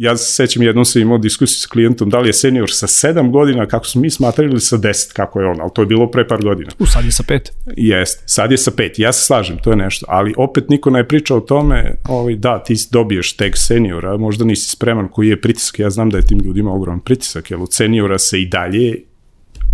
ja 0.00 0.16
se 0.16 0.34
sećam 0.34 0.62
jednom 0.62 0.84
sam 0.84 1.02
imao 1.02 1.18
diskusiju 1.18 1.58
sa 1.58 1.68
klijentom 1.68 2.10
da 2.10 2.18
li 2.18 2.28
je 2.28 2.32
senior 2.32 2.70
sa 2.72 2.86
7 2.86 3.30
godina, 3.30 3.66
kako 3.66 3.86
smo 3.86 4.00
mi 4.00 4.10
smatrali, 4.10 4.50
ili 4.50 4.60
sa 4.60 4.78
10, 4.78 5.12
kako 5.12 5.40
je 5.40 5.46
on, 5.46 5.60
ali 5.60 5.70
to 5.74 5.82
je 5.82 5.86
bilo 5.86 6.10
pre 6.10 6.28
par 6.28 6.42
godina. 6.42 6.70
U, 6.78 6.86
sad 6.86 7.04
je 7.04 7.12
sa 7.12 7.22
5. 7.22 7.40
Jeste, 7.76 8.22
sad 8.26 8.50
je 8.50 8.58
sa 8.58 8.70
5, 8.70 8.90
ja 8.96 9.12
se 9.12 9.26
slažem, 9.26 9.58
to 9.62 9.70
je 9.70 9.76
nešto, 9.76 10.06
ali 10.08 10.34
opet 10.36 10.68
niko 10.68 10.90
ne 10.90 11.08
priča 11.08 11.36
o 11.36 11.40
tome, 11.40 11.94
ovaj, 12.08 12.34
da, 12.34 12.62
ti 12.62 12.74
dobiješ 12.90 13.36
tek 13.36 13.56
seniora, 13.56 14.16
možda 14.16 14.44
nisi 14.44 14.70
spreman 14.70 15.08
koji 15.08 15.28
je 15.28 15.40
pritisak, 15.40 15.78
ja 15.78 15.90
znam 15.90 16.10
da 16.10 16.16
je 16.16 16.26
tim 16.26 16.38
ljudima 16.44 16.72
ogroman 16.72 17.00
pritisak, 17.00 17.50
jer 17.50 17.60
od 17.60 17.74
seniora 17.74 18.18
se 18.18 18.40
i 18.40 18.46
dalje 18.46 19.02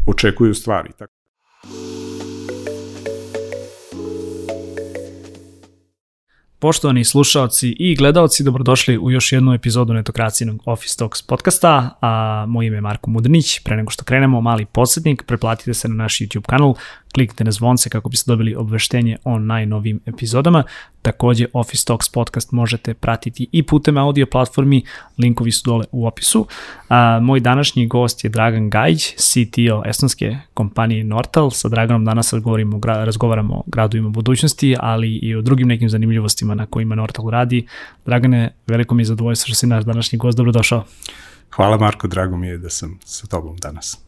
očekuju 0.07 0.55
stvari. 0.55 0.91
Tako. 0.99 1.16
Poštovani 6.59 7.05
slušalci 7.05 7.69
i 7.79 7.95
gledalci, 7.97 8.45
dobrodošli 8.45 8.99
u 8.99 9.11
još 9.11 9.33
jednu 9.33 9.55
epizodu 9.55 9.93
netokracijnog 9.93 10.63
Office 10.65 10.97
Talks 10.99 11.23
podcasta. 11.23 11.99
A, 12.01 12.45
moje 12.49 12.67
ime 12.67 12.77
je 12.77 12.81
Marko 12.81 13.11
Mudrnić. 13.11 13.61
Pre 13.65 13.77
nego 13.77 13.91
što 13.91 14.05
krenemo, 14.05 14.41
mali 14.41 14.65
podsjetnik, 14.65 15.23
preplatite 15.27 15.75
se 15.75 15.89
na 15.89 15.95
naš 15.95 16.19
YouTube 16.19 16.47
kanal, 16.47 16.75
kliknite 17.17 17.45
na 17.45 17.51
zvonce 17.51 17.91
kako 17.91 18.09
biste 18.09 18.31
dobili 18.31 18.55
obveštenje 18.55 19.17
o 19.25 19.39
najnovim 19.39 20.01
epizodama. 20.07 20.65
Takođe, 21.03 21.47
Office 21.53 21.85
Talks 21.87 22.09
podcast 22.09 22.53
možete 22.53 22.95
pratiti 22.95 23.49
i 23.53 23.63
putem 23.63 23.99
audio 23.99 24.27
platformi, 24.27 24.83
linkovi 25.19 25.53
su 25.53 25.63
dole 25.65 25.85
u 25.93 26.07
opisu. 26.07 26.47
A, 26.89 27.21
moj 27.23 27.41
današnji 27.41 27.87
gost 27.87 28.25
je 28.25 28.31
Dragan 28.31 28.71
Gajić, 28.71 29.15
CTO 29.17 29.83
estonske 29.87 30.37
kompanije 30.55 31.05
Nortal. 31.05 31.51
Sa 31.51 31.69
Draganom 31.69 32.05
danas 32.05 32.33
razgovaramo, 32.33 32.81
razgovaramo 32.85 33.55
o 33.55 33.63
gradovima 33.67 34.09
budućnosti, 34.09 34.77
ali 34.81 35.17
i 35.17 35.35
o 35.35 35.43
drugim 35.43 35.69
nekim 35.69 35.89
zanimljivostima 35.89 36.55
na 36.55 36.67
kojima 36.67 36.95
Nortal 36.95 37.31
radi. 37.31 37.67
Dragane, 38.07 38.55
veliko 38.67 38.95
mi 38.95 39.03
je 39.03 39.07
zadovoljstvo 39.07 39.47
što 39.47 39.55
si 39.55 39.67
naš 39.67 39.85
današnji 39.85 40.19
gost. 40.19 40.37
Dobrodošao. 40.37 40.85
Hvala 41.51 41.77
Marko, 41.77 42.09
drago 42.09 42.37
mi 42.37 42.47
je 42.47 42.59
da 42.59 42.71
sam 42.71 42.99
sa 43.05 43.27
tobom 43.27 43.57
danas. 43.57 43.99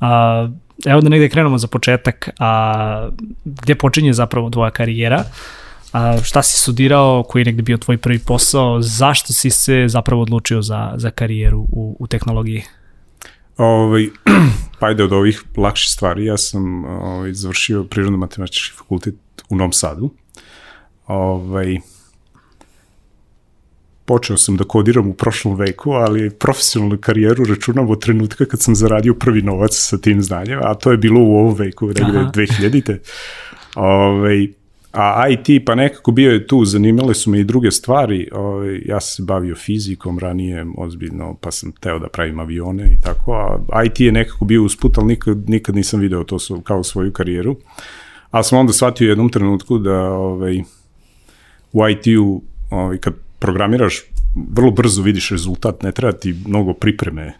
A, 0.00 0.48
evo 0.86 1.00
da 1.00 1.08
negde 1.08 1.28
krenemo 1.28 1.58
za 1.58 1.66
početak, 1.66 2.30
a, 2.38 3.08
gde 3.44 3.74
počinje 3.74 4.12
zapravo 4.12 4.50
tvoja 4.50 4.70
karijera, 4.70 5.24
a, 5.92 6.18
šta 6.22 6.42
si 6.42 6.60
studirao, 6.60 7.22
koji 7.22 7.40
je 7.40 7.46
negde 7.46 7.62
bio 7.62 7.76
tvoj 7.76 7.98
prvi 7.98 8.18
posao, 8.18 8.82
zašto 8.82 9.32
si 9.32 9.50
se 9.50 9.84
zapravo 9.88 10.22
odlučio 10.22 10.62
za, 10.62 10.92
za 10.96 11.10
karijeru 11.10 11.60
u, 11.60 11.96
u 12.00 12.06
tehnologiji? 12.06 12.62
Ovaj, 13.56 14.08
pa 14.78 14.86
ajde 14.86 15.04
od 15.04 15.12
ovih 15.12 15.42
lakših 15.56 15.90
stvari, 15.90 16.24
ja 16.24 16.36
sam 16.36 16.84
ovaj, 16.84 17.32
završio 17.32 17.84
prirodno-matematički 17.84 18.76
fakultet 18.78 19.14
u 19.48 19.56
Novom 19.56 19.72
Sadu. 19.72 20.10
Ovaj, 21.06 21.78
počeo 24.04 24.36
sam 24.36 24.56
da 24.56 24.64
kodiram 24.64 25.08
u 25.08 25.14
prošlom 25.14 25.56
veku, 25.56 25.90
ali 25.90 26.30
profesionalnu 26.30 26.98
karijeru 27.00 27.44
računam 27.44 27.90
od 27.90 28.02
trenutka 28.02 28.44
kad 28.44 28.60
sam 28.60 28.74
zaradio 28.74 29.14
prvi 29.14 29.42
novac 29.42 29.70
sa 29.74 29.98
tim 29.98 30.22
znanjem, 30.22 30.58
a 30.62 30.74
to 30.74 30.90
je 30.90 30.96
bilo 30.96 31.20
u 31.20 31.36
ovom 31.36 31.54
veku, 31.54 31.86
negde 31.86 32.18
2000-te. 32.34 33.00
Ove, 33.76 33.88
ovaj, 33.88 34.48
a 34.92 35.28
IT 35.28 35.66
pa 35.66 35.74
nekako 35.74 36.12
bio 36.12 36.32
je 36.32 36.46
tu, 36.46 36.64
zanimale 36.64 37.14
su 37.14 37.30
me 37.30 37.40
i 37.40 37.44
druge 37.44 37.70
stvari, 37.70 38.28
ove, 38.32 38.44
ovaj, 38.44 38.80
ja 38.84 39.00
sam 39.00 39.16
se 39.16 39.22
bavio 39.22 39.54
fizikom 39.54 40.18
ranije, 40.18 40.66
ozbiljno, 40.76 41.36
pa 41.40 41.50
sam 41.50 41.72
teo 41.72 41.98
da 41.98 42.08
pravim 42.08 42.40
avione 42.40 42.82
i 42.82 43.00
tako, 43.02 43.32
a 43.72 43.84
IT 43.84 44.00
je 44.00 44.12
nekako 44.12 44.44
bio 44.44 44.62
usput, 44.62 44.98
ali 44.98 45.06
nikad, 45.06 45.50
nikad 45.50 45.74
nisam 45.74 46.00
video 46.00 46.24
to 46.24 46.38
kao 46.64 46.84
svoju 46.84 47.12
karijeru. 47.12 47.56
Ali 48.30 48.44
sam 48.44 48.58
onda 48.58 48.72
shvatio 48.72 49.06
u 49.06 49.08
jednom 49.08 49.28
trenutku 49.28 49.78
da 49.78 50.00
ovaj, 50.02 50.62
u 51.72 51.88
IT-u, 51.88 52.42
ovaj, 52.70 52.98
kad 52.98 53.14
programiraš, 53.38 54.02
vrlo 54.50 54.70
brzo 54.70 55.02
vidiš 55.02 55.30
rezultat, 55.30 55.82
ne 55.82 55.92
treba 55.92 56.12
ti 56.12 56.34
mnogo 56.46 56.72
pripreme. 56.72 57.34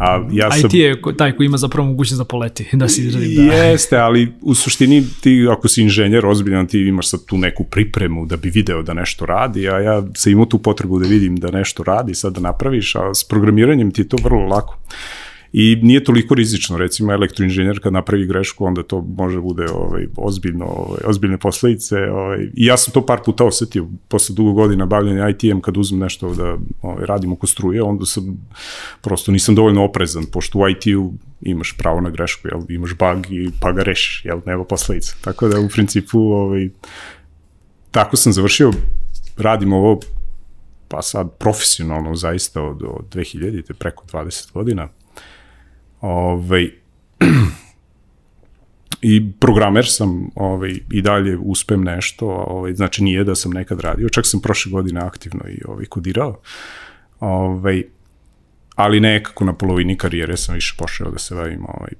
A 0.00 0.28
ja 0.32 0.50
sam, 0.50 0.66
IT 0.66 0.74
je 0.74 0.96
taj 1.18 1.32
koji 1.36 1.46
ima 1.46 1.56
zapravo 1.56 1.88
mogućnost 1.88 2.18
da 2.18 2.24
poleti, 2.24 2.68
da 2.80 2.88
se 2.88 3.02
izradi. 3.02 3.34
Da. 3.34 3.42
Jeste, 3.42 3.96
ali 3.96 4.32
u 4.40 4.54
suštini 4.54 5.04
ti 5.20 5.46
ako 5.50 5.68
si 5.68 5.82
inženjer 5.82 6.26
ozbiljan, 6.26 6.66
ti 6.66 6.80
imaš 6.80 7.10
sad 7.10 7.24
tu 7.24 7.38
neku 7.38 7.64
pripremu 7.64 8.26
da 8.26 8.36
bi 8.36 8.50
video 8.50 8.82
da 8.82 8.94
nešto 8.94 9.26
radi, 9.26 9.68
a 9.68 9.78
ja 9.78 10.02
sam 10.14 10.32
imao 10.32 10.46
tu 10.46 10.58
potrebu 10.58 10.98
da 10.98 11.08
vidim 11.08 11.36
da 11.36 11.50
nešto 11.50 11.82
radi, 11.82 12.14
sad 12.14 12.32
da 12.32 12.40
napraviš, 12.40 12.94
a 12.96 13.14
s 13.14 13.24
programiranjem 13.24 13.90
ti 13.90 14.00
je 14.02 14.08
to 14.08 14.16
vrlo 14.22 14.46
lako. 14.46 14.78
I 15.52 15.78
nije 15.82 16.04
toliko 16.04 16.34
rizično, 16.34 16.78
recimo 16.78 17.12
elektroinženjer 17.12 17.80
kad 17.82 17.92
napravi 17.92 18.26
grešku, 18.26 18.64
onda 18.64 18.82
to 18.82 19.00
može 19.16 19.40
bude 19.40 19.66
ovaj, 19.74 20.06
ozbiljno, 20.16 20.64
ovaj, 20.64 21.00
ozbiljne 21.04 21.38
posledice. 21.38 21.96
Ovaj. 21.96 22.38
I 22.54 22.66
ja 22.66 22.76
sam 22.76 22.92
to 22.92 23.06
par 23.06 23.20
puta 23.24 23.44
osetio 23.44 23.86
posle 24.08 24.34
dugo 24.34 24.52
godina 24.52 24.86
bavljanja 24.86 25.28
IT-em 25.28 25.60
kad 25.60 25.76
uzmem 25.76 26.00
nešto 26.00 26.34
da 26.34 26.56
ovaj, 26.82 27.06
radim 27.06 27.32
oko 27.32 27.46
struje, 27.46 27.82
onda 27.82 28.06
sam 28.06 28.48
prosto 29.00 29.32
nisam 29.32 29.54
dovoljno 29.54 29.84
oprezan, 29.84 30.24
pošto 30.32 30.58
u 30.58 30.68
IT-u 30.68 31.12
imaš 31.40 31.76
pravo 31.78 32.00
na 32.00 32.10
grešku, 32.10 32.48
jel, 32.48 32.60
imaš 32.68 32.90
bug 32.90 33.32
i 33.32 33.50
pa 33.60 33.72
ga 33.72 33.82
rešiš, 33.82 34.24
jel, 34.24 34.40
nema 34.46 34.64
posledica. 34.64 35.14
Tako 35.20 35.48
da 35.48 35.60
u 35.60 35.68
principu 35.68 36.18
ovaj, 36.18 36.68
tako 37.90 38.16
sam 38.16 38.32
završio, 38.32 38.72
radim 39.36 39.72
ovo 39.72 40.00
pa 40.88 41.02
sad 41.02 41.38
profesionalno 41.38 42.14
zaista 42.14 42.62
od, 42.62 42.82
od 42.82 43.14
2000. 43.14 43.72
preko 43.72 44.04
20 44.12 44.52
godina 44.52 44.88
Ovaj, 46.00 46.70
I 49.02 49.32
programer 49.40 49.86
sam 49.88 50.30
ovaj, 50.34 50.74
i 50.90 51.02
dalje 51.02 51.38
uspem 51.38 51.84
nešto, 51.84 52.26
ovaj, 52.26 52.74
znači 52.74 53.04
nije 53.04 53.24
da 53.24 53.34
sam 53.34 53.52
nekad 53.52 53.80
radio, 53.80 54.08
čak 54.08 54.26
sam 54.26 54.40
prošle 54.40 54.72
godine 54.72 55.00
aktivno 55.00 55.48
i 55.48 55.60
ovaj, 55.68 55.84
kodirao, 55.84 56.40
ovaj, 57.20 57.82
ali 58.74 59.00
nekako 59.00 59.44
na 59.44 59.52
polovini 59.52 59.96
karijere 59.96 60.36
sam 60.36 60.54
više 60.54 60.74
pošao 60.78 61.10
da 61.10 61.18
se 61.18 61.34
bavim 61.34 61.64
ovaj, 61.68 61.92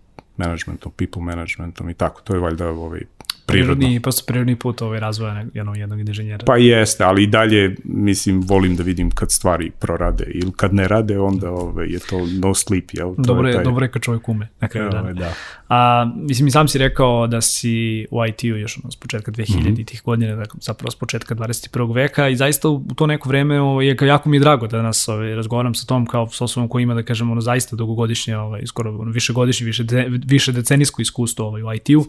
managementom, 0.45 0.93
people 0.97 1.23
managementom 1.23 1.91
i 1.91 1.95
tako, 1.95 2.23
to 2.23 2.35
je 2.35 2.41
valjda 2.41 2.69
ovaj, 2.69 3.01
prirodno. 3.47 3.75
Prirodni, 3.75 4.01
prosto 4.01 4.25
prirodni 4.27 4.57
put 4.57 4.83
ovaj 4.83 5.01
razvoja 5.01 5.45
jednog, 5.55 5.77
jednog 5.77 6.01
inženjera. 6.01 6.45
Pa 6.47 6.57
jeste, 6.57 7.05
ali 7.05 7.23
i 7.23 7.27
dalje, 7.27 7.77
mislim, 7.85 8.41
volim 8.41 8.77
da 8.77 8.83
vidim 8.83 9.11
kad 9.11 9.33
stvari 9.33 9.71
prorade 9.71 10.25
ili 10.25 10.53
kad 10.57 10.75
ne 10.75 10.89
rade, 10.89 11.19
onda 11.19 11.51
ovaj, 11.51 11.89
je 11.89 11.99
to 11.99 12.27
no 12.41 12.55
sleep, 12.55 12.85
jel? 12.93 13.15
To 13.15 13.23
dobro 13.23 13.49
je, 13.49 13.55
taj... 13.55 13.65
dobro 13.65 13.85
je 13.85 13.91
kad 13.91 14.03
čovjek 14.03 14.29
ume 14.29 14.49
na 14.61 14.69
kraju 14.69 14.91
dana. 14.91 15.13
Da. 15.13 15.33
A, 15.71 16.11
mislim, 16.15 16.49
i 16.49 16.51
sam 16.51 16.69
si 16.69 16.79
rekao 16.79 17.27
da 17.27 17.41
si 17.41 18.07
u 18.11 18.27
IT-u 18.27 18.47
još 18.47 18.79
ono, 18.79 18.91
s 18.91 18.97
početka 18.97 19.33
2000 19.33 19.61
mm 19.61 19.75
-hmm. 19.75 20.03
godina, 20.03 20.37
dakle, 20.37 20.61
zapravo 20.63 20.91
s 20.91 20.95
početka 20.95 21.35
21. 21.35 21.95
veka 21.95 22.29
i 22.29 22.37
zaista 22.37 22.69
u 22.69 22.83
to 22.97 23.07
neko 23.07 23.29
vreme 23.29 23.61
ovaj, 23.61 23.87
je, 23.87 23.97
jako 24.03 24.29
mi 24.29 24.37
je 24.37 24.41
drago 24.41 24.67
da 24.67 24.83
nas 24.83 25.09
ovaj, 25.09 25.35
razgovaram 25.35 25.75
sa 25.75 25.87
tom 25.87 26.07
kao 26.07 26.29
s 26.29 26.41
osobom 26.41 26.69
koji 26.69 26.83
ima, 26.83 26.95
da 26.95 27.03
kažem, 27.03 27.31
ono, 27.31 27.41
zaista 27.41 27.77
dugogodišnje, 27.77 28.37
ovaj, 28.37 28.67
skoro 28.67 28.99
ono, 28.99 29.11
višegodišnje, 29.11 29.65
više, 29.65 29.85
de, 29.85 30.07
više 30.27 30.53
decenijsko 30.53 31.03
iskustvo 31.03 31.47
ovaj, 31.47 31.63
u 31.63 31.73
IT-u. 31.75 32.07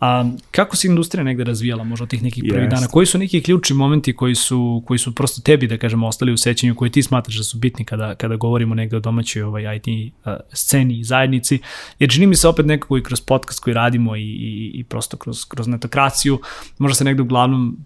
A, 0.00 0.30
kako 0.50 0.76
se 0.76 0.88
industrija 0.88 1.24
negde 1.24 1.44
razvijala 1.44 1.84
možda 1.84 2.06
tih 2.06 2.22
nekih 2.22 2.44
prvih 2.48 2.66
yes. 2.66 2.70
dana? 2.70 2.86
Koji 2.86 3.06
su 3.06 3.18
neki 3.18 3.42
ključni 3.42 3.76
momenti 3.76 4.16
koji 4.16 4.34
su, 4.34 4.82
koji 4.86 4.98
su 4.98 5.14
prosto 5.14 5.42
tebi, 5.42 5.66
da 5.66 5.78
kažemo, 5.78 6.06
ostali 6.06 6.32
u 6.32 6.36
sećanju, 6.36 6.74
koji 6.74 6.90
ti 6.90 7.02
smatraš 7.02 7.36
da 7.36 7.44
su 7.44 7.58
bitni 7.58 7.84
kada, 7.84 8.14
kada 8.14 8.36
govorimo 8.36 8.74
negde 8.74 8.96
o 8.96 9.00
domaćoj 9.00 9.42
ovaj, 9.42 9.76
IT 9.76 10.12
uh, 10.24 10.32
sceni 10.52 10.98
i 10.98 11.04
zajednici? 11.04 11.58
Jer 11.98 12.10
čini 12.10 12.26
mi 12.26 12.36
se 12.36 12.48
opet 12.48 12.66
nekako 12.66 12.98
i 12.98 13.02
kroz 13.02 13.20
podcast 13.20 13.60
koji 13.60 13.74
radimo 13.74 14.16
i, 14.16 14.22
i, 14.22 14.70
i 14.74 14.84
prosto 14.84 15.16
kroz, 15.16 15.44
kroz 15.44 15.66
netokraciju, 15.66 16.40
možda 16.78 16.94
se 16.94 17.04
negde 17.04 17.22
uglavnom 17.22 17.78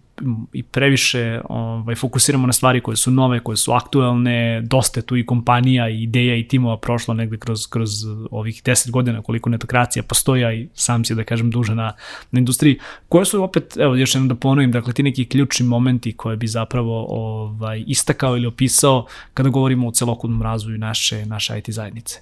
i 0.53 0.63
previše 0.63 1.41
ovaj, 1.49 1.95
fokusiramo 1.95 2.47
na 2.47 2.53
stvari 2.53 2.81
koje 2.81 2.97
su 2.97 3.11
nove, 3.11 3.41
koje 3.41 3.57
su 3.57 3.73
aktuelne, 3.73 4.61
dosta 4.61 5.01
je 5.01 5.07
tu 5.07 5.17
i 5.17 5.27
kompanija 5.27 5.89
i 5.89 6.03
ideja 6.03 6.37
i 6.37 6.49
timova 6.49 6.77
prošlo 6.77 7.15
negde 7.15 7.37
kroz, 7.37 7.67
kroz 7.67 7.91
ovih 8.31 8.63
10 8.63 8.91
godina 8.91 9.23
koliko 9.23 9.51
netokracija 9.51 10.03
postoja 10.03 10.53
i 10.53 10.69
sam 10.75 11.05
si 11.05 11.15
da 11.15 11.25
kažem 11.25 11.51
duže 11.51 11.75
na, 11.75 11.93
na 12.31 12.39
industriji. 12.39 12.79
Koje 13.09 13.25
su 13.25 13.43
opet, 13.43 13.77
evo 13.77 13.97
još 13.97 14.15
jednom 14.15 14.29
da 14.29 14.35
ponovim, 14.35 14.73
dakle 14.73 14.93
ti 14.93 15.03
neki 15.03 15.25
ključni 15.25 15.67
momenti 15.67 16.13
koje 16.13 16.37
bi 16.37 16.47
zapravo 16.47 17.07
ovaj, 17.09 17.85
istakao 17.87 18.37
ili 18.37 18.47
opisao 18.47 19.07
kada 19.35 19.49
govorimo 19.49 19.89
o 19.89 19.93
celokudnom 19.93 20.43
razvoju 20.43 20.79
naše, 20.79 21.27
naše 21.27 21.59
IT 21.59 21.71
zajednice? 21.71 22.21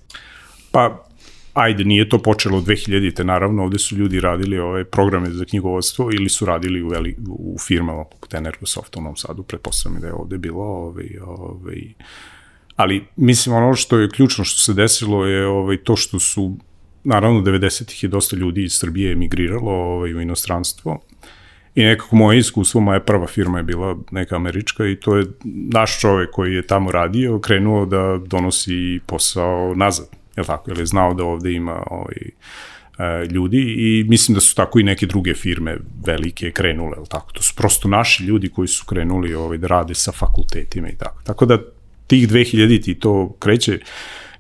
Pa 0.73 1.10
ajde, 1.63 1.85
nije 1.85 2.09
to 2.09 2.19
počelo 2.19 2.59
od 2.59 2.65
2000-te, 2.65 3.25
naravno, 3.25 3.63
ovde 3.63 3.79
su 3.79 3.97
ljudi 3.97 4.21
radili 4.21 4.59
ove 4.59 4.85
programe 4.85 5.31
za 5.31 5.45
knjigovodstvo 5.45 6.11
ili 6.13 6.29
su 6.29 6.47
radili 6.47 6.83
u, 6.83 6.89
veli, 6.89 7.17
u 7.29 7.57
firmama 7.59 8.05
poput 8.05 8.35
Energosoft 8.35 8.97
u 8.97 9.01
Novom 9.01 9.17
Sadu, 9.17 9.43
pretpostavljam 9.43 10.01
da 10.01 10.07
je 10.07 10.15
ovde 10.15 10.39
bilo, 10.39 10.63
ovaj, 10.63 11.09
ovaj, 11.27 11.83
ali 12.77 13.05
mislim 13.17 13.55
ono 13.55 13.75
što 13.75 13.99
je 13.99 14.11
ključno 14.11 14.45
što 14.45 14.59
se 14.59 14.75
desilo 14.75 15.27
je 15.27 15.47
ovaj, 15.47 15.77
to 15.77 15.97
što 15.97 16.21
su, 16.21 16.57
naravno 17.05 17.41
90-ih 17.41 18.03
je 18.03 18.09
dosta 18.09 18.37
ljudi 18.37 18.65
iz 18.65 18.73
Srbije 18.73 19.13
emigriralo 19.13 19.73
ovaj, 19.73 20.15
u 20.15 20.21
inostranstvo, 20.21 21.01
I 21.75 21.85
nekako 21.85 22.17
moje 22.17 22.39
iskustvo, 22.39 22.81
moja 22.81 23.01
prva 23.01 23.27
firma 23.27 23.59
je 23.59 23.65
bila 23.65 23.97
neka 24.11 24.37
američka 24.37 24.87
i 24.87 24.97
to 24.97 25.17
je 25.17 25.27
naš 25.73 26.01
čovek 26.01 26.31
koji 26.33 26.55
je 26.55 26.67
tamo 26.67 26.91
radio 26.91 27.39
krenuo 27.39 27.85
da 27.87 28.19
donosi 28.27 29.01
posao 29.07 29.75
nazad 29.75 30.20
je 30.37 30.45
tako, 30.45 30.71
jer 30.71 30.79
je 30.79 30.87
znao 30.87 31.15
da 31.15 31.25
ovde 31.25 31.53
ima 31.53 31.83
ovaj, 31.91 32.17
e, 32.99 33.27
ljudi 33.27 33.59
i 33.59 34.05
mislim 34.09 34.35
da 34.35 34.41
su 34.41 34.55
tako 34.55 34.81
i 34.81 34.83
neke 34.83 35.07
druge 35.07 35.35
firme 35.35 35.77
velike 36.07 36.51
krenule, 36.51 36.97
je 36.99 37.09
tako? 37.09 37.33
To 37.33 37.43
su 37.43 37.55
prosto 37.57 37.89
naši 37.89 38.25
ljudi 38.25 38.49
koji 38.49 38.69
su 38.69 38.85
krenuli 38.87 39.35
ovaj, 39.35 39.59
da 39.59 39.67
rade 39.67 39.95
sa 39.95 40.13
fakultetima 40.13 40.89
i 40.89 40.97
tako. 40.97 41.23
Tako 41.25 41.47
da 41.47 41.59
tih 42.07 42.29
2000 42.29 42.83
ti 42.85 42.95
to 42.95 43.37
kreće, 43.39 43.79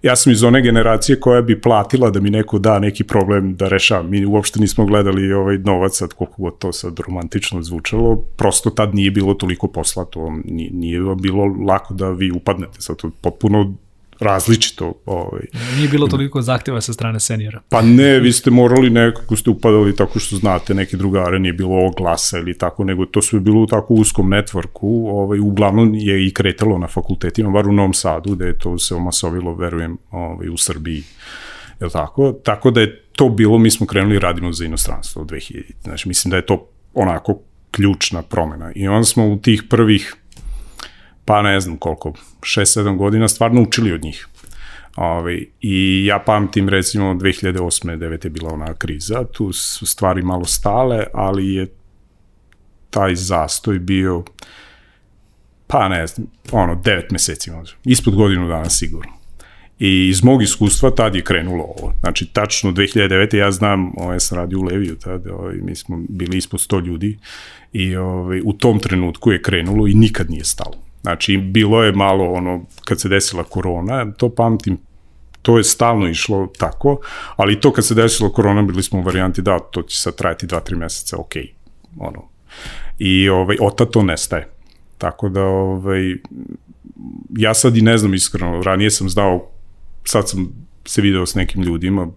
ja 0.03 0.17
sam 0.17 0.33
iz 0.33 0.43
one 0.43 0.63
generacije 0.63 1.21
koja 1.21 1.43
bi 1.43 1.61
platila 1.61 2.11
da 2.11 2.21
mi 2.21 2.31
neko 2.31 2.59
da 2.59 2.79
neki 2.79 3.05
problem 3.05 3.57
da 3.57 3.69
rešavam. 3.69 4.11
Mi 4.11 4.25
uopšte 4.27 4.61
nismo 4.61 4.87
gledali 4.87 5.33
ovaj 5.33 5.59
novac, 5.59 5.97
sad 5.97 6.13
koliko 6.13 6.43
god 6.43 6.59
to 6.59 6.73
sad 6.73 7.01
romantično 7.01 7.63
zvučalo, 7.63 8.17
prosto 8.17 8.71
tad 8.71 8.95
nije 8.95 9.11
bilo 9.11 9.35
toliko 9.35 9.69
posla, 9.69 10.05
to 10.05 10.31
nije, 10.45 10.71
nije 10.71 11.01
bilo 11.23 11.45
lako 11.45 11.95
da 11.95 12.11
vi 12.11 12.31
upadnete, 12.31 12.81
sad 12.81 12.97
to 12.97 13.11
potpuno 13.21 13.75
različito. 14.21 14.93
Ovaj. 15.07 15.43
Nije 15.77 15.89
bilo 15.89 16.09
toliko 16.09 16.43
zahteva 16.43 16.81
sa 16.81 16.93
strane 16.93 17.21
seniora. 17.21 17.61
Pa 17.69 17.83
ne, 17.83 18.19
vi 18.21 18.33
ste 18.33 18.51
morali 18.51 18.91
nekako 18.91 19.37
ste 19.37 19.51
upadali 19.51 19.97
tako 19.97 20.19
što 20.19 20.37
znate 20.37 20.75
neke 20.75 20.97
drugare, 20.97 21.39
nije 21.39 21.53
bilo 21.53 21.87
oglasa 21.87 22.39
ili 22.39 22.59
tako, 22.59 22.85
nego 22.85 23.07
to 23.07 23.23
sve 23.23 23.41
bilo 23.41 23.61
u 23.61 23.67
tako 23.67 23.95
uskom 23.95 24.31
networku, 24.31 25.11
ovaj, 25.11 25.39
uglavnom 25.39 25.95
je 25.95 26.27
i 26.27 26.35
kretalo 26.35 26.79
na 26.79 26.87
fakultetima, 26.87 27.51
bar 27.51 27.69
u 27.69 27.73
Novom 27.73 27.95
Sadu, 27.95 28.35
gde 28.35 28.47
je 28.47 28.59
to 28.59 28.79
se 28.79 28.95
omasovilo, 28.95 29.55
verujem, 29.55 29.99
ovaj, 30.11 30.49
u 30.49 30.57
Srbiji. 30.57 31.03
Je 31.81 31.89
tako? 31.89 32.33
Tako 32.33 32.71
da 32.71 32.81
je 32.81 33.03
to 33.13 33.29
bilo, 33.29 33.59
mi 33.59 33.71
smo 33.71 33.87
krenuli 33.87 34.19
radimo 34.19 34.53
za 34.53 34.65
inostranstvo 34.65 35.23
u 35.23 35.25
2000. 35.25 35.63
Znači, 35.83 36.09
mislim 36.09 36.31
da 36.31 36.37
je 36.37 36.47
to 36.47 36.69
onako 36.95 37.39
ključna 37.71 38.23
promena. 38.23 38.73
I 38.75 38.89
onda 38.89 39.05
smo 39.05 39.29
u 39.29 39.37
tih 39.37 39.63
prvih 39.71 40.15
pa 41.25 41.43
ne 41.43 41.61
znam 41.61 41.77
koliko, 41.77 42.13
6-7 42.41 42.97
godina 42.97 43.29
stvarno 43.29 43.63
učili 43.63 43.93
od 43.93 44.05
njih. 44.05 44.29
Ove, 44.97 45.09
ovaj, 45.09 45.47
I 45.61 46.07
ja 46.07 46.19
pamtim 46.19 46.69
recimo 46.69 47.15
2008. 47.15 47.99
9. 47.99 48.25
je 48.25 48.31
bila 48.31 48.53
ona 48.53 48.75
kriza, 48.75 49.25
tu 49.25 49.53
su 49.53 49.87
stvari 49.87 50.23
malo 50.23 50.45
stale, 50.45 51.05
ali 51.15 51.55
je 51.55 51.67
taj 52.91 53.15
zastoj 53.15 53.79
bio 53.79 54.25
pa 55.71 55.89
ne 55.89 56.07
znam, 56.07 56.27
ono, 56.53 56.75
9 56.75 57.03
meseci 57.11 57.51
možda, 57.51 57.77
ispod 57.85 58.15
godinu 58.15 58.49
dana 58.49 58.71
sigurno. 58.71 59.13
I 59.79 60.09
iz 60.09 60.25
mog 60.25 60.43
iskustva 60.43 60.91
tad 60.91 61.15
je 61.15 61.25
krenulo 61.25 61.65
ovo. 61.65 61.93
Znači, 62.01 62.27
tačno 62.27 62.73
2009. 62.73 63.37
ja 63.37 63.51
znam, 63.51 63.93
ovaj, 63.97 64.17
ja 64.17 64.21
sam 64.21 64.39
radio 64.39 64.59
u 64.59 64.63
Leviju 64.63 64.97
tad, 64.97 65.27
ovaj, 65.27 65.55
mi 65.63 65.75
smo 65.75 66.01
bili 66.09 66.37
ispod 66.37 66.61
100 66.61 66.87
ljudi 66.87 67.19
i 67.73 67.97
ovaj, 67.97 68.41
u 68.45 68.53
tom 68.53 68.79
trenutku 68.79 69.33
je 69.33 69.43
krenulo 69.43 69.87
i 69.87 69.95
nikad 69.95 70.31
nije 70.31 70.45
stalo. 70.45 70.90
Znači, 71.03 71.37
bilo 71.37 71.83
je 71.83 71.93
malo 71.93 72.33
ono, 72.33 72.65
kad 72.85 73.01
se 73.01 73.09
desila 73.09 73.45
korona, 73.45 74.13
to 74.13 74.35
pamtim, 74.35 74.79
to 75.43 75.59
je 75.59 75.65
stalno 75.65 76.09
išlo 76.09 76.49
tako, 76.59 77.01
ali 77.37 77.61
to 77.61 77.73
kad 77.73 77.87
se 77.87 77.95
desilo 77.95 78.33
korona, 78.33 78.63
bili 78.63 78.83
smo 78.83 78.99
u 78.99 79.03
varijanti 79.03 79.43
da, 79.43 79.59
to 79.59 79.83
će 79.83 80.01
sad 80.01 80.17
trajati 80.17 80.47
2-3 80.47 80.77
meseca, 80.77 81.17
ok, 81.17 81.33
ono. 81.99 82.29
I 82.99 83.29
ovaj, 83.29 83.57
ota 83.61 83.87
to 83.87 84.03
nestaje. 84.03 84.49
Tako 84.99 85.29
da, 85.29 85.45
ovaj, 85.45 86.17
ja 87.37 87.55
sad 87.55 87.77
i 87.77 87.83
ne 87.83 87.99
znam 87.99 88.15
iskreno, 88.15 88.63
ranije 88.63 88.91
sam 88.91 89.09
znao, 89.09 89.51
sad 90.05 90.29
sam 90.29 90.49
se 90.85 91.03
video 91.03 91.27
s 91.27 91.35
nekim 91.35 91.63
ljudima, 91.63 92.09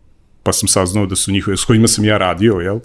pa 0.43 0.53
sam 0.53 0.67
saznao 0.67 1.05
da 1.05 1.15
su 1.15 1.31
njihove, 1.31 1.57
s 1.57 1.63
kojima 1.63 1.87
sam 1.87 2.05
ja 2.05 2.17
radio, 2.17 2.53
jel? 2.53 2.79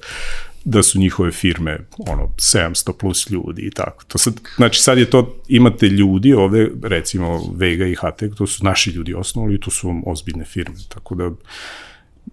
Da 0.65 0.83
su 0.83 0.99
njihove 0.99 1.33
firme 1.33 1.79
ono 1.99 2.33
700 2.37 2.93
plus 2.99 3.31
ljudi 3.31 3.63
i 3.63 3.71
tako. 3.71 4.05
To 4.05 4.19
sad, 4.19 4.41
znači 4.57 4.83
sad 4.83 4.99
je 4.99 5.11
to, 5.11 5.43
imate 5.49 5.87
ljudi 5.87 6.33
ovde, 6.33 6.71
recimo 6.83 7.55
Vega 7.55 7.87
i 7.87 7.95
Hatek, 7.95 8.35
to 8.35 8.47
su 8.47 8.65
naši 8.65 8.91
ljudi 8.91 9.15
osnovali 9.15 9.55
i 9.55 9.61
to 9.61 9.71
su 9.71 9.89
vam 9.89 10.03
ozbiljne 10.07 10.45
firme, 10.45 10.77
tako 10.89 11.15
da 11.15 11.31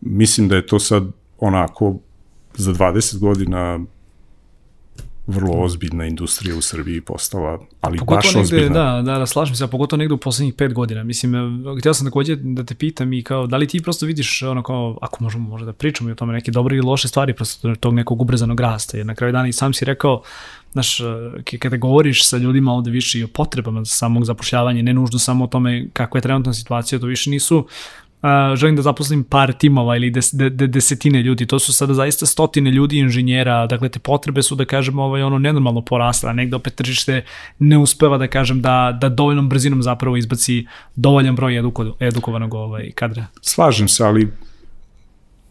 mislim 0.01 0.48
da 0.48 0.56
je 0.56 0.68
to 0.68 0.80
sad 0.80 1.04
onako 1.39 2.00
za 2.54 2.74
20 2.74 3.18
godina 3.18 3.80
vrlo 5.27 5.51
ozbiljna 5.54 6.06
industrija 6.06 6.56
u 6.56 6.62
Srbiji 6.62 7.01
postala, 7.01 7.60
ali 7.81 7.98
pogotovo 7.98 8.18
baš 8.18 8.25
negde, 8.25 8.42
ozbiljna. 8.42 8.69
Da, 8.69 9.01
da, 9.01 9.19
da, 9.19 9.25
slažem 9.25 9.56
se, 9.56 9.63
a 9.63 9.68
pogotovo 9.68 9.98
negde 9.98 10.13
u 10.13 10.18
poslednjih 10.18 10.54
pet 10.54 10.74
godina. 10.74 11.04
Mislim, 11.04 11.33
htio 11.80 11.94
sam 11.94 12.07
takođe 12.07 12.36
da 12.36 12.63
te 12.63 12.75
pitam 12.75 13.13
i 13.13 13.24
kao, 13.24 13.48
da 13.48 13.57
li 13.57 13.68
ti 13.68 13.81
prosto 13.81 14.06
vidiš 14.06 14.42
ono 14.42 14.63
kao, 14.63 14.98
ako 15.01 15.24
možemo 15.24 15.50
možda 15.50 15.66
da 15.66 15.74
pričamo 15.74 16.10
i 16.10 16.13
o 16.13 16.16
tome 16.16 16.33
neke 16.33 16.51
dobre 16.51 16.77
ili 16.77 16.86
loše 16.86 17.07
stvari, 17.07 17.33
prosto 17.33 17.75
tog 17.75 17.94
nekog 17.94 18.22
ubrzanog 18.22 18.60
rasta, 18.60 18.98
jer 18.98 19.06
na 19.06 19.16
kraju 19.16 19.33
dana 19.33 19.48
i 19.48 19.54
sam 19.54 19.74
si 19.74 19.86
rekao, 19.86 20.22
znaš, 20.74 21.00
e, 21.00 21.57
kada 21.60 21.78
govoriš 21.78 22.28
sa 22.28 22.38
ljudima 22.38 22.74
ovde 22.74 22.92
više 22.92 23.19
i 23.19 23.24
o 23.24 23.28
potrebama 23.28 23.86
samog 23.86 24.25
zapošljavanja, 24.25 24.81
ne 24.81 24.94
nužno 24.94 25.19
samo 25.19 25.44
o 25.44 25.48
tome 25.48 25.88
kakva 25.94 26.18
je 26.18 26.21
trenutna 26.21 26.54
situacija, 26.54 27.00
to 27.00 27.06
više 27.06 27.30
nisu 27.30 27.68
uh, 28.21 28.56
želim 28.56 28.75
da 28.75 28.81
zaposlim 28.81 29.23
par 29.23 29.53
timova 29.53 29.95
ili 29.95 30.09
des, 30.09 30.33
de, 30.33 30.50
de, 30.50 30.67
desetine 30.67 31.21
ljudi, 31.21 31.45
to 31.45 31.59
su 31.59 31.73
sada 31.73 31.94
zaista 31.94 32.25
stotine 32.25 32.71
ljudi 32.71 32.97
inženjera, 32.97 33.67
dakle 33.67 33.89
te 33.89 34.00
potrebe 34.00 34.44
su 34.44 34.56
da 34.56 34.65
kažem 34.65 35.00
ovaj, 35.00 35.23
ono 35.23 35.39
nenormalno 35.39 35.81
porasla, 35.81 36.33
negde 36.33 36.56
opet 36.56 36.75
tržište 36.75 37.23
ne 37.59 37.77
uspeva 37.77 38.17
da 38.17 38.27
kažem 38.27 38.62
da, 38.62 38.97
da 39.01 39.09
dovoljnom 39.09 39.50
brzinom 39.50 39.83
zapravo 39.83 40.17
izbaci 40.17 40.65
dovoljan 40.95 41.35
broj 41.35 41.57
eduko, 41.57 41.95
edukovanog 42.00 42.53
ovaj, 42.53 42.91
kadra. 42.91 43.25
Slažem 43.41 43.88
se, 43.88 44.03
ali 44.03 44.31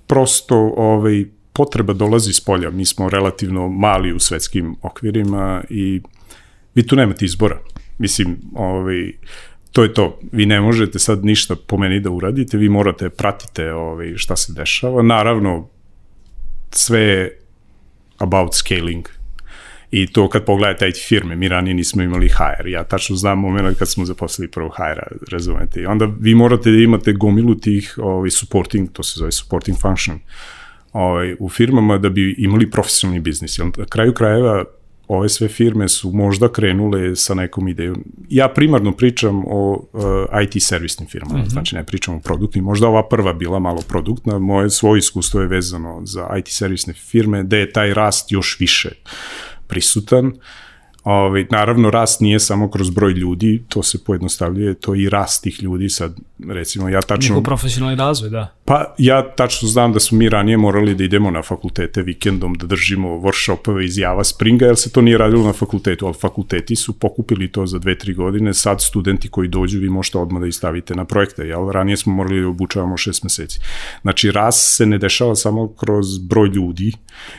prosto 0.06 0.56
ovaj, 0.76 1.24
potreba 1.52 1.92
dolazi 1.92 2.30
iz 2.30 2.40
polja. 2.40 2.70
Mi 2.70 2.84
smo 2.84 3.08
relativno 3.08 3.68
mali 3.68 4.12
u 4.12 4.18
svetskim 4.18 4.76
okvirima 4.82 5.62
i 5.70 6.00
vi 6.74 6.86
tu 6.86 6.96
nemate 6.96 7.24
izbora. 7.24 7.58
Mislim, 7.98 8.36
ovaj, 8.54 9.12
to 9.74 9.82
je 9.82 9.94
to. 9.94 10.18
Vi 10.32 10.46
ne 10.46 10.60
možete 10.60 10.98
sad 10.98 11.24
ništa 11.24 11.56
po 11.66 11.76
meni 11.76 12.00
da 12.00 12.10
uradite, 12.10 12.56
vi 12.56 12.68
morate 12.68 13.08
pratite 13.10 13.72
ovaj, 13.72 14.12
šta 14.16 14.36
se 14.36 14.52
dešava. 14.52 15.02
Naravno, 15.02 15.68
sve 16.70 17.00
je 17.00 17.38
about 18.18 18.54
scaling. 18.54 19.08
I 19.90 20.06
to 20.06 20.28
kad 20.28 20.44
pogledate 20.44 20.88
IT 20.88 20.96
firme, 21.08 21.36
mi 21.36 21.48
ranije 21.48 21.74
nismo 21.74 22.02
imali 22.02 22.28
HR. 22.28 22.66
Ja 22.66 22.84
tačno 22.84 23.16
znam 23.16 23.38
moment 23.38 23.78
kad 23.78 23.88
smo 23.88 24.04
zaposlili 24.04 24.50
prvo 24.50 24.68
HR-a, 24.68 25.06
razumete. 25.30 25.80
I 25.80 25.86
onda 25.86 26.08
vi 26.20 26.34
morate 26.34 26.70
da 26.70 26.76
imate 26.76 27.12
gomilu 27.12 27.54
tih 27.54 27.94
ovaj, 27.98 28.30
supporting, 28.30 28.92
to 28.92 29.02
se 29.02 29.18
zove 29.18 29.32
supporting 29.32 29.78
function, 29.78 30.18
ovaj, 30.92 31.36
u 31.38 31.48
firmama 31.48 31.98
da 31.98 32.08
bi 32.08 32.34
imali 32.38 32.70
profesionalni 32.70 33.20
biznis. 33.20 33.58
Na 33.58 33.84
kraju 33.88 34.14
krajeva 34.14 34.64
ove 35.08 35.28
sve 35.28 35.48
firme 35.48 35.88
su 35.88 36.12
možda 36.12 36.52
krenule 36.52 37.16
sa 37.16 37.34
nekom 37.34 37.68
idejom. 37.68 38.04
Ja 38.28 38.48
primarno 38.48 38.92
pričam 38.92 39.42
o 39.46 39.88
uh, 39.92 40.02
IT 40.42 40.62
servisnim 40.62 41.08
firmama, 41.08 41.38
mm 41.38 41.42
-hmm. 41.42 41.50
znači 41.50 41.74
ne 41.74 41.84
pričam 41.84 42.14
o 42.14 42.20
produktnim. 42.20 42.64
Možda 42.64 42.88
ova 42.88 43.08
prva 43.08 43.32
bila 43.32 43.58
malo 43.58 43.82
produktna, 43.88 44.38
moje 44.38 44.70
svoje 44.70 44.98
iskustvo 44.98 45.40
je 45.40 45.46
vezano 45.46 46.00
za 46.04 46.28
IT 46.38 46.48
servisne 46.48 46.92
firme, 46.92 47.42
da 47.42 47.56
je 47.56 47.72
taj 47.72 47.94
rast 47.94 48.32
još 48.32 48.60
više 48.60 48.90
prisutan. 49.66 50.26
Uh, 50.26 50.32
Ovaj, 51.04 51.46
naravno, 51.50 51.90
rast 51.90 52.20
nije 52.20 52.40
samo 52.40 52.70
kroz 52.70 52.90
broj 52.90 53.12
ljudi, 53.12 53.62
to 53.68 53.82
se 53.82 54.04
pojednostavljuje, 54.04 54.74
to 54.74 54.94
je 54.94 55.02
i 55.02 55.08
rast 55.08 55.42
tih 55.42 55.62
ljudi 55.62 55.88
sad, 55.88 56.16
recimo, 56.48 56.88
ja 56.88 57.00
tačno... 57.00 57.28
Njihov 57.28 57.42
profesionalni 57.42 57.96
razvoj, 57.96 58.30
da. 58.30 58.54
Pa, 58.64 58.94
ja 58.98 59.34
tačno 59.34 59.68
znam 59.68 59.92
da 59.92 60.00
smo 60.00 60.18
mi 60.18 60.28
ranije 60.28 60.56
morali 60.56 60.94
da 60.94 61.04
idemo 61.04 61.30
na 61.30 61.42
fakultete 61.42 62.02
vikendom, 62.02 62.54
da 62.54 62.66
držimo 62.66 63.08
workshopove 63.08 63.84
iz 63.84 63.98
Java 63.98 64.24
Springa, 64.24 64.66
jer 64.66 64.76
se 64.76 64.92
to 64.92 65.00
nije 65.00 65.18
radilo 65.18 65.46
na 65.46 65.52
fakultetu, 65.52 66.06
ali 66.06 66.14
fakulteti 66.20 66.76
su 66.76 66.98
pokupili 66.98 67.52
to 67.52 67.66
za 67.66 67.78
dve, 67.78 67.98
tri 67.98 68.14
godine, 68.14 68.54
sad 68.54 68.82
studenti 68.82 69.28
koji 69.28 69.48
dođu, 69.48 69.80
vi 69.80 69.88
možete 69.88 70.18
odmah 70.18 70.40
da 70.40 70.46
ih 70.46 70.54
stavite 70.54 70.94
na 70.94 71.04
projekte, 71.04 71.42
jel? 71.42 71.70
Ranije 71.70 71.96
smo 71.96 72.12
morali 72.12 72.40
da 72.40 72.48
obučavamo 72.48 72.96
šest 72.96 73.22
meseci. 73.22 73.60
Znači, 74.02 74.30
rast 74.30 74.76
se 74.76 74.86
ne 74.86 74.98
dešava 74.98 75.34
samo 75.34 75.68
kroz 75.68 76.18
broj 76.18 76.48
ljudi, 76.48 76.92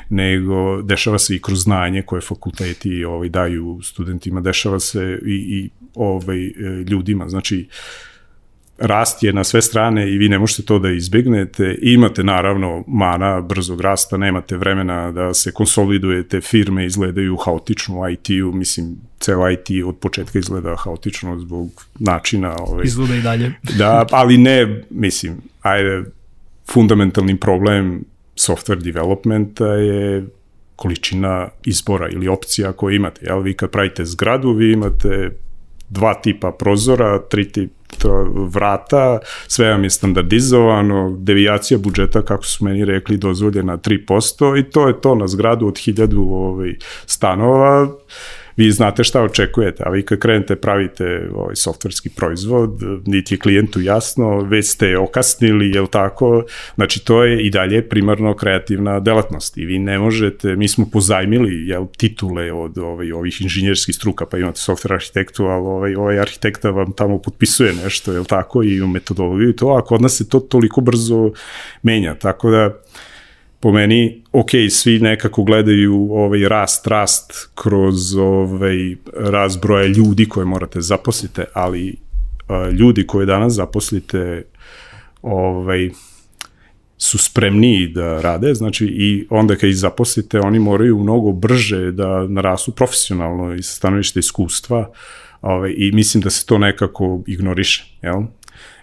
nego 0.10 0.82
dešava 0.82 1.20
se 1.20 1.36
i 1.36 1.42
kroz 1.42 1.64
znanje 1.64 2.02
koje 2.02 2.22
fakulteti 2.22 3.06
ovaj, 3.06 3.30
daju 3.30 3.55
dešavaju 3.56 3.82
studentima, 3.84 4.42
dešava 4.42 4.80
se 4.80 5.20
i, 5.26 5.34
i 5.34 5.70
ovaj, 5.96 6.46
e, 6.46 6.52
ljudima. 6.90 7.30
Znači, 7.30 7.68
rast 8.78 9.24
je 9.24 9.34
na 9.34 9.44
sve 9.44 9.62
strane 9.62 10.12
i 10.12 10.18
vi 10.18 10.30
ne 10.30 10.40
možete 10.40 10.64
to 10.64 10.80
da 10.80 10.90
izbegnete. 10.90 11.78
Imate 11.82 12.24
naravno 12.24 12.84
mana 12.88 13.42
brzog 13.42 13.82
rasta, 13.82 14.18
nemate 14.18 14.58
vremena 14.58 15.12
da 15.12 15.34
se 15.34 15.52
konsolidujete, 15.52 16.42
firme 16.42 16.86
izgledaju 16.86 17.38
haotično 17.38 18.00
u 18.00 18.10
IT-u, 18.10 18.52
mislim, 18.52 18.98
ceo 19.20 19.50
IT 19.50 19.70
od 19.86 19.98
početka 19.98 20.40
izgleda 20.40 20.76
haotično 20.76 21.40
zbog 21.40 21.70
načina. 22.00 22.56
Ovaj, 22.60 22.84
izgleda 22.86 23.16
i 23.16 23.22
dalje. 23.22 23.54
da, 23.78 24.06
ali 24.12 24.38
ne, 24.38 24.84
mislim, 24.90 25.42
ajde, 25.62 26.04
fundamentalni 26.68 27.40
problem 27.40 28.04
software 28.36 28.84
developmenta 28.84 29.66
je 29.66 30.26
količina 30.76 31.48
izbora 31.64 32.10
ili 32.10 32.28
opcija 32.28 32.72
koje 32.74 32.96
imate. 32.96 33.26
Jel? 33.26 33.42
Vi 33.42 33.54
kad 33.54 33.70
pravite 33.70 34.06
zgradu, 34.06 34.52
vi 34.52 34.74
imate 34.74 35.30
dva 35.90 36.14
tipa 36.14 36.52
prozora, 36.52 37.20
tri 37.30 37.52
tipa 37.52 37.76
vrata, 38.54 39.20
sve 39.48 39.70
vam 39.70 39.84
je 39.84 39.90
standardizovano, 39.90 41.18
devijacija 41.20 41.78
budžeta, 41.78 42.22
kako 42.22 42.44
su 42.44 42.66
meni 42.66 42.86
rekli, 42.86 43.18
dozvoljena 43.18 43.78
3% 43.78 44.60
i 44.60 44.70
to 44.70 44.88
je 44.88 45.02
to 45.02 45.16
na 45.16 45.28
zgradu 45.28 45.68
od 45.68 45.74
1000 45.74 46.18
ovaj, 46.30 46.76
stanova 47.06 47.88
vi 48.58 48.72
znate 48.72 49.04
šta 49.04 49.22
očekujete, 49.22 49.84
a 49.86 49.90
vi 49.90 50.06
kad 50.06 50.20
krenete 50.20 50.56
pravite 50.56 51.30
ovaj 51.34 51.56
softverski 51.56 52.10
proizvod, 52.10 52.82
niti 53.06 53.34
je 53.34 53.40
klijentu 53.40 53.82
jasno, 53.82 54.40
već 54.40 54.70
ste 54.70 54.98
okasnili, 54.98 55.72
jel 55.72 55.88
tako, 55.88 56.44
znači 56.76 57.06
to 57.06 57.24
je 57.24 57.46
i 57.46 57.50
dalje 57.50 57.90
primarno 57.90 58.34
kreativna 58.34 59.00
delatnost 59.00 59.58
i 59.58 59.66
vi 59.66 59.80
ne 59.80 60.00
možete, 60.00 60.56
mi 60.56 60.68
smo 60.68 60.86
pozajmili 60.92 61.68
jel, 61.68 61.86
titule 61.98 62.52
od 62.54 62.78
ovaj, 62.78 63.12
ovih 63.12 63.42
inženjerskih 63.42 63.96
struka, 63.96 64.26
pa 64.26 64.38
imate 64.38 64.60
software 64.60 64.94
arhitektu, 64.94 65.46
ali 65.46 65.66
ovaj, 65.66 65.96
ovaj 65.96 66.20
arhitekta 66.20 66.70
vam 66.70 66.94
tamo 66.94 67.22
potpisuje 67.22 67.74
nešto, 67.84 68.14
jel 68.14 68.26
tako, 68.26 68.64
i 68.64 68.82
u 68.82 68.88
metodologiju 68.88 69.50
i 69.50 69.56
to, 69.56 69.70
a 69.70 69.86
kod 69.86 70.02
nas 70.02 70.18
se 70.18 70.30
to 70.30 70.40
toliko 70.40 70.82
brzo 70.82 71.32
menja, 71.84 72.16
tako 72.16 72.52
da 72.52 72.82
po 73.66 73.72
meni, 73.72 74.22
ok, 74.32 74.50
svi 74.70 75.00
nekako 75.00 75.44
gledaju 75.44 76.08
ovaj 76.12 76.50
rast, 76.50 76.88
rast 76.88 77.50
kroz 77.56 78.16
ovaj 78.16 78.96
rast 79.14 79.62
broja 79.62 79.88
ljudi 79.88 80.30
koje 80.30 80.46
morate 80.46 80.82
zaposlite, 80.82 81.46
ali 81.54 81.96
a, 82.48 82.70
ljudi 82.70 83.08
koje 83.08 83.26
danas 83.26 83.54
zaposlite 83.54 84.44
ovaj, 85.22 85.90
su 86.98 87.18
spremniji 87.18 87.88
da 87.88 88.22
rade, 88.22 88.54
znači 88.54 88.86
i 88.86 89.28
onda 89.30 89.56
kad 89.56 89.70
ih 89.70 89.78
zaposlite, 89.78 90.40
oni 90.40 90.60
moraju 90.60 91.00
mnogo 91.00 91.32
brže 91.32 91.92
da 91.92 92.28
narastu 92.28 92.72
profesionalno 92.72 93.56
iz 93.56 93.66
stanovište 93.66 94.20
iskustva 94.20 94.92
ovaj, 95.42 95.74
i 95.78 95.92
mislim 95.92 96.24
da 96.24 96.30
se 96.30 96.46
to 96.46 96.58
nekako 96.58 97.24
ignoriše, 97.28 97.98
jel? 98.02 98.22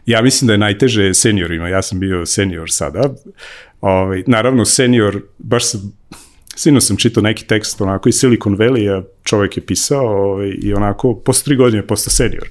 Ja 0.07 0.23
mislim 0.23 0.47
da 0.47 0.53
je 0.53 0.59
najteže 0.59 1.15
seniorima, 1.15 1.69
ja 1.69 1.83
sam 1.83 2.01
bio 2.01 2.27
senior 2.27 2.71
sada, 2.71 3.15
ovaj, 3.81 4.23
naravno 4.27 4.65
senior, 4.65 5.23
baš 5.39 5.71
sam, 5.71 5.93
sino 6.57 6.81
sam 6.81 6.97
čitao 6.97 7.23
neki 7.23 7.47
tekst 7.47 7.81
onako 7.81 8.09
iz 8.09 8.15
Silicon 8.15 8.57
Valley, 8.57 9.03
čovjek 9.25 9.57
je 9.57 9.67
pisao 9.67 10.07
ovaj, 10.07 10.55
i 10.63 10.75
onako 10.75 11.15
posle 11.15 11.45
tri 11.45 11.57
godine 11.57 11.87
postao 11.87 12.11
senior. 12.11 12.49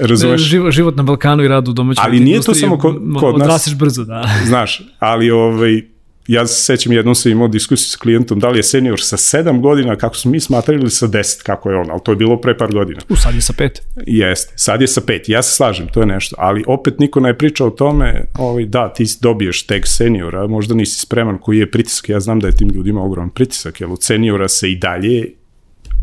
Razumeš? 0.00 0.40
Život, 0.40 0.72
život 0.72 0.96
na 0.96 1.02
Balkanu 1.02 1.44
i 1.44 1.48
rad 1.48 1.68
u 1.68 1.72
domaćoj 1.72 2.02
Ali 2.06 2.20
nije 2.20 2.40
to 2.40 2.54
samo 2.54 2.78
kod, 2.78 2.94
kod 3.20 3.38
nas. 3.38 3.46
Odrasiš 3.46 3.74
brzo, 3.74 4.04
da. 4.04 4.30
Znaš, 4.46 4.82
ali 4.98 5.30
ovaj, 5.30 5.82
ja 6.26 6.46
se 6.46 6.64
sećam 6.64 6.92
jednom 6.92 7.14
sam 7.14 7.32
imao 7.32 7.48
diskusiju 7.48 7.88
sa 7.88 7.98
klijentom 7.98 8.38
da 8.38 8.48
li 8.48 8.58
je 8.58 8.62
senior 8.62 9.00
sa 9.00 9.16
7 9.16 9.60
godina 9.60 9.96
kako 9.96 10.16
smo 10.16 10.30
mi 10.30 10.40
smatrali 10.40 10.90
sa 10.90 11.08
10 11.08 11.42
kako 11.42 11.70
je 11.70 11.76
on, 11.76 11.90
ali 11.90 12.00
to 12.04 12.12
je 12.12 12.16
bilo 12.16 12.40
pre 12.40 12.58
par 12.58 12.72
godina. 12.72 13.00
U, 13.08 13.16
sad 13.16 13.34
je 13.34 13.40
sa 13.40 13.52
5. 13.52 13.68
Jeste, 14.06 14.52
sad 14.56 14.80
je 14.80 14.88
sa 14.88 15.00
5, 15.00 15.20
ja 15.26 15.42
se 15.42 15.56
slažem, 15.56 15.88
to 15.88 16.00
je 16.00 16.06
nešto, 16.06 16.36
ali 16.38 16.64
opet 16.66 16.98
niko 16.98 17.20
ne 17.20 17.38
priča 17.38 17.64
o 17.64 17.70
tome, 17.70 18.24
ovaj, 18.38 18.64
da, 18.64 18.92
ti 18.92 19.04
dobiješ 19.20 19.66
tag 19.66 19.80
seniora, 19.84 20.46
možda 20.46 20.74
nisi 20.74 21.00
spreman 21.00 21.38
koji 21.38 21.58
je 21.58 21.70
pritisak, 21.70 22.08
ja 22.08 22.20
znam 22.20 22.40
da 22.40 22.46
je 22.46 22.56
tim 22.56 22.68
ljudima 22.68 23.02
ogroman 23.02 23.30
pritisak, 23.30 23.80
jer 23.80 23.90
od 23.90 24.02
seniora 24.02 24.48
se 24.48 24.70
i 24.70 24.76
dalje 24.76 25.32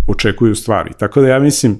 očekuju 0.08 0.56
stvari, 0.56 0.92
tako 1.00 1.22
da 1.22 1.28
ja 1.28 1.40
mislim, 1.40 1.80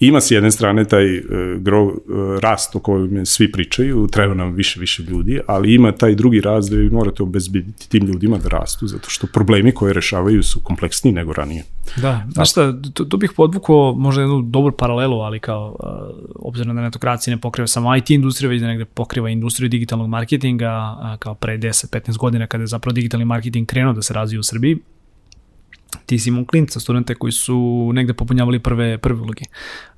ima 0.00 0.20
s 0.20 0.30
jedne 0.30 0.50
strane 0.50 0.84
taj 0.84 1.18
uh, 1.18 1.24
grow, 1.60 1.90
uh, 1.90 2.40
rast 2.40 2.76
o 2.76 2.78
kojem 2.78 3.26
svi 3.26 3.52
pričaju, 3.52 4.06
treba 4.06 4.34
nam 4.34 4.54
više, 4.54 4.80
više 4.80 5.02
ljudi, 5.02 5.40
ali 5.46 5.74
ima 5.74 5.92
taj 5.92 6.14
drugi 6.14 6.40
rast 6.40 6.70
da 6.70 6.76
vi 6.76 6.90
morate 6.90 7.22
obezbediti 7.22 7.88
tim 7.88 8.06
ljudima 8.06 8.38
da 8.38 8.48
rastu, 8.48 8.86
zato 8.86 9.10
što 9.10 9.26
problemi 9.26 9.72
koje 9.72 9.92
rešavaju 9.92 10.42
su 10.42 10.60
kompleksniji 10.60 11.14
nego 11.14 11.32
ranije. 11.32 11.64
Da, 11.96 12.26
znaš 12.30 12.50
šta, 12.50 12.80
tu, 12.94 13.04
tu 13.04 13.16
bih 13.16 13.30
podvukao 13.36 13.94
možda 13.98 14.22
jednu 14.22 14.42
dobru 14.42 14.72
paralelu, 14.72 15.20
ali 15.20 15.40
kao, 15.40 15.76
uh, 15.80 16.16
obzirom 16.34 16.76
da 16.76 16.82
netokracija 16.82 17.34
ne 17.34 17.40
pokriva 17.40 17.66
samo 17.66 17.96
IT 17.96 18.10
industriju, 18.10 18.50
već 18.50 18.60
da 18.60 18.66
negde 18.66 18.84
pokriva 18.84 19.30
industriju 19.30 19.68
digitalnog 19.68 20.08
marketinga, 20.08 20.96
uh, 21.00 21.18
kao 21.18 21.34
pre 21.34 21.58
10-15 21.58 22.18
godina 22.18 22.46
kada 22.46 22.62
je 22.62 22.66
zapravo 22.66 22.92
digitalni 22.92 23.24
marketing 23.24 23.66
krenuo 23.66 23.92
da 23.92 24.02
se 24.02 24.14
razvije 24.14 24.40
u 24.40 24.42
Srbiji, 24.42 24.78
ti 26.06 26.18
si 26.18 26.28
imao 26.28 26.44
klinca, 26.44 26.80
studente 26.80 27.14
koji 27.14 27.32
su 27.32 27.90
negde 27.94 28.14
popunjavali 28.14 28.58
prve, 28.58 28.98
prve 28.98 29.20
uloge. 29.20 29.44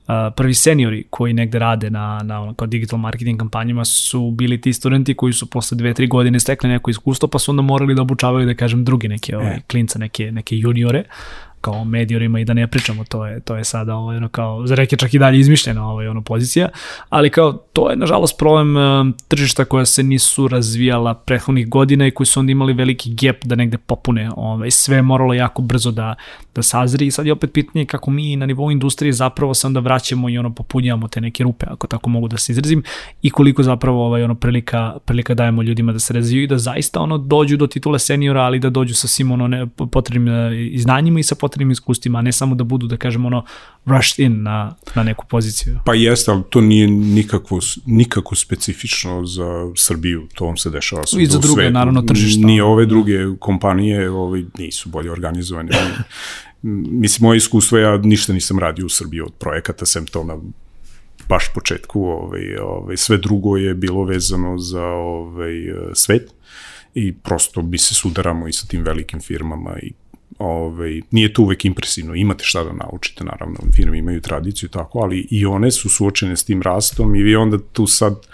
Uh, 0.09 0.15
prvi 0.37 0.55
seniori 0.55 1.05
koji 1.11 1.33
negde 1.33 1.59
rade 1.59 1.91
na, 1.91 2.21
na 2.23 2.55
kao 2.57 2.67
digital 2.67 2.99
marketing 2.99 3.39
kampanjama 3.39 3.85
su 3.85 4.31
bili 4.31 4.61
ti 4.61 4.73
studenti 4.73 5.15
koji 5.15 5.33
su 5.33 5.51
posle 5.51 5.77
dve, 5.77 5.95
tri 5.95 6.07
godine 6.07 6.41
stekli 6.41 6.69
neko 6.69 6.91
iskustvo 6.91 7.29
pa 7.29 7.39
su 7.39 7.51
onda 7.51 7.63
morali 7.63 7.95
da 7.95 8.03
obučavaju, 8.03 8.47
da 8.47 8.55
kažem, 8.55 8.85
drugi 8.85 9.09
neke 9.09 9.37
ovaj, 9.37 9.55
e. 9.55 9.61
klinca, 9.67 9.99
neke, 9.99 10.33
neke 10.33 10.57
juniore 10.57 11.05
kao 11.71 11.85
mediorima 11.85 12.41
i 12.41 12.45
da 12.45 12.55
ne 12.55 12.67
pričamo, 12.67 13.05
to 13.05 13.27
je, 13.27 13.41
to 13.41 13.57
je 13.57 13.65
sada 13.65 13.95
ovaj, 13.95 14.17
ono 14.17 14.29
kao, 14.29 14.67
za 14.67 14.75
reke 14.75 14.97
čak 14.97 15.15
i 15.15 15.19
dalje 15.19 15.39
izmišljena 15.39 15.89
ovaj, 15.89 16.09
ono 16.09 16.23
pozicija, 16.23 16.69
ali 17.09 17.31
kao 17.31 17.53
to 17.53 17.91
je 17.91 17.97
nažalost 17.97 18.39
problem 18.39 18.77
uh, 18.77 19.15
tržišta 19.29 19.65
koja 19.65 19.85
se 19.85 20.03
nisu 20.03 20.49
razvijala 20.49 21.15
prethodnih 21.15 21.69
godina 21.69 22.07
i 22.07 22.11
koji 22.11 22.27
su 22.27 22.41
onda 22.41 22.53
imali 22.53 22.73
veliki 22.73 23.15
gap 23.15 23.45
da 23.45 23.55
negde 23.55 23.79
popune, 23.79 24.31
ovaj, 24.37 24.71
sve 24.71 24.97
je 24.97 25.03
moralo 25.03 25.35
jako 25.35 25.63
brzo 25.63 25.91
da, 25.91 26.15
da 26.55 26.63
sazri. 26.63 27.07
I 27.07 27.11
sad 27.11 27.27
je 27.27 27.33
opet 27.33 27.53
pitanje 27.53 27.85
kako 27.85 28.11
mi 28.11 28.37
na 28.37 28.47
nivou 28.47 28.71
industrije 28.71 29.13
zapravo 29.13 29.55
se 29.55 29.67
onda 29.67 29.81
vraćamo 29.81 30.29
i 30.29 30.39
ono 30.39 30.55
popunjavamo 30.55 31.09
te 31.09 31.21
neke 31.21 31.45
rupe, 31.45 31.67
ako 31.71 31.87
tako 31.87 32.11
mogu 32.11 32.29
da 32.29 32.37
se 32.37 32.53
izrazim, 32.53 32.83
i 33.23 33.31
koliko 33.31 33.63
zapravo 33.63 34.07
ovaj, 34.07 34.23
ono 34.23 34.35
prilika, 34.35 34.97
prilika 35.05 35.35
dajemo 35.35 35.63
ljudima 35.63 35.93
da 35.93 35.99
se 35.99 36.15
razviju 36.15 36.43
i 36.43 36.47
da 36.47 36.59
zaista 36.59 37.01
ono 37.01 37.19
dođu 37.19 37.57
do 37.57 37.67
titule 37.67 37.99
seniora, 37.99 38.43
ali 38.43 38.59
da 38.59 38.71
dođu 38.71 38.95
sa 38.95 39.09
svim 39.09 39.31
ono 39.31 39.49
ne, 39.49 39.67
potrebnim 39.67 40.53
i 40.53 40.79
znanjima 40.79 41.21
i 41.21 41.23
sa 41.23 41.35
potrebnim 41.35 41.58
iskustvima, 41.71 42.19
a 42.19 42.23
ne 42.23 42.33
samo 42.33 42.55
da 42.55 42.65
budu, 42.65 42.87
da 42.87 42.97
kažemo, 42.97 43.27
ono, 43.27 43.45
rushed 43.87 44.19
in 44.19 44.43
na, 44.43 44.75
na 44.95 45.03
neku 45.03 45.27
poziciju. 45.27 45.79
Pa 45.85 45.95
jeste, 45.95 46.31
ali 46.31 46.43
to 46.51 46.61
nije 46.61 46.87
nikakvo, 46.89 47.61
nikako 47.87 48.35
specifično 48.35 49.27
za 49.27 49.73
Srbiju, 49.77 50.29
to 50.35 50.45
vam 50.45 50.57
se 50.57 50.71
dešava 50.71 51.03
I 51.19 51.27
za 51.27 51.39
druge, 51.39 51.63
svetu. 51.63 51.73
naravno, 51.73 52.03
tržišta. 52.03 52.47
Nije 52.47 52.65
ove 52.65 52.87
druge 52.87 53.19
kompanije, 53.39 54.11
ovaj, 54.11 54.45
nisu 54.59 54.89
bolje 54.89 55.13
organizovane. 55.13 55.71
Mislim, 57.03 57.27
moje 57.27 57.37
iskustvo, 57.37 57.79
ja 57.79 57.99
ništa 57.99 58.33
nisam 58.33 58.59
radio 58.59 58.87
u 58.87 58.89
Srbiji 58.89 59.21
od 59.21 59.33
projekata, 59.39 59.87
sem 59.87 60.07
to 60.07 60.25
na 60.25 60.37
baš 61.29 61.53
početku, 61.55 62.03
ovaj, 62.03 62.57
ovaj, 62.57 62.97
sve 62.97 63.19
drugo 63.19 63.57
je 63.57 63.75
bilo 63.75 64.05
vezano 64.05 64.59
za 64.59 64.85
ovaj, 64.85 65.53
svet 65.95 66.31
i 66.95 67.15
prosto 67.15 67.63
mi 67.63 67.79
se 67.79 67.95
sudaramo 67.95 68.49
i 68.49 68.53
sa 68.53 68.67
tim 68.67 68.83
velikim 68.83 69.21
firmama 69.21 69.79
i 69.83 69.93
ovaj, 70.39 71.01
nije 71.11 71.33
to 71.33 71.43
uvek 71.43 71.65
impresivno, 71.65 72.15
imate 72.15 72.45
šta 72.45 72.65
da 72.65 72.73
naučite, 72.73 73.25
naravno, 73.25 73.57
firme 73.77 73.99
imaju 73.99 74.21
tradiciju 74.21 74.69
tako, 74.69 74.99
ali 74.99 75.27
i 75.31 75.47
one 75.47 75.71
su 75.71 75.89
suočene 75.89 76.37
s 76.37 76.45
tim 76.45 76.63
rastom 76.63 77.15
i 77.15 77.23
vi 77.23 77.37
onda 77.37 77.59
tu 77.73 77.87
sad, 77.87 78.27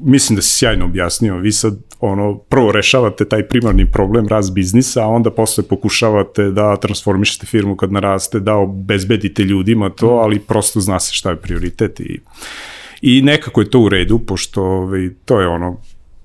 mislim 0.00 0.36
da 0.36 0.42
si 0.42 0.54
sjajno 0.54 0.84
objasnio, 0.84 1.36
vi 1.36 1.52
sad 1.52 1.78
ono, 2.00 2.38
prvo 2.38 2.72
rešavate 2.72 3.24
taj 3.24 3.48
primarni 3.48 3.90
problem 3.90 4.28
rast 4.28 4.54
biznisa, 4.54 5.04
a 5.04 5.08
onda 5.08 5.30
posle 5.30 5.64
pokušavate 5.64 6.50
da 6.50 6.76
transformišete 6.76 7.46
firmu 7.46 7.76
kad 7.76 7.92
naraste, 7.92 8.40
da 8.40 8.54
obezbedite 8.54 9.42
ljudima 9.42 9.90
to, 9.90 10.08
ali 10.08 10.40
prosto 10.40 10.80
zna 10.80 11.00
se 11.00 11.14
šta 11.14 11.30
je 11.30 11.36
prioritet 11.36 12.00
i, 12.00 12.20
i 13.02 13.22
nekako 13.22 13.60
je 13.60 13.70
to 13.70 13.80
u 13.80 13.88
redu, 13.88 14.18
pošto 14.18 14.62
ovaj, 14.62 15.10
to 15.24 15.40
je 15.40 15.48
ono, 15.48 15.80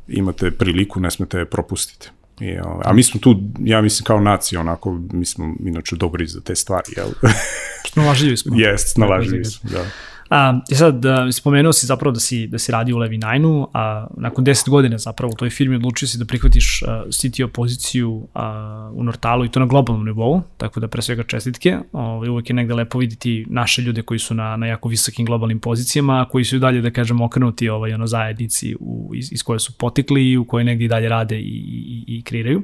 imate 0.07 0.51
priliku, 0.51 0.99
ne 0.99 1.11
smete 1.11 1.37
je 1.37 1.45
propustiti. 1.45 2.09
I, 2.39 2.59
ovaj, 2.59 2.81
a 2.85 2.93
mi 2.93 3.03
smo 3.03 3.19
tu, 3.19 3.35
ja 3.59 3.81
mislim, 3.81 4.05
kao 4.05 4.19
nacija, 4.19 4.59
onako, 4.59 4.99
mi 5.11 5.25
smo 5.25 5.55
inače 5.59 5.95
dobri 5.95 6.27
za 6.27 6.41
te 6.41 6.55
stvari, 6.55 6.93
jel? 6.97 7.09
Snalažljivi 7.93 8.37
smo. 8.37 8.55
Jest, 8.65 8.93
snalažljivi 8.93 9.45
smo, 9.45 9.69
da. 9.69 9.85
A, 10.29 10.59
I 10.69 10.75
sad, 10.75 10.95
da, 10.95 11.31
spomenuo 11.31 11.73
si 11.73 11.85
zapravo 11.85 12.11
da 12.11 12.19
si, 12.19 12.47
da 12.47 12.59
si 12.59 12.71
radio 12.71 12.95
u 12.95 12.99
Levi 12.99 13.17
Nine-u, 13.17 13.67
a 13.73 14.07
nakon 14.17 14.45
10 14.45 14.69
godina 14.69 14.97
zapravo 14.97 15.31
u 15.33 15.35
toj 15.35 15.49
firmi 15.49 15.75
odlučio 15.75 16.07
si 16.07 16.17
da 16.17 16.25
prihvatiš 16.25 16.81
uh, 16.81 16.89
CTO 17.09 17.47
poziciju 17.47 18.11
uh, 18.11 18.41
u 18.93 19.03
Nortalu 19.03 19.45
i 19.45 19.49
to 19.49 19.59
na 19.59 19.65
globalnom 19.65 20.05
nivou, 20.05 20.41
tako 20.57 20.79
da 20.79 20.87
pre 20.87 21.01
svega 21.01 21.23
čestitke. 21.23 21.77
Ovaj, 21.91 22.29
uvek 22.29 22.49
je 22.49 22.53
negde 22.53 22.73
lepo 22.73 22.99
videti 22.99 23.45
naše 23.49 23.81
ljude 23.81 24.01
koji 24.01 24.19
su 24.19 24.33
na, 24.33 24.57
na 24.57 24.67
jako 24.67 24.89
visokim 24.89 25.25
globalnim 25.25 25.59
pozicijama, 25.59 26.25
koji 26.31 26.45
su 26.45 26.55
i 26.55 26.59
dalje, 26.59 26.81
da 26.81 26.91
kažem, 26.91 27.21
okrenuti 27.21 27.69
ovaj, 27.69 27.93
ono, 27.93 28.07
zajednici 28.07 28.75
u, 28.79 29.11
iz, 29.15 29.31
iz 29.31 29.43
koje 29.43 29.59
su 29.59 29.77
potikli 29.77 30.31
i 30.31 30.37
u 30.37 30.45
koje 30.45 30.63
negde 30.63 30.85
i 30.85 30.87
dalje 30.87 31.09
rade 31.09 31.39
i, 31.39 31.63
i, 31.77 32.03
i 32.07 32.21
kreiraju. 32.21 32.63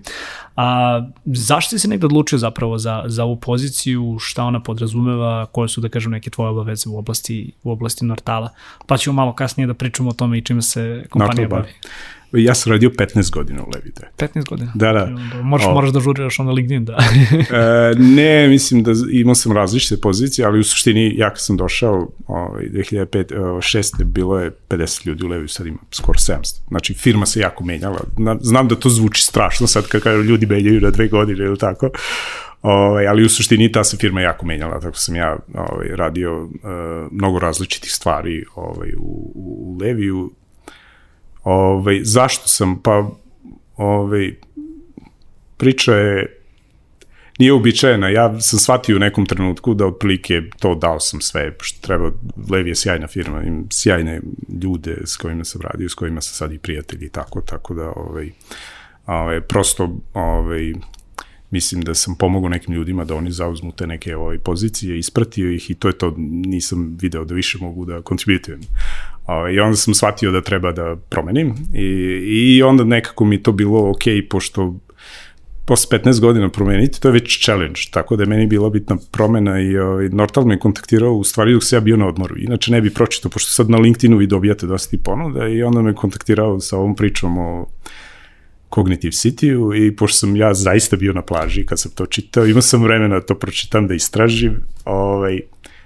A, 0.56 1.02
zašto 1.26 1.70
si 1.70 1.80
se 1.80 1.88
negde 1.88 2.06
odlučio 2.06 2.38
zapravo 2.40 2.78
za, 2.78 3.04
za 3.06 3.24
ovu 3.24 3.36
poziciju, 3.36 4.18
šta 4.20 4.44
ona 4.44 4.64
podrazumeva, 4.64 5.46
koje 5.46 5.70
su, 5.70 5.82
da 5.82 5.90
kažem, 5.90 6.12
neke 6.12 6.30
tvoje 6.30 6.50
obaveze 6.50 6.90
u 6.90 6.98
oblasti 6.98 7.51
u 7.64 7.72
oblasti 7.72 8.06
Nortala. 8.06 8.50
Pa 8.88 8.98
ćemo 8.98 9.14
malo 9.14 9.36
kasnije 9.36 9.68
da 9.68 9.74
pričamo 9.74 10.10
o 10.10 10.14
tome 10.14 10.38
i 10.38 10.42
čime 10.42 10.62
se 10.62 11.06
kompanija 11.10 11.48
Nortal 11.48 11.60
bavi. 11.60 11.74
Ja 12.34 12.56
sam 12.56 12.72
radio 12.72 12.90
15 12.90 13.32
godina 13.32 13.64
u 13.64 13.70
Levite. 13.74 14.10
15 14.18 14.50
godina? 14.50 14.72
Da, 14.76 14.94
da. 14.94 15.10
Moraš, 15.42 15.68
o. 15.68 15.74
moraš 15.74 15.90
da 15.90 16.00
žuriraš 16.00 16.38
na 16.38 16.52
LinkedIn, 16.52 16.86
da. 16.86 16.98
e, 17.32 17.96
ne, 17.98 18.48
mislim 18.48 18.84
da 18.84 18.92
imao 19.12 19.36
sam 19.36 19.52
različite 19.52 20.02
pozicije, 20.02 20.46
ali 20.46 20.60
u 20.60 20.64
suštini 20.64 21.14
ja 21.18 21.30
kad 21.30 21.40
sam 21.40 21.58
došao 21.58 22.10
ovaj, 22.28 22.66
2005, 22.66 23.34
6. 23.34 24.04
bilo 24.04 24.40
je 24.40 24.52
50 24.70 25.08
ljudi 25.08 25.26
u 25.26 25.28
Leviju, 25.28 25.48
sad 25.48 25.68
ima 25.68 25.78
skoro 25.92 26.20
700. 26.20 26.60
Znači, 26.68 26.94
firma 26.94 27.26
se 27.26 27.40
jako 27.40 27.64
menjala. 27.64 28.00
Znam 28.42 28.68
da 28.68 28.76
to 28.76 28.90
zvuči 28.90 29.24
strašno 29.24 29.68
sad 29.68 29.88
kad 29.88 30.02
kažu 30.02 30.24
ljudi 30.24 30.46
menjaju 30.46 30.82
na 30.82 30.90
dve 30.90 31.08
godine 31.08 31.46
ili 31.46 31.58
tako, 31.58 31.90
Ovaj, 32.62 33.08
ali 33.08 33.26
u 33.26 33.30
suštini 33.30 33.72
ta 33.72 33.84
se 33.84 33.98
firma 33.98 34.22
jako 34.22 34.46
menjala, 34.46 34.80
tako 34.80 34.98
sam 34.98 35.16
ja 35.16 35.38
ovaj, 35.54 35.88
radio 35.96 36.44
uh, 36.44 36.52
mnogo 37.12 37.40
različitih 37.40 37.94
stvari 37.94 38.46
ovaj, 38.56 38.94
u, 38.98 39.32
u 39.36 39.78
Leviju. 39.82 40.32
Ovaj, 41.44 42.00
zašto 42.04 42.48
sam? 42.48 42.82
Pa 42.82 43.10
ovaj, 43.78 44.34
priča 45.58 45.96
je 45.96 46.42
nije 47.40 47.54
uobičajena. 47.54 48.10
Ja 48.10 48.40
sam 48.40 48.60
shvatio 48.60 48.96
u 48.96 49.00
nekom 49.00 49.26
trenutku 49.26 49.74
da 49.74 49.86
otprilike 49.86 50.42
to 50.60 50.76
dao 50.76 51.00
sam 51.00 51.22
sve 51.22 51.56
što 51.62 51.88
treba. 51.88 52.12
Levi 52.50 52.70
je 52.70 52.76
sjajna 52.76 53.08
firma, 53.08 53.44
im 53.44 53.68
sjajne 53.72 54.22
ljude 54.64 54.98
s 55.06 55.18
kojima 55.18 55.44
sam 55.44 55.62
radio, 55.62 55.90
s 55.90 55.94
kojima 55.94 56.22
sam 56.22 56.34
sad 56.34 56.54
i 56.54 56.58
prijatelji 56.58 57.06
i 57.06 57.10
tako, 57.10 57.42
tako 57.42 57.74
da 57.74 57.92
ovaj, 57.96 58.30
ovaj, 59.06 59.42
prosto 59.42 59.98
ovaj, 60.14 60.74
mislim 61.52 61.82
da 61.82 61.94
sam 61.94 62.16
pomogao 62.16 62.50
nekim 62.50 62.74
ljudima 62.74 63.06
da 63.06 63.16
oni 63.16 63.32
zauzmu 63.32 63.72
te 63.72 63.88
neke 63.88 64.16
ovaj, 64.16 64.38
pozicije, 64.38 65.00
ispratio 65.00 65.52
ih 65.52 65.72
i 65.72 65.74
to 65.74 65.88
je 65.88 65.98
to, 65.98 66.14
nisam 66.18 66.98
video 67.02 67.26
da 67.26 67.34
više 67.34 67.58
mogu 67.62 67.86
da 67.86 68.02
kontributujem. 68.02 68.62
Ovaj, 69.28 69.54
I 69.54 69.60
onda 69.60 69.76
sam 69.76 69.94
shvatio 69.94 70.32
da 70.32 70.42
treba 70.42 70.72
da 70.72 70.96
promenim 71.10 71.56
i, 71.74 71.86
i 72.28 72.64
onda 72.64 72.84
nekako 72.84 73.26
mi 73.26 73.44
to 73.44 73.52
bilo 73.52 73.90
ok, 73.90 74.04
pošto 74.30 74.76
posle 75.66 76.00
15 76.00 76.20
godina 76.20 76.50
promeniti, 76.50 77.02
to 77.02 77.08
je 77.08 77.12
već 77.12 77.44
challenge, 77.44 77.80
tako 77.92 78.16
da 78.16 78.24
je 78.24 78.30
meni 78.30 78.48
bila 78.48 78.70
bitna 78.70 78.98
promena 79.12 79.62
i 79.62 79.78
ovaj, 79.78 80.10
Nortal 80.10 80.46
me 80.46 80.60
kontaktirao 80.60 81.14
u 81.14 81.24
stvari 81.24 81.54
dok 81.54 81.64
se 81.64 81.76
ja 81.76 81.80
bio 81.80 81.98
na 81.98 82.08
odmoru, 82.08 82.36
inače 82.38 82.72
ne 82.72 82.82
bi 82.82 82.94
pročitao, 82.94 83.32
pošto 83.32 83.52
sad 83.52 83.70
na 83.70 83.78
LinkedInu 83.78 84.18
vi 84.18 84.28
dobijate 84.28 84.68
dosta 84.68 84.90
ti 84.90 85.04
ponuda 85.04 85.48
i 85.48 85.64
onda 85.64 85.82
me 85.82 85.96
kontaktirao 85.96 86.60
sa 86.60 86.78
ovom 86.78 86.96
pričom 86.96 87.38
o 87.38 87.66
Cognitive 88.76 89.12
City-u 89.12 89.76
i 89.76 89.96
pošto 89.96 90.18
sam 90.18 90.36
ja 90.36 90.54
zaista 90.54 90.96
bio 90.96 91.14
na 91.14 91.22
plaži 91.22 91.66
kad 91.66 91.80
sam 91.80 91.92
to 91.92 92.06
čitao, 92.06 92.46
imao 92.46 92.62
sam 92.62 92.84
vremena 92.84 93.20
da 93.20 93.26
to 93.26 93.36
pročitam, 93.36 93.88
da 93.88 93.94
istražim, 93.94 94.62
ovaj, 94.86 95.40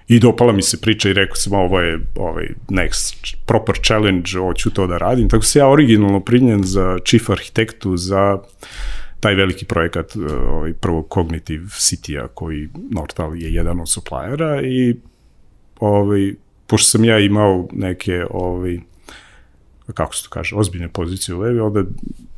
i 0.08 0.20
dopala 0.20 0.54
mi 0.54 0.62
se 0.62 0.82
priča 0.82 1.10
i 1.10 1.14
rekao 1.14 1.36
sam 1.36 1.54
ovo 1.54 1.80
je 1.80 2.00
ovaj 2.16 2.48
next 2.70 3.36
proper 3.46 3.76
challenge, 3.86 4.32
hoću 4.40 4.70
to 4.70 4.88
da 4.88 4.98
radim. 4.98 5.30
Tako 5.30 5.44
se 5.44 5.60
ja 5.60 5.70
originalno 5.70 6.20
prinjen 6.20 6.64
za 6.64 6.98
chief 7.06 7.30
arhitektu 7.30 7.98
za 7.98 8.38
taj 9.20 9.36
veliki 9.36 9.66
projekat 9.66 10.16
ovaj, 10.50 10.74
prvog 10.74 11.08
Cognitive 11.14 11.66
City-a 11.66 12.28
koji 12.28 12.70
Nortal 12.92 13.36
je 13.36 13.54
jedan 13.54 13.80
od 13.80 13.90
suppliera 13.90 14.62
i 14.62 14.96
ovaj, 15.80 16.34
pošto 16.68 16.90
sam 16.90 17.04
ja 17.04 17.20
imao 17.20 17.68
neke 17.72 18.26
ovaj, 18.30 18.80
kako 19.94 20.16
se 20.16 20.24
to 20.24 20.30
kaže, 20.30 20.56
ozbiljne 20.56 20.90
pozicije 20.90 21.36
u 21.36 21.40
Levi, 21.40 21.60
onda 21.60 21.84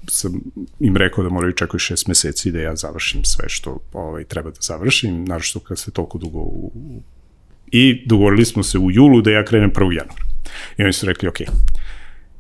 sam 0.09 0.41
im 0.79 0.97
rekao 0.97 1.23
da 1.23 1.29
moraju 1.29 1.53
čekati 1.53 1.79
šest 1.79 2.07
meseci 2.07 2.51
da 2.51 2.59
ja 2.59 2.75
završim 2.75 3.23
sve 3.23 3.49
što 3.49 3.79
ovaj, 3.93 4.23
treba 4.23 4.49
da 4.49 4.57
završim, 4.61 5.25
naravno 5.25 5.59
kad 5.67 5.79
se 5.79 5.91
toliko 5.91 6.17
dugo 6.17 6.39
u, 6.39 6.71
i 7.71 8.03
dogovorili 8.05 8.45
smo 8.45 8.63
se 8.63 8.77
u 8.77 8.91
julu 8.91 9.21
da 9.21 9.31
ja 9.31 9.45
krenem 9.45 9.71
1. 9.71 9.81
januara. 9.81 10.23
I 10.77 10.83
oni 10.83 10.93
su 10.93 11.05
rekli, 11.05 11.29
ok. 11.29 11.37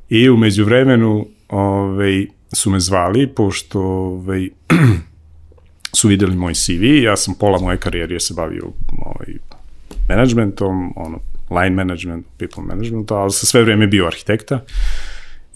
I 0.09 0.29
umeđu 0.29 0.65
vremenu 0.65 1.27
ovaj, 1.49 2.25
su 2.53 2.69
me 2.69 2.79
zvali, 2.79 3.27
pošto 3.27 3.81
ovaj, 3.81 4.49
su 5.97 6.07
videli 6.07 6.35
moj 6.35 6.53
CV, 6.53 6.83
ja 7.03 7.17
sam 7.17 7.33
pola 7.39 7.59
moje 7.59 7.77
karijere 7.77 8.19
se 8.19 8.33
bavio 8.33 8.63
ovaj, 9.05 9.27
managementom, 10.09 10.93
ono, 10.95 11.19
line 11.49 11.75
management, 11.75 12.25
people 12.37 12.63
management, 12.63 13.11
ali 13.11 13.31
sa 13.31 13.45
sve 13.45 13.63
vreme 13.63 13.87
bio 13.87 14.07
arhitekta. 14.07 14.59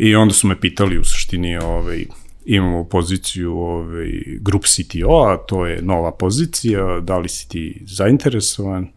I 0.03 0.15
onda 0.15 0.33
su 0.33 0.47
me 0.47 0.59
pitali 0.59 0.97
u 0.97 1.03
suštini, 1.03 1.57
ovaj, 1.57 2.05
imamo 2.45 2.83
poziciju 2.83 3.57
ovaj, 3.57 4.11
grup 4.39 4.65
CTO-a, 4.65 5.37
to 5.37 5.65
je 5.65 5.81
nova 5.81 6.11
pozicija, 6.11 6.99
da 6.99 7.17
li 7.17 7.29
si 7.29 7.49
ti 7.49 7.81
zainteresovan? 7.85 8.87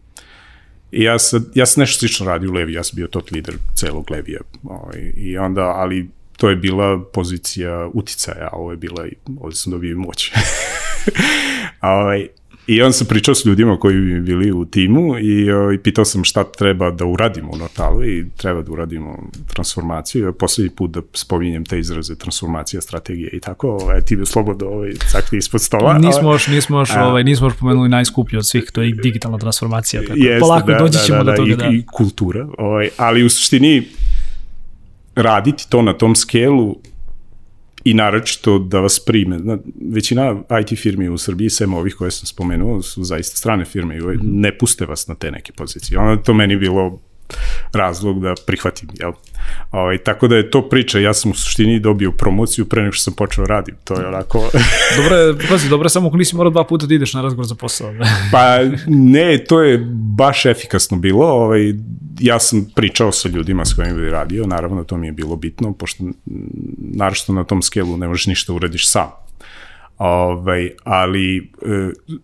I 0.91 1.03
ja 1.03 1.19
sam, 1.19 1.45
ja 1.55 1.65
sam 1.65 1.81
nešto 1.81 1.99
slično 1.99 2.25
radio 2.25 2.49
u 2.49 2.53
Levi, 2.53 2.73
ja 2.73 2.83
sam 2.83 2.95
bio 2.95 3.07
tot 3.07 3.31
lider 3.31 3.55
celog 3.75 4.11
Levija. 4.11 4.39
Ovaj, 4.63 5.11
I 5.15 5.37
onda, 5.37 5.61
ali 5.61 6.09
to 6.37 6.49
je 6.49 6.55
bila 6.55 7.03
pozicija 7.13 7.89
uticaja, 7.93 8.49
a 8.51 8.55
ovo 8.57 8.71
je 8.71 8.77
bila, 8.77 9.05
ovde 9.39 9.55
sam 9.55 9.71
dobio 9.71 9.97
moć. 9.97 10.31
ovaj, 11.81 12.27
I 12.67 12.81
on 12.81 12.93
sam 12.93 13.07
pričao 13.07 13.35
s 13.35 13.45
ljudima 13.45 13.79
koji 13.79 13.95
bi 13.95 14.21
bili 14.21 14.51
u 14.51 14.65
timu 14.65 15.19
i, 15.19 15.51
o, 15.51 15.71
i 15.71 15.77
pitao 15.77 16.05
sam 16.05 16.23
šta 16.23 16.43
treba 16.43 16.91
da 16.91 17.05
uradimo 17.05 17.51
u 17.53 17.57
Notalu 17.57 18.05
i 18.05 18.25
treba 18.37 18.61
da 18.61 18.71
uradimo 18.71 19.29
transformaciju. 19.47 20.33
Poslednji 20.33 20.75
put 20.75 20.91
da 20.91 21.01
spominjem 21.13 21.65
te 21.65 21.79
izraze 21.79 22.15
transformacija, 22.15 22.81
strategije 22.81 23.29
i 23.33 23.39
tako, 23.39 23.69
ovaj, 23.81 24.01
ti 24.01 24.15
bi 24.15 24.25
slobodno 24.25 24.67
ovaj, 24.67 24.93
cakli 25.11 25.37
ispod 25.37 25.61
stola. 25.61 25.97
Nismo 25.97 26.31
još, 26.31 26.47
nismo 26.47 26.79
još, 26.79 26.95
ovaj, 26.95 27.23
nismo 27.23 27.47
još 27.47 27.57
pomenuli 27.57 27.89
najskuplju 27.89 28.39
od 28.39 28.47
svih, 28.47 28.71
to 28.73 28.81
je 28.81 28.93
digitalna 29.03 29.37
transformacija. 29.37 30.01
Tako, 30.01 30.13
jeste, 30.15 30.39
polako 30.39 30.71
da, 30.71 30.77
doći 30.77 30.97
ćemo 31.05 31.23
da, 31.23 31.31
da, 31.31 31.31
do 31.31 31.37
toga. 31.37 31.51
I, 31.51 31.55
da. 31.55 31.65
i 31.65 31.83
kultura, 31.93 32.47
ovaj, 32.57 32.89
ali 32.97 33.23
u 33.23 33.29
suštini 33.29 33.87
raditi 35.15 35.69
to 35.69 35.81
na 35.81 35.93
tom 35.93 36.15
skelu 36.15 36.75
i 37.85 37.93
naročito 37.93 38.59
da 38.59 38.79
vas 38.79 38.99
prime. 39.05 39.39
Većina 39.91 40.43
IT 40.61 40.79
firmi 40.79 41.09
u 41.09 41.17
Srbiji, 41.17 41.49
sem 41.49 41.73
ovih 41.73 41.95
koje 41.95 42.11
sam 42.11 42.25
spomenuo, 42.25 42.81
su 42.81 43.03
zaista 43.03 43.37
strane 43.37 43.65
firme 43.65 43.97
i 43.97 43.99
mhm. 43.99 44.17
ne 44.21 44.57
puste 44.57 44.85
vas 44.85 45.07
na 45.07 45.15
te 45.15 45.31
neke 45.31 45.53
pozicije. 45.53 45.99
Ono 45.99 46.17
to 46.17 46.33
meni 46.33 46.55
bilo 46.55 46.99
razlog 47.73 48.21
da 48.21 48.33
prihvatim, 48.45 48.89
jel? 48.93 49.11
Ovaj, 49.71 49.97
tako 49.97 50.27
da 50.27 50.35
je 50.35 50.51
to 50.51 50.69
priča, 50.69 50.99
ja 50.99 51.13
sam 51.13 51.31
u 51.31 51.33
suštini 51.33 51.79
dobio 51.79 52.11
promociju 52.11 52.65
pre 52.65 52.81
nego 52.81 52.91
što 52.91 53.03
sam 53.03 53.13
počeo 53.13 53.45
radim, 53.45 53.75
to 53.83 53.99
je 53.99 54.07
onako... 54.07 54.49
dobro 54.97 55.15
je, 55.15 55.35
pazi, 55.49 55.69
dobro 55.69 55.85
je 55.85 55.89
samo 55.89 56.07
ako 56.07 56.17
nisi 56.17 56.35
morao 56.35 56.51
dva 56.51 56.63
puta 56.63 56.85
da 56.85 56.95
ideš 56.95 57.13
na 57.13 57.21
razgovor 57.21 57.45
za 57.45 57.55
posao. 57.55 57.93
pa 58.33 58.57
ne, 58.87 59.43
to 59.43 59.61
je 59.61 59.77
baš 60.17 60.45
efikasno 60.45 60.97
bilo, 60.97 61.25
ovaj, 61.25 61.73
ja 62.19 62.39
sam 62.39 62.71
pričao 62.75 63.11
sa 63.11 63.29
ljudima 63.29 63.65
s 63.65 63.73
kojima 63.73 63.99
bi 63.99 64.09
radio, 64.09 64.47
naravno 64.47 64.83
to 64.83 64.97
mi 64.97 65.07
je 65.07 65.11
bilo 65.11 65.35
bitno, 65.35 65.73
pošto 65.73 66.03
naravno 66.77 67.33
na 67.33 67.43
tom 67.43 67.61
skelu 67.61 67.97
ne 67.97 68.07
možeš 68.07 68.27
ništa 68.27 68.53
uradiš 68.53 68.91
sam. 68.91 69.09
Ovaj, 69.97 70.71
ali 70.83 71.37
e, 71.37 71.41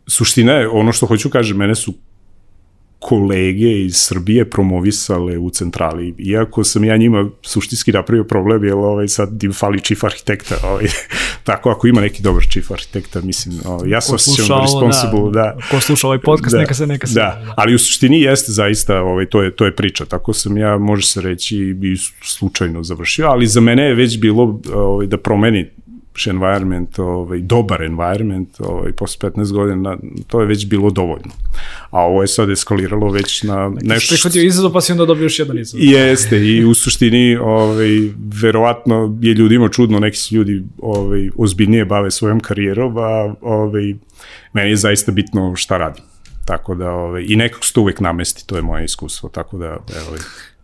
suština 0.07 0.53
je, 0.53 0.67
ono 0.67 0.91
što 0.91 1.05
hoću 1.05 1.29
kažem, 1.29 1.57
mene 1.57 1.75
su 1.75 1.93
kolege 3.01 3.81
iz 3.85 3.95
Srbije 3.95 4.49
promovisale 4.49 5.37
u 5.37 5.49
centrali, 5.49 6.15
iako 6.17 6.63
sam 6.63 6.83
ja 6.83 6.97
njima 6.97 7.29
suštinski 7.41 7.91
napravio 7.91 8.23
problem, 8.23 8.63
jer 8.63 8.73
ovaj, 8.73 9.07
sad 9.07 9.43
im 9.43 9.53
fali 9.53 9.79
chief 9.79 10.03
arhitekta, 10.03 10.55
ovaj, 10.63 10.85
tako 11.43 11.69
ako 11.69 11.87
ima 11.87 12.01
neki 12.01 12.21
dobar 12.21 12.43
chief 12.43 12.71
arhitekta, 12.71 13.21
mislim, 13.21 13.59
ovaj, 13.65 13.89
ja 13.89 14.01
sam 14.01 14.15
osjećam 14.15 14.61
responsible, 14.61 15.31
da, 15.31 15.41
da. 15.41 15.57
Ko 15.71 15.79
sluša 15.79 16.07
ovaj 16.07 16.19
podcast, 16.19 16.55
da, 16.55 16.59
neka 16.59 16.73
se, 16.73 16.87
neka 16.87 17.07
se. 17.07 17.13
Da, 17.13 17.53
ali 17.57 17.75
u 17.75 17.79
suštini 17.79 18.21
jeste 18.21 18.51
zaista, 18.51 19.01
ovaj, 19.01 19.25
to, 19.25 19.41
je, 19.41 19.55
to 19.55 19.65
je 19.65 19.75
priča, 19.75 20.05
tako 20.05 20.33
sam 20.33 20.57
ja, 20.57 20.77
može 20.77 21.07
se 21.07 21.21
reći, 21.21 21.57
i 21.57 21.95
slučajno 22.23 22.83
završio, 22.83 23.27
ali 23.27 23.47
za 23.47 23.61
mene 23.61 23.83
je 23.83 23.95
već 23.95 24.19
bilo 24.19 24.61
ovaj, 24.73 25.07
da 25.07 25.17
promeni 25.17 25.69
environment, 26.27 26.99
ovaj, 26.99 27.39
dobar 27.39 27.83
environment, 27.83 28.49
ovaj, 28.59 28.91
posle 28.91 29.29
15 29.29 29.51
godina, 29.51 29.97
to 30.27 30.41
je 30.41 30.47
već 30.47 30.67
bilo 30.67 30.89
dovoljno. 30.89 31.31
A 31.89 31.99
ovo 31.99 32.21
je 32.21 32.27
sad 32.27 32.49
eskaliralo 32.49 33.09
već 33.09 33.43
na 33.43 33.69
Neki 33.69 33.87
nešto... 33.87 34.15
Što... 34.15 34.15
Prihvatio 34.15 34.47
izazov 34.47 34.71
pa 34.71 34.81
si 34.81 34.91
onda 34.91 35.05
dobio 35.05 35.23
još 35.23 35.39
jedan 35.39 35.59
izazov. 35.59 35.79
Jeste, 35.83 36.37
i 36.45 36.65
u 36.65 36.73
suštini, 36.73 37.35
ovaj, 37.35 37.89
verovatno 38.41 39.17
je 39.21 39.33
ljudima 39.33 39.69
čudno, 39.69 39.99
neki 39.99 40.17
se 40.17 40.35
ljudi 40.35 40.63
ovaj, 40.77 41.29
ozbiljnije 41.37 41.85
bave 41.85 42.11
svojom 42.11 42.39
karijerom, 42.39 42.97
a 42.97 43.33
ovaj, 43.41 43.93
meni 44.53 44.69
je 44.69 44.75
zaista 44.75 45.11
bitno 45.11 45.55
šta 45.55 45.77
radim. 45.77 46.03
Tako 46.45 46.75
da, 46.75 46.91
ovaj, 46.91 47.25
i 47.27 47.35
nekako 47.35 47.65
se 47.65 47.73
to 47.73 47.81
uvek 47.81 47.99
namesti, 47.99 48.47
to 48.47 48.55
je 48.55 48.61
moje 48.61 48.85
iskustvo, 48.85 49.29
tako 49.29 49.57
da, 49.57 49.65
evo, 49.65 50.17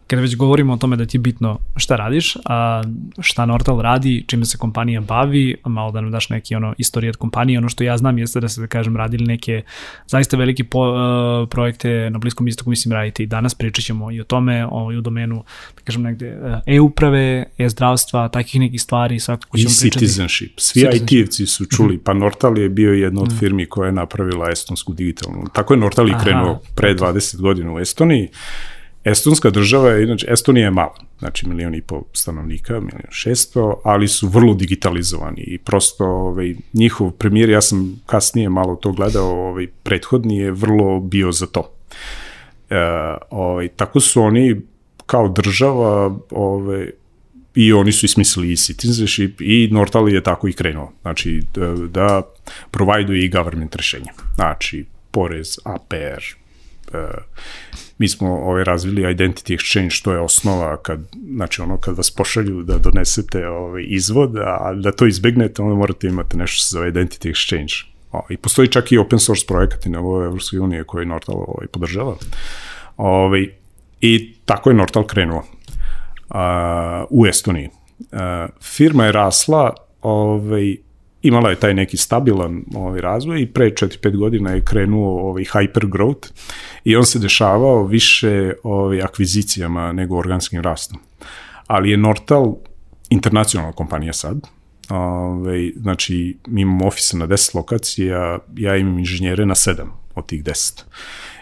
kada 0.08 0.22
već 0.22 0.36
govorimo 0.36 0.74
o 0.74 0.78
tome 0.78 0.96
da 0.96 1.06
ti 1.06 1.18
je 1.18 1.22
bitno 1.22 1.60
šta 1.76 1.96
radiš, 1.96 2.38
a 2.46 2.84
šta 3.20 3.46
Nortal 3.46 3.82
radi, 3.82 4.24
čime 4.28 4.46
se 4.46 4.58
kompanija 4.58 5.02
bavi, 5.02 5.56
malo 5.66 5.92
da 5.92 6.02
nam 6.02 6.12
daš 6.12 6.30
neki 6.30 6.56
ono 6.56 6.74
istorije 6.78 7.10
od 7.10 7.16
kompanije, 7.16 7.60
ono 7.60 7.70
što 7.70 7.84
ja 7.84 7.98
znam 7.98 8.18
jeste 8.18 8.40
da 8.40 8.50
se 8.50 8.62
da 8.62 8.68
kažem 8.68 8.98
radili 8.98 9.26
neke 9.26 9.62
zaista 10.08 10.38
velike 10.38 10.64
po, 10.64 10.80
uh, 10.80 11.50
projekte 11.50 12.10
na 12.10 12.20
Bliskom 12.20 12.48
istoku. 12.48 12.70
Mislim 12.70 12.94
raditi 12.94 13.24
i 13.24 13.26
danas 13.26 13.56
pričat 13.56 13.86
ćemo 13.86 14.12
i 14.12 14.22
o 14.22 14.24
tome, 14.24 14.68
o, 14.72 14.92
i 14.92 14.98
u 14.98 15.02
domenu 15.02 15.44
da 15.76 15.82
kažem 15.84 16.02
negde 16.02 16.38
uh, 16.38 16.60
e-uprave, 16.66 17.46
e-zdravstva, 17.58 18.30
takih 18.30 18.62
nekih 18.62 18.82
stvari 18.82 19.20
svakako 19.20 19.58
ćemo 19.58 19.70
I 19.70 19.80
pričati. 19.82 20.06
I 20.06 20.08
citizenship, 20.08 20.54
svi 20.58 20.82
IT-evci 20.82 21.46
su 21.46 21.66
čuli, 21.66 21.96
mm 21.96 22.00
-hmm. 22.00 22.04
pa 22.04 22.14
Nortal 22.14 22.58
je 22.58 22.70
bio 22.70 22.94
jedna 22.94 23.22
od 23.22 23.28
-hmm. 23.28 23.40
firmi 23.40 23.66
koja 23.66 23.86
je 23.86 23.92
napravila 23.92 24.50
estonsku 24.52 24.94
digitalnu, 24.94 25.44
tako 25.54 25.74
je 25.74 25.78
Nortal 25.78 26.10
i 26.10 26.14
krenuo 26.24 26.62
pre 26.76 26.96
20 26.96 27.42
godina 27.42 27.74
u 27.74 27.80
Estoniji, 27.80 28.30
Estonska 29.12 29.50
država 29.50 29.90
je, 29.90 30.04
inače, 30.04 30.28
Estonija 30.30 30.66
je 30.66 30.72
mala, 30.72 30.96
znači 31.20 31.48
milion 31.48 31.76
i 31.76 31.82
pol 31.82 32.02
stanovnika, 32.14 32.74
milion 32.74 33.12
šesto, 33.12 33.82
ali 33.84 34.08
su 34.08 34.28
vrlo 34.28 34.54
digitalizovani 34.54 35.42
i 35.42 35.58
prosto 35.58 36.06
ovaj, 36.06 36.56
njihov 36.74 37.12
premijer, 37.12 37.50
ja 37.50 37.62
sam 37.62 38.02
kasnije 38.06 38.50
malo 38.50 38.76
to 38.76 38.92
gledao, 38.92 39.30
ovaj, 39.30 39.68
prethodni 39.84 40.38
je 40.38 40.52
vrlo 40.52 41.00
bio 41.00 41.32
za 41.32 41.46
to. 41.46 41.72
E, 42.70 42.76
ovaj, 43.30 43.68
tako 43.68 44.00
su 44.00 44.22
oni 44.22 44.62
kao 45.06 45.28
država 45.28 46.18
ovaj, 46.32 46.90
i 47.56 47.74
oni 47.74 47.92
su 47.92 48.06
ismislili 48.06 48.52
i 48.52 48.58
citizenship 48.58 49.42
i 49.42 49.70
Nortal 49.72 50.10
je 50.10 50.24
tako 50.24 50.48
i 50.48 50.54
krenuo. 50.54 50.92
Znači 51.02 51.42
da, 51.54 51.74
da 51.74 52.22
provajduje 52.72 53.26
i 53.26 53.30
government 53.30 53.76
rešenja. 53.76 54.14
Znači 54.36 54.86
porez, 55.12 55.60
APR, 55.64 56.22
uh, 56.94 57.00
mi 57.98 58.08
smo 58.08 58.30
ovaj, 58.30 58.64
razvili 58.64 59.02
identity 59.02 59.58
exchange, 59.58 59.90
što 59.90 60.12
je 60.12 60.20
osnova 60.20 60.78
kad, 60.78 61.00
znači 61.36 61.62
ono 61.62 61.78
kad 61.78 61.98
vas 61.98 62.12
pošalju 62.12 62.64
da 62.64 62.78
donesete 62.78 63.48
ovaj, 63.48 63.84
izvod, 63.88 64.36
a 64.38 64.74
da 64.74 64.92
to 64.92 65.08
izbegnete, 65.08 65.62
onda 65.62 65.76
morate 65.76 66.08
imati 66.08 66.38
nešto 66.38 66.78
za 66.78 66.86
identity 66.86 67.30
exchange. 67.30 67.86
O, 68.12 68.22
I 68.30 68.38
postoji 68.38 68.68
čak 68.68 68.92
i 68.92 68.98
open 68.98 69.20
source 69.20 69.46
projekat 69.48 69.86
i 69.86 69.90
na 69.90 70.00
ovoj 70.00 70.26
Evropskoj 70.26 70.60
unije 70.60 70.84
koji 70.84 71.06
Nortal 71.06 71.36
ovaj, 71.36 71.68
podržava. 71.68 72.16
Ovaj, 72.98 73.48
I 74.02 74.34
tako 74.46 74.70
je 74.70 74.74
Nortal 74.74 75.04
krenuo 75.04 75.44
a, 76.30 77.06
u 77.10 77.28
Estoniji. 77.28 77.70
A, 78.12 78.48
firma 78.62 79.06
je 79.06 79.12
rasla, 79.12 79.74
ovaj, 80.02 80.78
imala 81.28 81.50
je 81.50 81.56
taj 81.56 81.74
neki 81.74 81.98
stabilan 81.98 82.64
ovaj, 82.76 83.02
razvoj 83.02 83.42
i 83.42 83.46
pre 83.46 83.70
4-5 83.70 84.18
godina 84.18 84.52
je 84.52 84.62
krenuo 84.62 85.30
ovaj, 85.30 85.44
hyper 85.44 85.90
growth 85.90 86.32
i 86.84 86.96
on 86.96 87.06
se 87.06 87.20
dešavao 87.20 87.84
više 87.84 88.54
ovaj, 88.64 89.02
akvizicijama 89.02 89.92
nego 89.92 90.18
organskim 90.18 90.62
rastom. 90.62 91.00
Ali 91.68 91.92
je 91.92 91.98
Nortal 91.98 92.56
internacionalna 93.10 93.74
kompanija 93.74 94.14
sad, 94.14 94.48
Ove, 94.90 95.00
ovaj, 95.00 95.72
znači, 95.76 96.38
mi 96.48 96.62
imamo 96.62 96.88
ofise 96.88 97.18
na 97.18 97.28
10 97.28 97.56
lokacija, 97.56 98.40
ja 98.56 98.76
imam 98.76 99.00
inženjere 99.00 99.46
na 99.46 99.56
7 99.56 99.86
od 100.16 100.26
tih 100.26 100.44
10. 100.44 100.84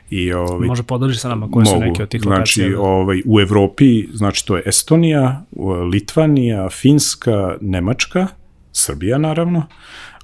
I, 0.09 0.33
ovaj, 0.33 0.67
Može 0.67 0.83
podrži 0.83 1.19
sa 1.19 1.29
nama 1.29 1.51
koje 1.51 1.63
mogu. 1.63 1.77
su 1.77 1.79
neke 1.79 2.03
od 2.03 2.09
tih 2.09 2.25
lokacija. 2.25 2.67
Znači, 2.67 2.75
ovaj, 2.75 3.21
u 3.25 3.39
Evropi, 3.39 4.07
znači 4.13 4.45
to 4.45 4.55
je 4.55 4.63
Estonija, 4.65 5.45
Litvanija, 5.91 6.69
Finska, 6.69 7.57
Nemačka, 7.61 8.27
Srbija 8.75 9.17
naravno, 9.17 9.67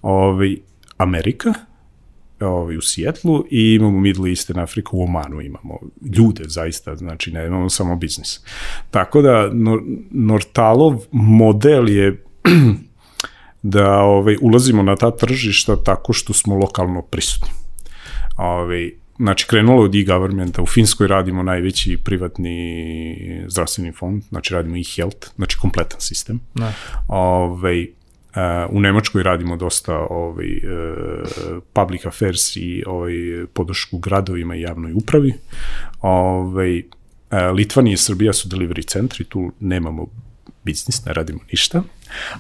ovaj, 0.02 0.58
Amerika, 0.98 1.54
ovaj, 2.40 2.78
u 2.78 2.82
Sijetlu 2.82 3.46
i 3.52 3.74
imamo 3.74 4.00
Middle 4.00 4.30
Eastern 4.30 4.60
Africa 4.60 4.90
u 4.92 5.04
Omanu 5.04 5.42
imamo 5.42 5.80
ljude 6.18 6.44
zaista, 6.48 6.96
znači 6.96 7.32
ne 7.32 7.46
imamo 7.46 7.70
samo 7.70 7.96
biznis. 7.96 8.40
Tako 8.90 9.22
da 9.22 9.50
Nortalov 10.12 11.06
model 11.12 11.90
je 11.90 12.24
da 13.76 14.00
ovaj, 14.00 14.38
ulazimo 14.42 14.84
na 14.84 14.96
ta 14.96 15.12
tržišta 15.18 15.84
tako 15.84 16.14
što 16.14 16.34
smo 16.34 16.56
lokalno 16.56 17.02
prisutni. 17.02 17.50
Ovaj, 18.38 18.92
znači, 19.18 19.48
krenulo 19.48 19.84
od 19.84 19.96
e-governmenta, 19.96 20.62
u 20.62 20.66
Finskoj 20.66 21.08
radimo 21.08 21.44
najveći 21.44 21.98
privatni 21.98 23.46
zdravstveni 23.48 23.92
fond, 23.92 24.24
znači 24.30 24.54
radimo 24.54 24.76
e-health, 24.76 25.28
znači 25.36 25.58
kompletan 25.58 26.02
sistem. 26.02 26.40
Da. 26.54 26.74
Ovaj, 28.36 28.68
u 28.72 28.80
Nemačkoj 28.80 29.24
radimo 29.24 29.56
dosta 29.56 29.98
ovaj, 30.10 30.48
e, 30.48 30.60
public 31.74 32.06
affairs 32.06 32.56
i 32.56 32.84
ovaj, 32.88 33.14
podršku 33.54 33.98
gradovima 33.98 34.56
i 34.56 34.62
javnoj 34.62 34.94
upravi. 34.94 35.34
Ovaj, 36.02 36.78
e, 36.78 36.84
Litvanija 37.56 37.94
i 37.94 37.98
Srbija 37.98 38.34
su 38.34 38.50
delivery 38.50 38.88
centri, 38.88 39.24
tu 39.24 39.52
nemamo 39.60 40.08
biznis, 40.64 41.06
ne 41.06 41.14
radimo 41.14 41.40
ništa, 41.52 41.84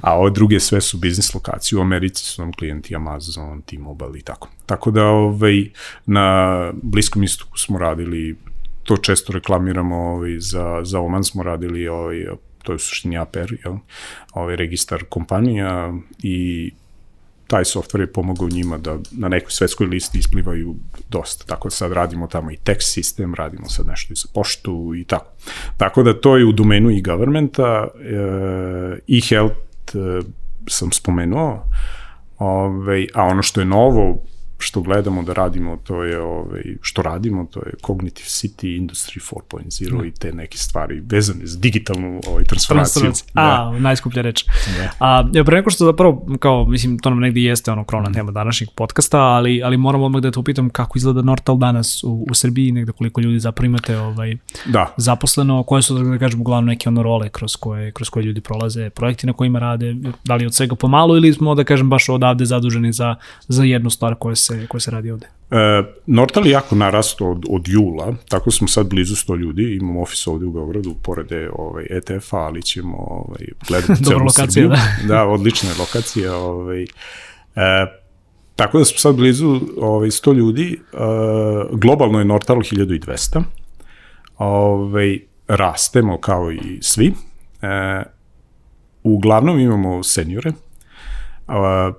a 0.01 0.17
ove 0.17 0.31
druge 0.31 0.59
sve 0.59 0.81
su 0.81 0.97
biznis 0.97 1.33
lokacije. 1.33 1.79
U 1.79 1.81
Americi 1.81 2.25
su 2.25 2.41
nam 2.41 2.53
klijenti 2.53 2.95
Amazon, 2.95 3.61
T-Mobile 3.61 4.19
i 4.19 4.21
tako. 4.21 4.49
Tako 4.65 4.91
da 4.91 5.05
ovaj, 5.05 5.69
na 6.05 6.71
Bliskom 6.83 7.23
istoku 7.23 7.57
smo 7.57 7.77
radili, 7.77 8.37
to 8.83 8.97
često 8.97 9.33
reklamiramo 9.33 9.95
ovaj, 9.97 10.39
za, 10.39 10.81
za 10.83 10.99
Oman 10.99 11.23
smo 11.23 11.43
radili 11.43 11.87
ovaj, 11.87 12.25
to 12.63 12.71
je 12.71 12.75
u 12.75 12.79
suštini 12.79 13.17
APR, 13.17 13.53
jel? 13.63 13.75
ovaj 14.33 14.55
registar 14.55 15.03
kompanija 15.09 15.93
i 16.23 16.71
taj 17.47 17.63
software 17.63 17.99
je 17.99 18.13
pomogao 18.13 18.49
njima 18.49 18.77
da 18.77 18.97
na 19.11 19.27
nekoj 19.27 19.51
svetskoj 19.51 19.87
listi 19.87 20.19
isplivaju 20.19 20.75
dosta. 21.09 21.45
Tako 21.45 21.67
da 21.67 21.71
sad 21.71 21.91
radimo 21.91 22.27
tamo 22.27 22.51
i 22.51 22.57
text 22.65 22.93
sistem, 22.93 23.35
radimo 23.35 23.69
sad 23.69 23.87
nešto 23.87 24.13
i 24.13 24.15
za 24.15 24.27
poštu 24.33 24.93
i 24.95 25.03
tako. 25.03 25.31
Tako 25.77 26.03
da 26.03 26.21
to 26.21 26.37
je 26.37 26.45
u 26.45 26.51
domenu 26.51 26.89
i 26.89 27.01
governmenta, 27.01 27.87
i 29.07 29.21
health 29.21 29.95
e, 29.95 30.21
sam 30.67 30.91
spomenuo, 30.91 31.65
Ove, 32.37 32.67
ovaj, 32.67 33.07
a 33.13 33.23
ono 33.23 33.41
što 33.41 33.59
je 33.59 33.65
novo, 33.65 34.23
što 34.61 34.81
gledamo 34.81 35.23
da 35.23 35.33
radimo, 35.33 35.77
to 35.83 36.03
je 36.03 36.21
ovaj, 36.21 36.61
što 36.81 37.01
radimo, 37.01 37.45
to 37.45 37.59
je 37.59 37.73
Cognitive 37.85 38.27
City, 38.27 38.79
Industry 38.81 39.19
4.0 39.19 40.01
mm. 40.01 40.05
i 40.05 40.11
te 40.11 40.33
neke 40.33 40.57
stvari 40.57 41.01
vezane 41.05 41.45
za 41.45 41.59
digitalnu 41.59 42.21
ovaj, 42.27 42.43
transformaciju. 42.43 43.11
A, 43.33 43.71
da. 43.71 43.79
najskuplja 43.79 44.21
reč. 44.21 44.45
Da. 44.77 44.89
A, 44.99 45.29
ja 45.33 45.43
pre 45.43 45.57
neko 45.57 45.69
što 45.69 45.85
zapravo, 45.85 46.27
kao, 46.39 46.65
mislim, 46.65 46.99
to 46.99 47.09
nam 47.09 47.19
negdje 47.19 47.43
jeste 47.43 47.71
ono 47.71 47.83
krona 47.83 48.09
mm. 48.09 48.13
tema 48.13 48.31
današnjeg 48.31 48.69
podcasta, 48.75 49.19
ali, 49.19 49.63
ali 49.63 49.77
moram 49.77 50.03
odmah 50.03 50.21
da 50.21 50.31
te 50.31 50.39
upitam 50.39 50.69
kako 50.69 50.97
izgleda 50.97 51.21
Nortal 51.21 51.57
danas 51.57 52.03
u, 52.03 52.25
u 52.29 52.33
Srbiji, 52.33 52.71
negde 52.71 52.91
koliko 52.91 53.21
ljudi 53.21 53.39
zapravo 53.39 53.65
imate 53.65 53.97
ovaj, 53.97 54.37
da. 54.65 54.93
zaposleno, 54.97 55.63
koje 55.63 55.81
su, 55.81 56.03
da 56.03 56.17
kažemo, 56.17 56.41
uglavnom 56.41 56.65
neke 56.65 56.89
ono 56.89 57.03
role 57.03 57.29
kroz 57.29 57.55
koje, 57.55 57.91
kroz 57.91 58.09
koje 58.09 58.23
ljudi 58.23 58.41
prolaze, 58.41 58.89
projekti 58.89 59.27
na 59.27 59.33
kojima 59.33 59.59
rade, 59.59 59.95
da 60.23 60.35
li 60.35 60.45
od 60.45 60.55
svega 60.55 60.75
pomalo 60.75 61.17
ili 61.17 61.33
smo, 61.33 61.55
da 61.55 61.63
kažem, 61.63 61.89
baš 61.89 62.09
odavde 62.09 62.45
zaduženi 62.45 62.91
za, 62.93 63.15
za 63.47 63.63
jednu 63.63 63.89
stvar 63.89 64.15
koja 64.15 64.35
se 64.35 64.50
se, 64.51 64.67
koje 64.67 64.81
se 64.81 64.91
radi 64.91 65.11
ovde? 65.11 65.27
E, 65.51 65.83
Nortal 66.05 66.45
je 66.45 66.51
jako 66.51 66.75
narasto 66.75 67.29
od, 67.29 67.45
od 67.49 67.67
jula, 67.67 68.13
tako 68.29 68.51
smo 68.51 68.67
sad 68.67 68.87
blizu 68.87 69.15
100 69.15 69.37
ljudi, 69.37 69.75
imamo 69.75 70.01
ofis 70.01 70.27
ovde 70.27 70.45
u 70.45 70.51
Beogradu, 70.51 70.95
pored 71.03 71.27
ovaj, 71.53 71.85
ETF-a, 71.89 72.37
ali 72.37 72.61
ćemo 72.61 72.97
ovaj, 72.97 73.45
gledati 73.67 74.03
celu 74.05 74.19
lokacija, 74.19 74.47
Srbiju. 74.47 74.69
Da. 74.69 75.07
da, 75.13 75.25
odlična 75.25 75.69
je 75.69 75.75
lokacija. 75.79 76.35
Ovaj, 76.35 76.83
e, 76.83 76.87
tako 78.55 78.77
da 78.77 78.85
smo 78.85 78.97
sad 78.97 79.15
blizu 79.15 79.59
ovaj, 79.77 80.09
100 80.09 80.33
ljudi, 80.33 80.79
e, 80.93 80.97
globalno 81.71 82.19
je 82.19 82.25
Nortal 82.25 82.57
1200, 82.57 83.43
ovaj, 84.37 85.19
rastemo 85.47 86.17
kao 86.17 86.51
i 86.51 86.79
svi, 86.81 87.13
e, 87.61 88.03
uglavnom 89.03 89.59
imamo 89.59 90.03
seniore, 90.03 90.51
a, 91.47 91.91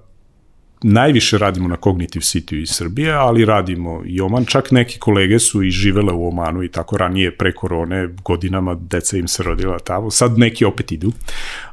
najviše 0.83 1.39
radimo 1.39 1.69
na 1.69 1.77
Cognitive 1.85 2.23
City 2.23 2.63
iz 2.63 2.71
Srbije, 2.71 3.13
ali 3.13 3.45
radimo 3.45 4.03
i 4.07 4.21
Oman, 4.21 4.45
čak 4.45 4.71
neki 4.71 4.99
kolege 4.99 5.39
su 5.39 5.63
i 5.63 5.71
živele 5.71 6.13
u 6.13 6.29
Omanu 6.29 6.63
i 6.63 6.69
tako 6.69 6.97
ranije 6.97 7.37
pre 7.37 7.53
korone, 7.53 8.09
godinama 8.25 8.75
deca 8.75 9.17
im 9.17 9.29
se 9.29 9.43
rodila 9.43 9.79
tamo, 9.79 10.11
sad 10.11 10.39
neki 10.39 10.65
opet 10.65 10.93
idu. 10.93 11.13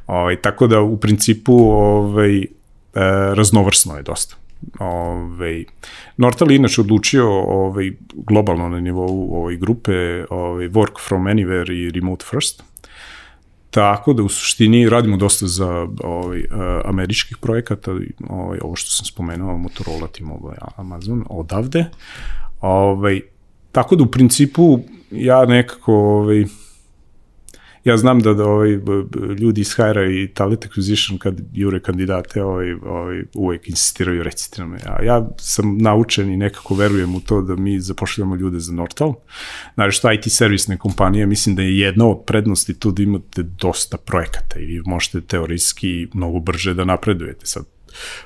Ovaj, 0.06 0.36
tako 0.36 0.66
da 0.66 0.80
u 0.80 0.96
principu 0.96 1.52
ovaj, 1.70 2.38
e, 2.38 2.46
raznovrsno 3.34 3.96
je 3.96 4.02
dosta. 4.02 4.36
Ovaj, 4.78 5.64
Nortal 6.16 6.50
inače 6.50 6.80
odlučio 6.80 7.30
ovaj, 7.40 7.92
globalno 8.12 8.68
na 8.68 8.80
nivou 8.80 9.36
ovaj, 9.36 9.56
grupe 9.56 10.24
ovaj, 10.30 10.68
work 10.68 11.08
from 11.08 11.22
anywhere 11.24 11.72
i 11.72 11.90
remote 11.90 12.24
first, 12.30 12.62
Tako 13.70 14.12
da 14.12 14.22
u 14.22 14.28
suštini 14.28 14.88
radimo 14.88 15.16
dosta 15.16 15.46
za 15.46 15.86
ovaj, 16.04 16.38
uh, 16.38 16.46
američkih 16.84 17.36
projekata, 17.36 17.90
ovaj, 18.28 18.58
ovo 18.62 18.76
što 18.76 18.90
sam 18.90 19.06
spomenuo, 19.06 19.56
Motorola, 19.56 20.06
T-Mobile, 20.06 20.56
Amazon, 20.76 21.24
odavde. 21.30 21.84
Ovaj, 22.60 23.20
tako 23.72 23.96
da 23.96 24.02
u 24.02 24.10
principu 24.10 24.78
ja 25.10 25.44
nekako 25.44 25.94
ovaj, 25.94 26.44
ja 27.84 27.96
znam 27.96 28.20
da, 28.20 28.34
da 28.34 28.44
ovaj, 28.44 28.78
ljudi 29.38 29.60
iz 29.60 29.76
Hire 29.76 30.14
i 30.14 30.28
Talent 30.34 30.66
Acquisition 30.66 31.18
kad 31.18 31.40
jure 31.52 31.80
kandidate 31.80 32.42
ovaj, 32.42 32.72
ovaj, 32.72 33.22
uvek 33.34 33.68
insistiraju 33.68 34.22
recite 34.22 34.62
nam. 34.62 34.72
Ja, 34.72 34.98
ja 35.04 35.28
sam 35.38 35.78
naučen 35.78 36.32
i 36.32 36.36
nekako 36.36 36.74
verujem 36.74 37.14
u 37.14 37.20
to 37.20 37.42
da 37.42 37.56
mi 37.56 37.80
zapošljamo 37.80 38.36
ljude 38.36 38.60
za 38.60 38.72
Nortal. 38.72 39.14
Znači 39.74 39.96
što 39.96 40.12
IT 40.12 40.32
servisne 40.32 40.78
kompanije, 40.78 41.26
mislim 41.26 41.56
da 41.56 41.62
je 41.62 41.78
jedna 41.78 42.06
od 42.06 42.24
prednosti 42.26 42.78
tu 42.78 42.90
da 42.90 43.02
imate 43.02 43.42
dosta 43.42 43.96
projekata 43.96 44.58
i 44.58 44.64
vi 44.64 44.82
možete 44.84 45.20
teorijski 45.20 46.08
mnogo 46.14 46.38
brže 46.38 46.74
da 46.74 46.84
napredujete. 46.84 47.46
Sad, 47.46 47.64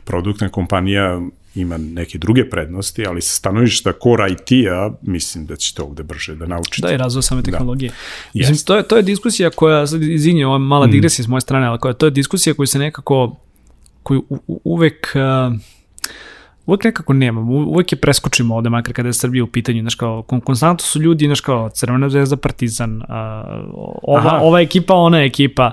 produktna 0.05 0.49
kompanija 0.49 1.21
ima 1.55 1.77
neke 1.79 2.19
druge 2.19 2.51
prednosti, 2.51 3.07
ali 3.07 3.21
sa 3.21 3.37
stanovišta 3.37 3.93
core 4.03 4.33
IT-a 4.33 4.91
mislim 5.03 5.47
da 5.47 5.57
ćete 5.57 5.83
ovde 5.83 6.03
brže 6.03 6.35
da 6.35 6.47
naučite. 6.47 6.87
Da, 6.87 6.95
i 6.95 6.97
razvoj 6.97 7.23
same 7.23 7.43
da. 7.43 7.51
tehnologije. 7.51 7.91
Da. 7.91 8.39
Mislim, 8.39 8.59
to 8.67 8.77
je, 8.77 8.83
to 8.83 8.97
je 8.97 9.03
diskusija 9.03 9.51
koja, 9.51 9.87
sad 9.87 10.03
izvinje, 10.03 10.47
ova 10.47 10.59
mala 10.59 10.87
mm. 10.87 10.91
digresija 10.91 11.23
mm. 11.23 11.27
s 11.27 11.29
moje 11.29 11.41
strane, 11.41 11.67
ali 11.67 11.79
koja, 11.79 11.95
to 11.95 12.07
je 12.07 12.11
diskusija 12.11 12.55
koju 12.55 12.67
se 12.67 12.79
nekako, 12.79 13.37
koju 14.03 14.25
u, 14.29 14.61
uvek... 14.65 15.15
Uh, 15.15 15.61
uvek 16.67 16.85
nekako 16.85 17.13
nemamo, 17.13 17.53
uvek 17.53 17.93
je 17.93 18.01
preskočimo 18.01 18.57
ovde, 18.57 18.71
makar 18.71 18.95
kada 18.95 19.09
je 19.09 19.13
Srbija 19.13 19.45
u 19.45 19.47
pitanju, 19.47 19.81
znaš 19.81 19.95
kao, 19.95 20.23
konstantno 20.23 20.85
su 20.85 21.01
ljudi, 21.01 21.27
znaš 21.27 21.41
kao, 21.41 21.71
Crvena 21.71 22.09
zvezda, 22.09 22.37
Partizan, 22.37 22.97
uh, 22.97 23.05
ova, 24.03 24.41
ova 24.43 24.61
ekipa, 24.61 24.95
ona 24.95 25.23
ekipa, 25.23 25.73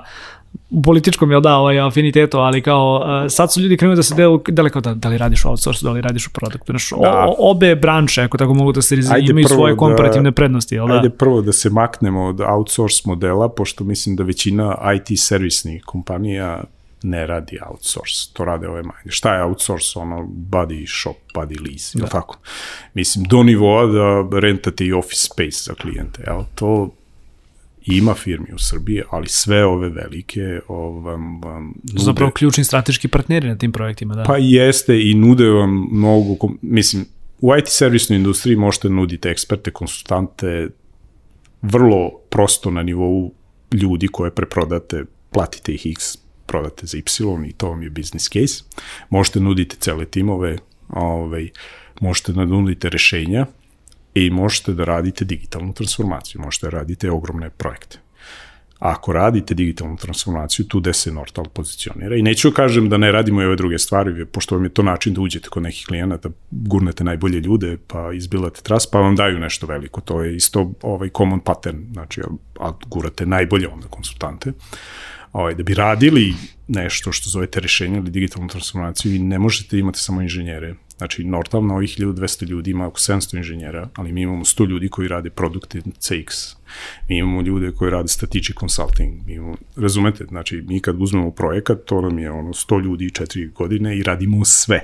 u 0.70 0.82
političkom 0.82 1.30
je 1.30 1.40
da 1.40 1.56
ovaj 1.56 1.80
afinitetu, 1.80 2.38
ali 2.38 2.62
kao 2.62 2.96
uh, 2.96 3.30
sad 3.30 3.52
su 3.52 3.60
ljudi 3.60 3.76
krenuli 3.76 3.96
da 3.96 4.02
se 4.02 4.14
delu, 4.14 4.42
da 4.48 4.62
li, 4.62 4.70
kao 4.70 4.82
da, 4.82 4.94
da 4.94 5.08
li 5.08 5.18
radiš 5.18 5.44
u 5.44 5.48
outsourcu, 5.48 5.84
da 5.84 5.90
li 5.90 6.00
radiš 6.00 6.26
u 6.26 6.30
produktu. 6.32 6.72
Znaš, 6.72 6.90
da. 6.90 7.34
obe 7.38 7.74
branše, 7.74 8.22
ako 8.22 8.38
tako 8.38 8.54
mogu 8.54 8.72
da 8.72 8.82
se 8.82 8.96
rizim, 8.96 9.16
imaju 9.30 9.48
svoje 9.48 9.72
da- 9.72 9.78
komparativne 9.78 10.30
da, 10.30 10.34
prednosti. 10.34 10.74
Jel 10.74 10.88
da? 10.88 10.94
Ajde 10.94 11.10
prvo 11.10 11.40
da 11.40 11.52
se 11.52 11.70
maknemo 11.70 12.24
od 12.24 12.40
outsource 12.40 13.02
modela, 13.04 13.48
pošto 13.48 13.84
mislim 13.84 14.16
da 14.16 14.22
većina 14.22 14.76
IT 14.96 15.18
servisnih 15.18 15.82
kompanija 15.84 16.64
ne 17.02 17.26
radi 17.26 17.58
outsource, 17.70 18.32
to 18.32 18.44
rade 18.44 18.68
ove 18.68 18.82
manje. 18.82 19.10
Šta 19.10 19.34
je 19.34 19.44
outsource? 19.44 19.98
Ono, 19.98 20.28
body 20.50 21.00
shop, 21.00 21.16
body 21.34 21.68
lease, 21.68 21.98
da. 21.98 22.06
tako? 22.06 22.38
Mislim, 22.94 23.24
do 23.24 23.42
nivoa 23.42 23.86
da 23.86 24.38
rentate 24.40 24.86
i 24.86 24.92
office 24.92 25.24
space 25.24 25.62
za 25.62 25.74
klijente, 25.74 26.22
jel? 26.26 26.42
To 26.54 26.90
Ima 27.86 28.14
firmi 28.14 28.46
u 28.54 28.58
Srbiji, 28.58 29.02
ali 29.10 29.28
sve 29.28 29.64
ove 29.64 29.88
velike 29.88 30.60
vam, 31.04 31.40
vam 31.40 31.66
nude... 31.82 32.04
Zapravo 32.04 32.30
ključni 32.30 32.64
strateški 32.64 33.08
partneri 33.08 33.48
na 33.48 33.58
tim 33.58 33.72
projektima, 33.72 34.14
da? 34.14 34.22
Pa 34.22 34.36
jeste 34.36 35.10
i 35.10 35.14
nude 35.14 35.48
vam 35.48 35.88
mnogo, 35.92 36.48
mislim, 36.62 37.04
u 37.40 37.56
IT 37.56 37.68
servisnoj 37.68 38.16
industriji 38.16 38.56
možete 38.56 38.88
nuditi 38.88 39.28
eksperte, 39.28 39.70
konsultante, 39.70 40.68
vrlo 41.62 42.10
prosto 42.30 42.70
na 42.70 42.82
nivou 42.82 43.32
ljudi 43.72 44.08
koje 44.08 44.30
preprodate, 44.30 45.04
platite 45.30 45.74
ih 45.74 45.86
x, 45.86 46.18
prodate 46.46 46.86
za 46.86 46.98
y 46.98 47.02
i 47.48 47.52
to 47.52 47.68
vam 47.68 47.82
je 47.82 47.90
business 47.90 48.28
case. 48.28 48.64
Možete 49.10 49.40
nuditi 49.40 49.76
cele 49.76 50.04
timove, 50.04 50.58
ovaj, 50.88 51.48
možete 52.00 52.32
da 52.32 52.44
nudite 52.44 52.88
rešenja 52.88 53.46
i 54.14 54.30
možete 54.30 54.72
da 54.72 54.84
radite 54.84 55.24
digitalnu 55.24 55.72
transformaciju, 55.72 56.40
možete 56.40 56.66
da 56.66 56.78
radite 56.78 57.10
ogromne 57.10 57.50
projekte. 57.50 57.98
A 58.78 58.90
ako 58.90 59.12
radite 59.12 59.54
digitalnu 59.54 59.96
transformaciju, 59.96 60.66
tu 60.66 60.80
gde 60.80 60.92
se 60.92 61.12
Nortal 61.12 61.44
pozicionira. 61.44 62.16
I 62.16 62.22
neću 62.22 62.50
kažem 62.50 62.88
da 62.88 62.96
ne 62.96 63.12
radimo 63.12 63.42
i 63.42 63.44
ove 63.44 63.56
druge 63.56 63.78
stvari, 63.78 64.26
pošto 64.26 64.54
vam 64.54 64.64
je 64.64 64.70
to 64.70 64.82
način 64.82 65.14
da 65.14 65.20
uđete 65.20 65.48
kod 65.48 65.62
nekih 65.62 65.86
klijenata, 65.86 66.30
gurnete 66.50 67.04
najbolje 67.04 67.40
ljude, 67.40 67.76
pa 67.86 68.12
izbilate 68.12 68.62
tras, 68.62 68.86
pa 68.86 68.98
vam 68.98 69.16
daju 69.16 69.38
nešto 69.38 69.66
veliko. 69.66 70.00
To 70.00 70.22
je 70.22 70.36
isto 70.36 70.72
ovaj 70.82 71.08
common 71.16 71.40
pattern, 71.40 71.78
znači, 71.92 72.20
a 72.60 72.72
gurate 72.86 73.26
najbolje 73.26 73.68
onda 73.68 73.86
konsultante. 73.86 74.52
Ovaj, 75.32 75.54
da 75.54 75.62
bi 75.62 75.74
radili 75.74 76.34
nešto 76.68 77.12
što 77.12 77.30
zovete 77.30 77.60
rešenje 77.60 77.98
ili 77.98 78.10
digitalnu 78.10 78.48
transformaciju 78.48 79.14
i 79.14 79.18
ne 79.18 79.38
možete 79.38 79.78
imati 79.78 79.98
samo 79.98 80.22
inženjere. 80.22 80.74
Znači, 80.98 81.24
Nortal 81.24 81.66
na 81.66 81.74
ovih 81.74 81.98
1200 81.98 82.46
ljudi 82.46 82.70
ima 82.70 82.86
oko 82.86 83.00
700 83.00 83.36
inženjera, 83.36 83.88
ali 83.94 84.12
mi 84.12 84.22
imamo 84.22 84.44
100 84.44 84.68
ljudi 84.68 84.88
koji 84.88 85.08
rade 85.08 85.30
produkte 85.30 85.80
CX. 85.80 86.56
Mi 87.08 87.18
imamo 87.18 87.42
ljude 87.42 87.72
koji 87.72 87.90
rade 87.90 88.08
strategic 88.08 88.56
consulting. 88.60 89.26
Mi 89.26 89.32
imamo, 89.32 89.56
razumete, 89.76 90.24
znači, 90.24 90.64
mi 90.68 90.80
kad 90.80 90.96
uzmemo 90.98 91.30
projekat, 91.30 91.78
to 91.84 92.00
nam 92.00 92.18
je 92.18 92.30
ono 92.30 92.52
100 92.52 92.82
ljudi 92.84 93.04
i 93.04 93.10
4 93.10 93.52
godine 93.52 93.98
i 93.98 94.02
radimo 94.02 94.44
sve. 94.44 94.80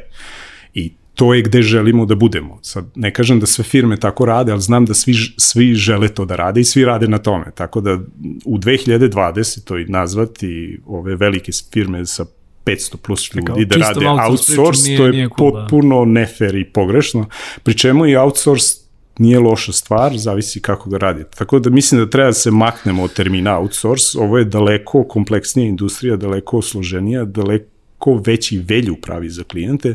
I 0.74 0.92
to 1.14 1.34
je 1.34 1.42
gde 1.42 1.62
želimo 1.62 2.06
da 2.06 2.14
budemo. 2.14 2.58
Sad, 2.62 2.90
ne 2.94 3.12
kažem 3.12 3.40
da 3.40 3.46
sve 3.46 3.64
firme 3.64 3.96
tako 3.96 4.24
rade, 4.24 4.52
ali 4.52 4.60
znam 4.60 4.84
da 4.84 4.94
svi, 4.94 5.14
svi 5.36 5.74
žele 5.74 6.08
to 6.08 6.24
da 6.24 6.36
rade 6.36 6.60
i 6.60 6.64
svi 6.64 6.84
rade 6.84 7.08
na 7.08 7.18
tome. 7.18 7.50
Tako 7.54 7.80
da 7.80 7.98
u 8.44 8.58
2020. 8.58 9.88
nazvati 9.88 10.80
ove 10.86 11.16
velike 11.16 11.52
firme 11.72 12.06
sa 12.06 12.24
500 12.68 12.96
plus 12.96 13.34
ljudi 13.34 13.64
da 13.64 13.76
rade 13.76 14.06
outsource, 14.30 14.82
nije, 14.82 14.98
to 14.98 15.06
je 15.06 15.12
nije 15.12 15.28
cool, 15.38 15.52
da. 15.52 15.60
potpuno 15.60 16.04
da. 16.04 16.10
nefer 16.10 16.54
i 16.54 16.64
pogrešno. 16.64 17.26
Pri 17.62 17.78
čemu 17.78 18.06
i 18.06 18.16
outsource 18.16 18.88
nije 19.18 19.38
loša 19.38 19.72
stvar, 19.72 20.16
zavisi 20.16 20.62
kako 20.62 20.90
ga 20.90 20.98
radite. 20.98 21.30
Tako 21.38 21.58
da 21.58 21.70
mislim 21.70 22.00
da 22.00 22.10
treba 22.10 22.26
da 22.26 22.32
se 22.32 22.50
maknemo 22.50 23.02
od 23.02 23.12
termina 23.12 23.58
outsource, 23.58 24.18
ovo 24.18 24.38
je 24.38 24.44
daleko 24.44 25.04
kompleksnija 25.04 25.68
industrija, 25.68 26.16
daleko 26.16 26.62
složenija, 26.62 27.24
daleko 27.24 27.78
ko 27.98 28.22
veći 28.26 28.58
velju 28.58 28.96
pravi 28.96 29.28
za 29.28 29.44
klijente, 29.44 29.94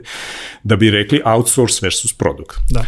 da 0.63 0.75
bi 0.75 0.91
rekli 0.91 1.21
outsource 1.25 1.79
versus 1.81 2.13
produkt. 2.13 2.57
Da. 2.69 2.85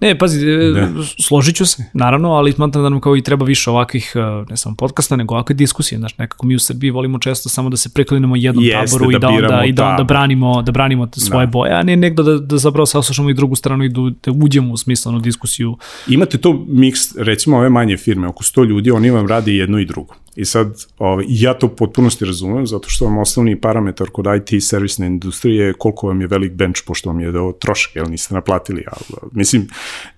Ne, 0.00 0.18
pazi, 0.18 0.48
e, 0.50 0.70
da. 0.70 0.88
složit 1.18 1.56
ću 1.56 1.66
se, 1.66 1.84
naravno, 1.92 2.32
ali 2.32 2.52
smatram 2.52 2.82
da 2.84 2.88
nam 2.88 3.00
kao 3.00 3.16
i 3.16 3.22
treba 3.22 3.44
više 3.44 3.70
ovakvih, 3.70 4.12
e, 4.14 4.44
ne 4.50 4.56
samo 4.56 4.76
podcasta, 4.76 5.16
nego 5.16 5.34
ovakve 5.34 5.54
diskusije. 5.54 5.98
Znaš, 5.98 6.18
nekako 6.18 6.46
mi 6.46 6.54
u 6.54 6.58
Srbiji 6.58 6.90
volimo 6.90 7.18
često 7.18 7.48
samo 7.48 7.70
da 7.70 7.76
se 7.76 7.88
preklinemo 7.94 8.36
jednom 8.36 8.64
Jeste, 8.64 8.98
taboru 8.98 9.10
da 9.10 9.16
i 9.16 9.20
da 9.20 9.28
onda, 9.28 9.64
i 9.64 9.72
da 9.72 9.88
onda 9.88 10.04
branimo, 10.04 10.62
da 10.62 10.72
branimo 10.72 11.08
svoje 11.16 11.46
da. 11.46 11.50
boje, 11.50 11.72
a 11.72 11.82
ne 11.82 11.96
negde 11.96 12.22
da, 12.22 12.38
da 12.38 12.56
zapravo 12.56 12.86
saslušamo 12.86 13.30
i 13.30 13.34
drugu 13.34 13.56
stranu 13.56 13.84
i 13.84 13.88
da, 13.88 14.00
da 14.24 14.32
uđemo 14.44 14.72
u 14.72 14.76
smislenu 14.76 15.20
diskusiju. 15.20 15.76
Imate 16.08 16.38
to 16.38 16.64
miks, 16.68 17.16
recimo 17.16 17.56
ove 17.56 17.68
manje 17.68 17.96
firme, 17.96 18.28
oko 18.28 18.44
100 18.44 18.66
ljudi, 18.66 18.90
oni 18.90 19.10
vam 19.10 19.26
radi 19.26 19.56
jedno 19.56 19.78
i 19.78 19.84
drugo. 19.84 20.14
I 20.38 20.44
sad, 20.44 20.84
ovaj, 20.98 21.24
ja 21.28 21.54
to 21.54 21.68
potpunosti 21.68 22.24
razumem, 22.24 22.66
zato 22.66 22.88
što 22.88 23.04
vam 23.04 23.18
osnovni 23.18 23.60
parametar 23.60 24.10
kod 24.10 24.26
IT 24.36 24.62
servisne 24.62 25.06
industrije 25.06 25.66
je 25.66 25.72
koliko 25.72 26.06
vam 26.06 26.20
je 26.20 26.26
velik 26.26 26.52
bench, 26.52 26.80
pošto 26.86 27.10
vam 27.10 27.20
je 27.20 27.32
da 27.32 27.52
trošak, 27.60 27.96
jel 27.96 28.06
niste 28.10 28.34
naplatili. 28.34 28.84
Ali, 28.86 29.30
mislim, 29.32 29.68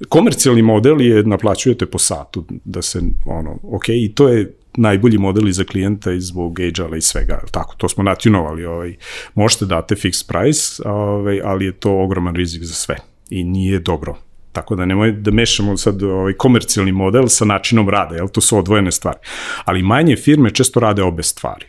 komercijalni 0.09 0.63
model 0.63 1.01
je 1.01 1.23
naplaćujete 1.23 1.87
po 1.87 1.99
satu, 1.99 2.45
da 2.65 2.83
se, 2.83 3.01
ono, 3.27 3.59
ok, 3.63 3.89
i 3.89 4.13
to 4.15 4.29
je 4.29 4.55
najbolji 4.77 5.19
model 5.19 5.51
za 5.51 5.65
klijenta 5.65 6.13
i 6.13 6.21
zbog 6.21 6.61
agile 6.61 6.99
i 6.99 7.03
svega, 7.03 7.41
tako, 7.51 7.75
to 7.77 7.89
smo 7.89 8.05
natunovali, 8.05 8.65
ovaj, 8.65 8.97
možete 9.35 9.65
date 9.65 9.95
fixed 9.95 10.29
price, 10.29 10.83
ovaj, 10.89 11.41
ali 11.45 11.65
je 11.65 11.73
to 11.73 11.99
ogroman 11.99 12.35
rizik 12.35 12.63
za 12.63 12.75
sve 12.75 12.97
i 13.31 13.45
nije 13.45 13.79
dobro 13.79 14.30
Tako 14.53 14.77
da 14.77 14.87
nemoj 14.87 15.13
da 15.13 15.31
mešamo 15.31 15.77
sad 15.77 16.03
ovaj 16.03 16.33
komercijalni 16.33 16.93
model 16.93 17.29
sa 17.29 17.45
načinom 17.45 17.89
rada, 17.89 18.17
jel 18.17 18.29
to 18.29 18.41
su 18.41 18.59
odvojene 18.59 18.93
stvari. 18.93 19.19
Ali 19.65 19.83
manje 19.83 20.17
firme 20.17 20.51
često 20.51 20.81
rade 20.81 21.03
obe 21.03 21.23
stvari. 21.23 21.67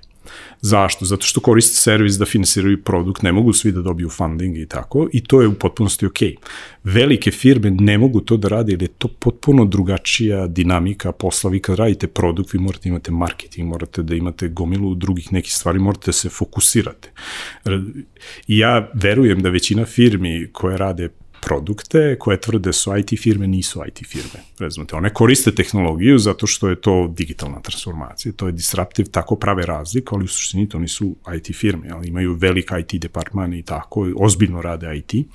Zašto? 0.62 1.06
Zato 1.06 1.26
što 1.26 1.41
koriste 1.41 1.76
servis 1.76 2.13
da 2.13 2.26
finansiraju 2.26 2.84
produkt, 2.84 3.22
ne 3.22 3.32
mogu 3.32 3.54
svi 3.54 3.72
da 3.72 3.82
dobiju 3.82 4.10
funding 4.10 4.58
i 4.58 4.65
tako, 4.65 5.08
i 5.13 5.24
to 5.24 5.41
je 5.41 5.48
u 5.48 5.54
potpunosti 5.54 6.06
ok. 6.06 6.20
Velike 6.84 7.32
firme 7.32 7.72
ne 7.72 7.98
mogu 7.98 8.20
to 8.22 8.38
da 8.38 8.48
rade, 8.48 8.72
jer 8.72 8.82
je 8.82 8.88
to 8.88 9.08
potpuno 9.08 9.65
drugačija 9.65 10.48
dinamika 10.48 11.12
posla. 11.12 11.50
Vi 11.50 11.60
kad 11.60 11.76
radite 11.76 12.08
produkt, 12.08 12.54
vi 12.54 12.60
morate 12.60 12.89
imate 12.89 13.12
marketing, 13.12 13.67
morate 13.67 14.04
da 14.04 14.15
imate 14.15 14.48
gomilu 14.48 14.96
drugih 14.96 15.34
nekih 15.34 15.54
stvari, 15.54 15.80
morate 15.80 16.06
da 16.06 16.12
se 16.12 16.30
fokusirate. 16.30 17.12
I 18.48 18.58
ja 18.58 18.89
verujem 18.94 19.41
da 19.41 19.50
većina 19.50 19.86
firmi 19.86 20.50
koje 20.52 20.78
rade 20.78 21.10
produkte 21.41 22.15
koje 22.19 22.41
tvrde 22.41 22.73
su 22.73 22.97
IT 22.97 23.10
firme, 23.19 23.47
nisu 23.47 23.84
IT 23.88 24.08
firme. 24.08 24.43
Razumete, 24.60 24.95
one 24.95 25.13
koriste 25.13 25.56
tehnologiju 25.56 26.17
zato 26.17 26.47
što 26.47 26.69
je 26.69 26.82
to 26.82 27.13
digitalna 27.17 27.62
transformacija, 27.62 28.34
to 28.36 28.45
je 28.45 28.51
disruptive, 28.51 29.10
tako 29.10 29.36
prave 29.36 29.65
razlik, 29.65 30.13
ali 30.13 30.23
u 30.23 30.27
suštini 30.27 30.69
to 30.69 30.80
nisu 30.80 31.15
IT 31.36 31.56
firme, 31.56 31.89
ali 31.93 32.08
imaju 32.08 32.34
velik 32.34 32.71
IT 32.80 33.01
departman 33.01 33.54
i 33.54 33.63
tako, 33.63 34.08
ozbiljno 34.15 34.62
rade 34.62 34.97
IT, 34.97 35.27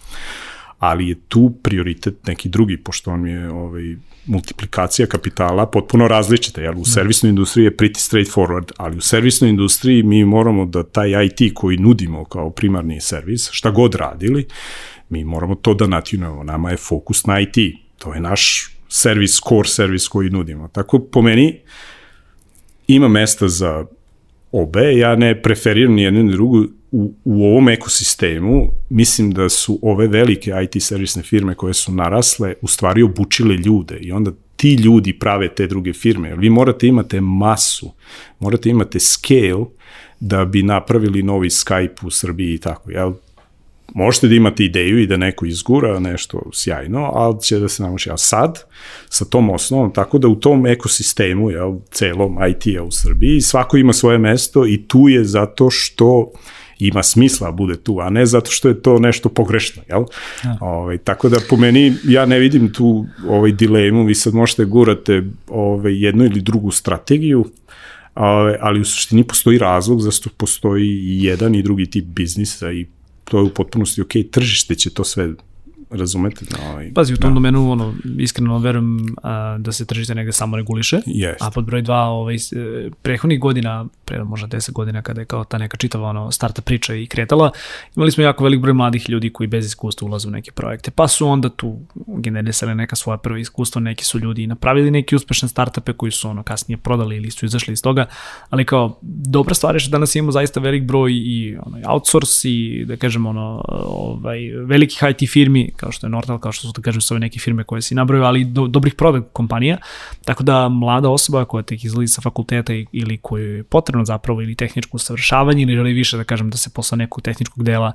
ali 0.78 1.08
je 1.08 1.14
tu 1.28 1.52
prioritet 1.62 2.26
neki 2.26 2.48
drugi, 2.48 2.76
pošto 2.76 3.10
on 3.10 3.26
je 3.26 3.50
ovaj, 3.50 3.96
multiplikacija 4.26 5.06
kapitala 5.06 5.66
potpuno 5.66 6.08
različita, 6.08 6.60
jer 6.60 6.70
u 6.70 6.78
da. 6.78 6.84
servisnoj 6.84 7.30
industriji 7.30 7.64
je 7.64 7.76
pretty 7.76 7.98
straightforward, 8.10 8.72
ali 8.76 8.96
u 8.96 9.00
servisnoj 9.00 9.50
industriji 9.50 10.02
mi 10.02 10.24
moramo 10.24 10.66
da 10.66 10.82
taj 10.82 11.24
IT 11.24 11.54
koji 11.54 11.76
nudimo 11.76 12.24
kao 12.24 12.50
primarni 12.50 13.00
servis, 13.00 13.48
šta 13.52 13.70
god 13.70 13.94
radili, 13.94 14.46
Mi 15.08 15.24
moramo 15.24 15.54
to 15.54 15.74
da 15.74 15.86
natinujemo. 15.86 16.44
Nama 16.44 16.70
je 16.70 16.76
fokus 16.76 17.26
na 17.26 17.40
IT. 17.40 17.56
To 17.98 18.14
je 18.14 18.20
naš 18.20 18.72
servis, 18.88 19.40
core 19.48 19.68
servis 19.68 20.08
koji 20.08 20.30
nudimo. 20.30 20.68
Tako 20.68 20.98
po 20.98 21.22
meni 21.22 21.60
ima 22.86 23.08
mesta 23.08 23.48
za 23.48 23.86
obe, 24.52 24.96
ja 24.96 25.16
ne 25.16 25.42
preferiram 25.42 25.94
ni 25.94 26.02
jednu 26.02 26.22
ni 26.22 26.32
drugu 26.32 26.66
u, 26.90 27.14
u 27.24 27.44
ovom 27.44 27.68
ekosistemu, 27.68 28.70
mislim 28.90 29.30
da 29.32 29.48
su 29.48 29.78
ove 29.82 30.06
velike 30.08 30.52
IT 30.62 30.82
servisne 30.82 31.22
firme 31.22 31.54
koje 31.54 31.74
su 31.74 31.92
narasle, 31.92 32.54
u 32.62 32.68
stvari 32.68 33.02
obučile 33.02 33.56
ljude 33.56 33.98
i 34.00 34.12
onda 34.12 34.32
ti 34.56 34.74
ljudi 34.74 35.18
prave 35.18 35.54
te 35.54 35.66
druge 35.66 35.92
firme. 35.92 36.36
Vi 36.36 36.50
morate 36.50 36.86
imate 36.86 37.20
masu, 37.20 37.92
morate 38.38 38.68
imate 38.68 39.00
scale 39.00 39.64
da 40.20 40.44
bi 40.44 40.62
napravili 40.62 41.22
novi 41.22 41.48
Skype 41.48 42.06
u 42.06 42.10
Srbiji 42.10 42.54
i 42.54 42.58
tako. 42.58 42.90
Jel? 42.90 43.12
Možete 43.94 44.28
da 44.28 44.34
imate 44.34 44.64
ideju 44.64 44.98
i 44.98 45.06
da 45.06 45.16
neko 45.16 45.46
izgura 45.46 45.98
nešto 45.98 46.42
sjajno, 46.52 47.10
ali 47.14 47.40
će 47.42 47.58
da 47.58 47.68
se 47.68 47.82
nauči. 47.82 48.10
A 48.10 48.16
sad, 48.16 48.64
sa 49.08 49.24
tom 49.24 49.50
osnovom, 49.50 49.92
tako 49.92 50.18
da 50.18 50.28
u 50.28 50.34
tom 50.34 50.66
ekosistemu, 50.66 51.50
jel, 51.50 51.74
celom 51.90 52.38
IT-a 52.50 52.82
u 52.82 52.90
Srbiji, 52.90 53.40
svako 53.40 53.76
ima 53.76 53.92
svoje 53.92 54.18
mesto 54.18 54.66
i 54.66 54.84
tu 54.88 55.08
je 55.08 55.24
zato 55.24 55.70
što 55.70 56.30
ima 56.78 57.02
smisla 57.02 57.46
da 57.46 57.52
bude 57.52 57.76
tu, 57.76 57.98
a 58.00 58.10
ne 58.10 58.26
zato 58.26 58.50
što 58.50 58.68
je 58.68 58.82
to 58.82 58.98
nešto 58.98 59.28
pogrešno, 59.28 59.82
jel? 59.88 60.04
Ja. 60.44 60.58
Ovaj, 60.60 60.98
tako 60.98 61.28
da 61.28 61.36
po 61.50 61.56
meni 61.56 61.94
ja 62.04 62.26
ne 62.26 62.38
vidim 62.38 62.72
tu 62.72 63.06
ovaj 63.28 63.52
dilemu, 63.52 64.04
vi 64.04 64.14
sad 64.14 64.34
možete 64.34 64.64
gurate 64.64 65.22
ovaj, 65.48 66.04
jednu 66.04 66.24
ili 66.24 66.40
drugu 66.40 66.70
strategiju, 66.70 67.44
ali 68.60 68.80
u 68.80 68.84
suštini 68.84 69.24
postoji 69.24 69.58
razlog 69.58 70.00
zašto 70.00 70.30
postoji 70.36 70.86
i 70.86 71.24
jedan 71.24 71.54
i 71.54 71.62
drugi 71.62 71.86
tip 71.86 72.04
biznisa 72.04 72.72
i 72.72 72.86
to 73.30 73.38
je 73.38 73.44
u 73.44 73.50
potpunosti 73.50 74.02
ok, 74.02 74.12
tržište 74.30 74.74
će 74.74 74.90
to 74.90 75.04
sve 75.04 75.34
razumete? 75.90 76.44
Da, 76.50 76.70
ovaj, 76.70 76.92
Pazi, 76.94 77.14
u 77.14 77.16
tom 77.16 77.30
da. 77.30 77.34
domenu, 77.34 77.70
ono, 77.70 77.94
iskreno 78.18 78.58
verujem 78.58 79.16
a, 79.22 79.56
da 79.58 79.72
se 79.72 79.86
tržište 79.86 80.14
negde 80.14 80.32
samo 80.32 80.56
reguliše, 80.56 80.96
yes. 81.06 81.34
a 81.40 81.50
pod 81.50 81.64
broj 81.64 81.82
dva, 81.82 82.00
ovaj, 82.00 82.34
e, 82.34 82.38
prehodnih 83.02 83.40
godina, 83.40 83.86
pre 84.04 84.24
možda 84.24 84.46
10 84.46 84.72
godina, 84.72 85.02
kada 85.02 85.20
je 85.20 85.24
kao 85.24 85.44
ta 85.44 85.58
neka 85.58 85.76
čitava 85.76 86.08
ono, 86.08 86.30
starta 86.30 86.62
priča 86.62 86.94
i 86.94 87.06
kretala, 87.06 87.50
imali 87.96 88.10
smo 88.10 88.22
jako 88.22 88.44
velik 88.44 88.60
broj 88.60 88.74
mladih 88.74 89.10
ljudi 89.10 89.30
koji 89.30 89.46
bez 89.46 89.66
iskustva 89.66 90.08
ulaze 90.08 90.28
u 90.28 90.30
neke 90.30 90.52
projekte, 90.52 90.90
pa 90.90 91.08
su 91.08 91.28
onda 91.28 91.48
tu 91.48 91.78
generisali 92.06 92.74
neka 92.74 92.96
svoja 92.96 93.16
prva 93.16 93.38
iskustva, 93.38 93.80
neki 93.80 94.04
su 94.04 94.18
ljudi 94.18 94.46
napravili 94.46 94.90
neki 94.90 95.16
uspešne 95.16 95.48
startupe 95.48 95.92
koji 95.92 96.12
su 96.12 96.28
ono 96.28 96.42
kasnije 96.42 96.78
prodali 96.78 97.16
ili 97.16 97.30
su 97.30 97.46
izašli 97.46 97.72
iz 97.72 97.82
toga, 97.82 98.06
ali 98.50 98.64
kao 98.64 98.98
dobra 99.02 99.54
stvar 99.54 99.74
je 99.74 99.80
što 99.80 99.90
danas 99.90 100.14
imamo 100.14 100.32
zaista 100.32 100.60
velik 100.60 100.84
broj 100.84 101.12
i 101.12 101.56
ono, 101.66 101.78
outsource 101.86 102.50
i 102.50 102.84
da 102.84 102.96
kažemo 102.96 103.30
ono, 103.30 103.64
ovaj, 103.68 104.38
velikih 104.66 105.02
IT 105.10 105.30
firmi 105.30 105.70
kao 105.76 105.92
što 105.92 106.06
je 106.06 106.10
Nortal, 106.10 106.38
kao 106.38 106.52
što 106.52 106.66
su, 106.66 106.72
da 106.76 106.82
kažem, 106.82 107.00
sve 107.00 107.18
neke 107.18 107.38
firme 107.38 107.64
koje 107.64 107.82
si 107.82 107.94
nabrojio, 107.94 108.24
ali 108.24 108.44
do, 108.44 108.66
dobrih 108.66 108.94
product 108.94 109.26
kompanija, 109.32 109.78
tako 110.24 110.42
da 110.42 110.68
mlada 110.68 111.08
osoba 111.08 111.44
koja 111.44 111.62
tek 111.62 111.84
izlazi 111.84 112.08
sa 112.08 112.20
fakulteta 112.20 112.72
ili 112.92 113.18
koju 113.22 113.56
je 113.56 113.62
potrebno 113.62 114.04
zapravo 114.04 114.42
ili 114.42 114.54
tehničko 114.54 114.96
usavršavanje 114.96 115.62
ili 115.62 115.74
želi 115.74 115.92
više, 115.92 116.16
da 116.16 116.24
kažem, 116.24 116.50
da 116.50 116.56
se 116.56 116.70
posle 116.70 116.98
nekog 116.98 117.22
tehničkog 117.22 117.64
dela 117.64 117.92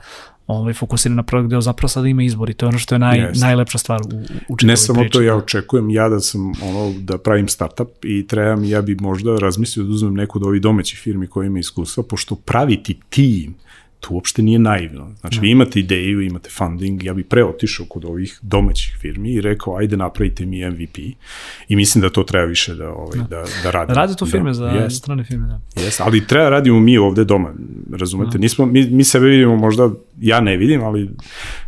ovaj, 0.48 0.74
fokusira 0.74 1.15
na 1.15 1.24
produkt 1.24 1.50
deo, 1.50 1.62
zapravo 1.62 1.88
sada 1.88 2.08
ima 2.08 2.24
izbor 2.24 2.50
i 2.50 2.54
to 2.54 2.65
je 2.65 2.67
ono 2.67 2.80
što 2.80 2.96
je 2.96 3.00
naj, 3.00 3.20
yes. 3.20 3.41
najlepša 3.41 3.78
stvar 3.78 4.02
u, 4.02 4.22
u 4.50 4.56
Ne 4.62 4.78
samo 4.78 5.00
priči. 5.00 5.13
to, 5.13 5.22
ja 5.22 5.36
očekujem 5.36 5.89
ja 5.89 6.10
da 6.10 6.20
sam 6.20 6.52
ono, 6.62 6.94
da 7.00 7.17
pravim 7.17 7.48
startup 7.48 7.89
i 8.04 8.28
trebam, 8.28 8.63
ja 8.63 8.82
bi 8.82 8.98
možda 9.00 9.38
razmislio 9.38 9.86
da 9.86 9.91
uzmem 9.91 10.13
neku 10.13 10.38
od 10.38 10.44
ovih 10.44 10.62
domaćih 10.62 11.00
firmi 11.00 11.28
koja 11.28 11.48
ima 11.48 11.60
iskustva, 11.60 12.04
pošto 12.04 12.36
praviti 12.36 13.00
tim 13.10 13.56
to 14.02 14.14
uopšte 14.14 14.42
nije 14.42 14.60
naivno. 14.60 15.12
Znači, 15.20 15.40
vi 15.40 15.50
imate 15.52 15.80
ideju, 15.80 16.22
imate 16.22 16.50
funding, 16.50 17.04
ja 17.04 17.14
bih 17.14 17.26
pre 17.26 17.46
otišao 17.46 17.86
kod 17.86 18.06
ovih 18.06 18.40
domaćih 18.42 18.98
firmi 19.00 19.34
i 19.34 19.42
rekao, 19.42 19.78
ajde 19.78 19.98
napravite 19.98 20.46
mi 20.46 20.70
MVP 20.70 20.98
i 21.68 21.76
mislim 21.76 22.02
da 22.02 22.10
to 22.10 22.24
treba 22.24 22.46
više 22.46 22.76
da, 22.76 22.90
ovaj, 22.90 23.18
da. 23.18 23.24
da, 23.24 23.44
da 23.64 23.72
radimo. 23.72 23.96
Rade 23.96 24.16
to 24.16 24.26
firme 24.26 24.50
da, 24.50 24.54
za, 24.54 24.66
yes. 24.66 24.90
strane 24.90 25.24
firme, 25.24 25.48
da. 25.48 25.82
Yes, 25.82 26.02
ali 26.06 26.28
treba 26.28 26.50
radimo 26.50 26.80
mi 26.80 26.98
ovde 26.98 27.24
doma, 27.24 27.54
razumete? 27.92 28.38
Da. 28.38 28.42
Nismo, 28.42 28.66
mi, 28.66 28.90
mi 28.90 29.04
sebe 29.04 29.28
vidimo 29.28 29.56
možda, 29.56 29.90
ja 30.22 30.42
ne 30.42 30.58
vidim, 30.58 30.84
ali 30.84 31.10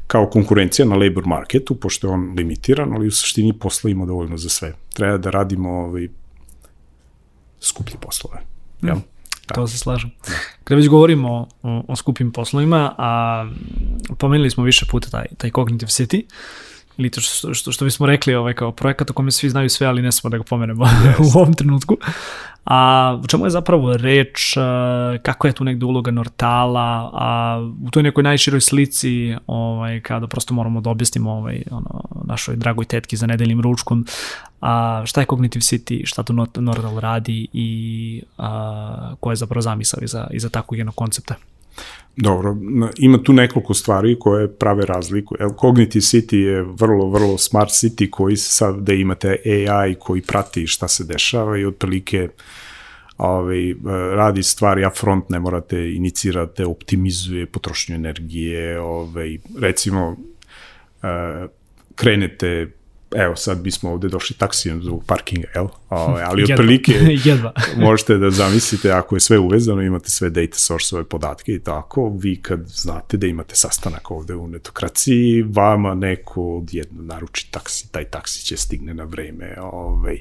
kao 0.08 0.30
konkurencija 0.30 0.86
na 0.86 0.96
labor 0.96 1.26
marketu, 1.26 1.76
pošto 1.76 2.08
je 2.08 2.14
on 2.14 2.34
limitiran, 2.38 2.94
ali 2.94 3.08
u 3.08 3.12
suštini 3.12 3.54
posla 3.54 3.90
ima 3.90 4.06
dovoljno 4.06 4.38
za 4.38 4.50
sve. 4.50 4.74
Treba 4.94 5.18
da 5.18 5.30
radimo 5.30 5.70
ovaj, 5.70 6.08
skuplje 7.60 7.96
poslove. 8.02 8.38
Mm. 8.84 9.13
Jel? 9.44 9.56
Da. 9.56 9.56
To 9.56 9.68
se 9.68 9.78
slažem. 9.78 10.12
Da. 10.28 10.34
Kada 10.64 10.78
već 10.78 10.88
govorimo 10.88 11.34
o, 11.34 11.48
o, 11.64 11.84
o 11.88 11.96
skupim 11.96 12.32
poslovima, 12.32 12.96
a 12.98 13.46
pomenuli 14.18 14.50
smo 14.50 14.64
više 14.64 14.86
puta 14.92 15.10
taj, 15.10 15.26
taj 15.38 15.52
Cognitive 15.56 15.90
City, 15.90 16.24
ili 16.98 17.10
to 17.10 17.22
što, 17.22 17.54
što, 17.54 17.72
što 17.72 17.86
bismo 17.86 18.06
rekli 18.06 18.36
ovaj, 18.36 18.54
kao 18.54 18.72
projekat 18.72 19.10
o 19.10 19.14
kome 19.14 19.32
svi 19.32 19.50
znaju 19.50 19.70
sve, 19.70 19.88
ali 19.88 20.02
ne 20.02 20.12
smo 20.12 20.30
da 20.30 20.38
ga 20.38 20.44
pomenemo 20.44 20.86
yes. 20.86 21.16
u 21.36 21.40
ovom 21.40 21.54
trenutku. 21.54 21.98
A 22.66 23.20
u 23.24 23.28
čemu 23.28 23.46
je 23.46 23.50
zapravo 23.50 23.98
reč, 23.98 24.56
kako 25.22 25.48
je 25.48 25.54
tu 25.54 25.64
negde 25.64 25.86
uloga 25.86 26.12
Nortala, 26.12 27.12
a 27.14 27.60
u 27.88 27.92
toj 27.92 28.04
nekoj 28.04 28.24
najširoj 28.24 28.62
slici, 28.62 29.36
ovaj, 29.48 30.02
kada 30.02 30.28
prosto 30.28 30.54
moramo 30.54 30.82
da 30.82 30.90
objasnimo 30.90 31.32
ovaj, 31.32 31.64
ono, 31.72 32.04
našoj 32.24 32.56
dragoj 32.56 32.86
tetki 32.86 33.18
za 33.18 33.28
nedeljnim 33.28 33.62
ručkom, 33.62 34.06
a, 34.62 35.02
šta 35.06 35.22
je 35.22 35.28
Cognitive 35.30 35.62
City, 35.62 36.02
šta 36.06 36.24
tu 36.24 36.34
Nortal 36.56 37.00
radi 37.00 37.48
i 37.54 38.22
a, 38.38 39.14
koja 39.20 39.32
je 39.32 39.36
zapravo 39.36 39.62
zamisao 39.62 40.00
iza, 40.04 40.28
iza 40.32 40.50
takvog 40.50 40.78
jednog 40.78 40.96
koncepta. 40.96 41.36
Dobro, 42.16 42.58
ima 42.98 43.24
tu 43.24 43.34
nekoliko 43.34 43.74
stvari 43.74 44.18
koje 44.20 44.56
prave 44.58 44.86
razliku. 44.86 45.36
El, 45.40 45.50
Cognitive 45.62 46.02
City 46.02 46.36
je 46.36 46.64
vrlo, 46.64 47.10
vrlo 47.10 47.38
smart 47.38 47.70
city 47.70 48.10
koji 48.10 48.38
sad 48.38 48.80
da 48.80 48.94
imate 48.94 49.38
AI 49.46 49.96
koji 49.96 50.22
prati 50.22 50.68
šta 50.68 50.88
se 50.88 51.04
dešava 51.04 51.58
i 51.58 51.66
otprilike 51.66 52.30
ovaj, 53.18 53.76
radi 54.16 54.44
stvari 54.44 54.86
upfront, 54.86 55.30
ne 55.30 55.40
morate 55.40 55.94
inicirate, 55.94 56.66
optimizuje 56.66 57.46
potrošnju 57.46 57.96
energije, 57.96 58.80
ovaj, 58.80 59.38
recimo 59.60 60.18
eh, 61.04 61.48
krenete 61.96 62.72
evo 63.16 63.36
sad 63.36 63.62
bismo 63.62 63.92
ovde 63.92 64.08
došli 64.08 64.36
taksijem 64.36 64.82
zbog 64.84 65.04
parkinga, 65.06 65.48
jel? 65.56 65.66
O, 65.66 65.74
ovaj, 65.90 66.24
ali 66.24 66.44
otprilike 66.44 66.94
možete 67.78 68.18
da 68.18 68.32
zamislite 68.32 68.92
ako 68.92 69.16
je 69.16 69.20
sve 69.20 69.40
uvezano, 69.40 69.82
imate 69.82 70.10
sve 70.10 70.30
data 70.30 70.58
source-ove 70.58 71.04
podatke 71.04 71.52
i 71.52 71.60
tako, 71.60 72.12
vi 72.20 72.36
kad 72.36 72.68
znate 72.68 73.18
da 73.18 73.28
imate 73.28 73.56
sastanak 73.56 74.12
ovde 74.12 74.36
u 74.36 74.48
netokraciji, 74.48 75.42
vama 75.42 75.96
neko 75.96 76.58
odjedno 76.58 77.04
naruči 77.04 77.52
taksi, 77.52 77.92
taj 77.92 78.04
taksi 78.06 78.46
će 78.46 78.58
stigne 78.58 78.94
na 78.94 79.04
vreme, 79.04 79.56
ovaj, 79.62 80.18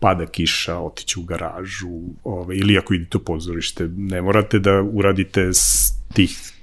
pada 0.00 0.26
kiša, 0.26 0.78
otići 0.78 1.20
u 1.20 1.22
garažu, 1.22 2.00
ovaj, 2.24 2.56
ili 2.56 2.78
ako 2.78 2.94
idete 2.94 3.18
u 3.18 3.20
pozorište, 3.20 3.88
ne 3.96 4.22
morate 4.22 4.58
da 4.58 4.82
uradite 4.82 5.50
tih 6.12 6.59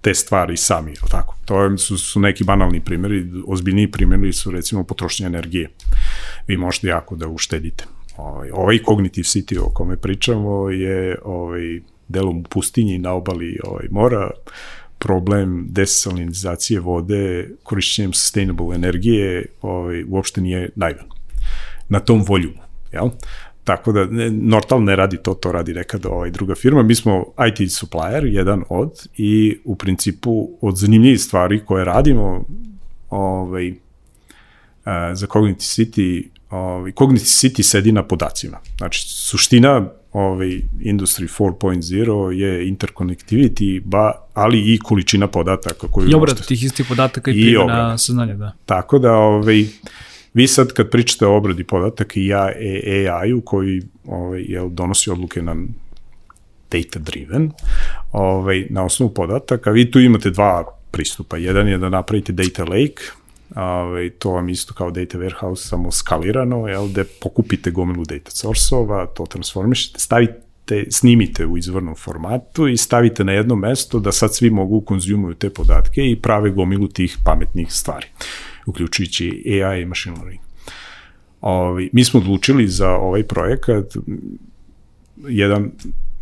te 0.00 0.14
stvari 0.14 0.56
sami, 0.56 0.90
ili 0.90 1.10
tako? 1.10 1.36
To 1.44 1.78
su, 1.78 1.98
su 1.98 2.20
neki 2.20 2.44
banalni 2.44 2.80
primjeri, 2.80 3.26
ozbiljniji 3.46 3.90
primjeri 3.90 4.32
su 4.32 4.50
recimo 4.50 4.84
potrošnje 4.84 5.26
energije. 5.26 5.70
Vi 6.46 6.56
možete 6.56 6.86
jako 6.86 7.16
da 7.16 7.28
uštedite. 7.28 7.84
Ovaj, 8.16 8.50
ovaj 8.50 8.78
Cognitive 8.88 9.24
City 9.24 9.58
o 9.58 9.70
kome 9.74 9.96
pričamo 9.96 10.70
je 10.70 11.18
ovaj, 11.24 11.80
delom 12.08 12.38
u 12.38 12.42
pustinji 12.42 12.98
na 12.98 13.12
obali 13.12 13.58
ovaj, 13.64 13.86
mora, 13.90 14.30
problem 14.98 15.66
desalinizacije 15.70 16.80
vode 16.80 17.50
korišćenjem 17.62 18.12
sustainable 18.12 18.74
energije 18.74 19.46
ovaj, 19.62 20.04
uopšte 20.08 20.40
nije 20.40 20.70
najvan. 20.76 21.06
Na 21.88 22.00
tom 22.00 22.24
voljumu. 22.28 22.62
Jel? 22.92 23.10
Tako 23.70 23.92
da 23.92 24.04
ne, 24.04 24.30
Nortal 24.30 24.82
ne 24.82 24.96
radi 24.96 25.16
to, 25.16 25.34
to 25.34 25.52
radi 25.52 25.74
nekada 25.74 26.08
ovaj 26.08 26.30
druga 26.30 26.54
firma. 26.54 26.82
Mi 26.82 26.94
smo 26.94 27.24
IT 27.48 27.72
supplier, 27.72 28.24
jedan 28.24 28.64
od, 28.68 29.06
i 29.16 29.58
u 29.64 29.76
principu 29.76 30.50
od 30.60 30.76
zanimljivih 30.76 31.20
stvari 31.20 31.60
koje 31.64 31.84
radimo 31.84 32.44
ovaj, 33.10 33.70
uh, 33.70 33.76
za 35.12 35.26
Cognitive 35.32 35.60
City, 35.60 36.28
ovaj, 36.50 36.92
Cognitive 36.98 37.26
City 37.26 37.62
sedi 37.62 37.92
na 37.92 38.02
podacima. 38.02 38.58
Znači, 38.78 39.08
suština 39.08 39.88
ovaj, 40.12 40.48
Industry 40.80 41.28
4.0 41.38 42.30
je 42.30 42.66
interconnectivity, 42.72 43.80
ba, 43.84 44.12
ali 44.34 44.74
i 44.74 44.78
količina 44.78 45.26
podataka 45.26 45.86
koju 45.88 46.10
I 46.10 46.14
obrat 46.14 46.46
tih 46.46 46.64
istih 46.64 46.86
podataka 46.88 47.30
i, 47.30 47.34
i 47.34 47.42
primjena 47.42 47.98
saznanja, 47.98 48.34
da. 48.34 48.52
Tako 48.66 48.98
da, 48.98 49.12
ovaj, 49.12 49.66
Vi 50.34 50.46
sad 50.46 50.72
kad 50.72 50.90
pričate 50.90 51.26
o 51.26 51.36
obradi 51.36 51.64
podataka 51.64 52.20
i 52.20 52.26
ja 52.26 52.50
e 52.50 53.08
AI-u 53.08 53.40
koji 53.40 53.82
ovaj, 54.06 54.44
jel, 54.48 54.68
donosi 54.68 55.10
odluke 55.10 55.42
na 55.42 55.56
data 56.70 56.98
driven, 56.98 57.50
ovaj, 58.12 58.66
na 58.70 58.84
osnovu 58.84 59.14
podataka, 59.14 59.70
vi 59.70 59.90
tu 59.90 60.00
imate 60.00 60.30
dva 60.30 60.64
pristupa. 60.90 61.36
Jedan 61.36 61.68
je 61.68 61.78
da 61.78 61.88
napravite 61.88 62.32
data 62.32 62.64
lake, 62.64 63.02
ovaj, 63.56 64.10
to 64.10 64.30
vam 64.30 64.48
isto 64.48 64.74
kao 64.74 64.90
data 64.90 65.18
warehouse, 65.18 65.68
samo 65.68 65.90
skalirano, 65.92 66.68
jel, 66.68 66.88
gde 66.88 67.04
pokupite 67.04 67.70
gomilu 67.70 68.04
data 68.04 68.30
source-ova, 68.30 69.06
to 69.06 69.26
transformišete, 69.26 69.98
stavite 69.98 70.84
snimite 70.90 71.46
u 71.46 71.58
izvornom 71.58 71.94
formatu 71.94 72.68
i 72.68 72.76
stavite 72.76 73.24
na 73.24 73.32
jedno 73.32 73.56
mesto 73.56 74.00
da 74.00 74.12
sad 74.12 74.34
svi 74.34 74.50
mogu 74.50 74.80
konzumuju 74.80 75.34
te 75.34 75.50
podatke 75.50 76.10
i 76.10 76.16
prave 76.16 76.50
gomilu 76.50 76.88
tih 76.88 77.16
pametnih 77.24 77.72
stvari. 77.72 78.06
Uh, 78.14 78.49
uključujući 78.66 79.42
AI 79.46 79.82
i 79.82 79.84
machine 79.84 80.16
learning. 80.16 80.40
Ovi, 81.40 81.90
mi 81.92 82.04
smo 82.04 82.20
odlučili 82.20 82.68
za 82.68 82.88
ovaj 82.88 83.22
projekat 83.22 83.84
jedan 85.28 85.70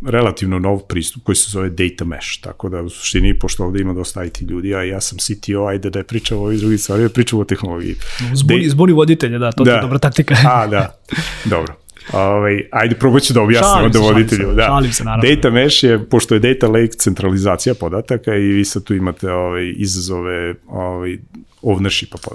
relativno 0.05 0.59
nov 0.59 0.79
pristup 0.79 1.23
koji 1.23 1.35
se 1.35 1.51
zove 1.51 1.69
data 1.69 2.05
mesh, 2.05 2.41
tako 2.41 2.69
da 2.69 2.81
u 2.81 2.89
suštini, 2.89 3.39
pošto 3.39 3.63
ovde 3.65 3.81
ima 3.81 3.93
dosta 3.93 4.23
IT 4.23 4.41
ljudi, 4.41 4.75
a 4.75 4.83
ja 4.83 5.01
sam 5.01 5.17
CTO, 5.17 5.65
ajde 5.65 5.89
da 5.89 5.99
je 5.99 6.03
pričam 6.03 6.37
o 6.37 6.41
ovih 6.41 6.59
drugih 6.59 6.81
stvari, 6.81 7.03
da 7.03 7.09
pričam 7.09 7.39
o 7.39 7.43
tehnologiji. 7.43 7.95
Zbuni, 8.33 8.63
da, 8.63 8.69
zbuni 8.69 8.93
voditelja, 8.93 9.37
da, 9.37 9.51
to 9.51 9.63
da, 9.63 9.71
je 9.71 9.81
dobra 9.81 9.97
taktika. 9.97 10.35
a, 10.45 10.67
da, 10.67 10.99
dobro. 11.45 11.75
Ovaj, 12.13 12.67
ajde, 12.71 12.95
probat 12.95 13.23
ću 13.23 13.33
da 13.33 13.41
objasnim 13.41 13.85
onda 13.85 13.99
voditelju. 13.99 14.49
Se, 14.49 14.55
da. 14.55 14.63
Šalim 14.63 14.93
se, 14.93 15.03
naravno. 15.03 15.35
Data 15.35 15.49
mesh 15.49 15.83
je, 15.83 16.09
pošto 16.09 16.33
je 16.33 16.39
data 16.39 16.67
lake 16.67 16.97
centralizacija 16.97 17.75
podataka 17.75 18.35
i 18.35 18.47
vi 18.47 18.65
sad 18.65 18.83
tu 18.83 18.95
imate 18.95 19.31
ovaj, 19.31 19.73
izazove 19.77 20.55
ovaj, 20.67 21.17
ownershipa, 21.61 22.17
pa 22.25 22.31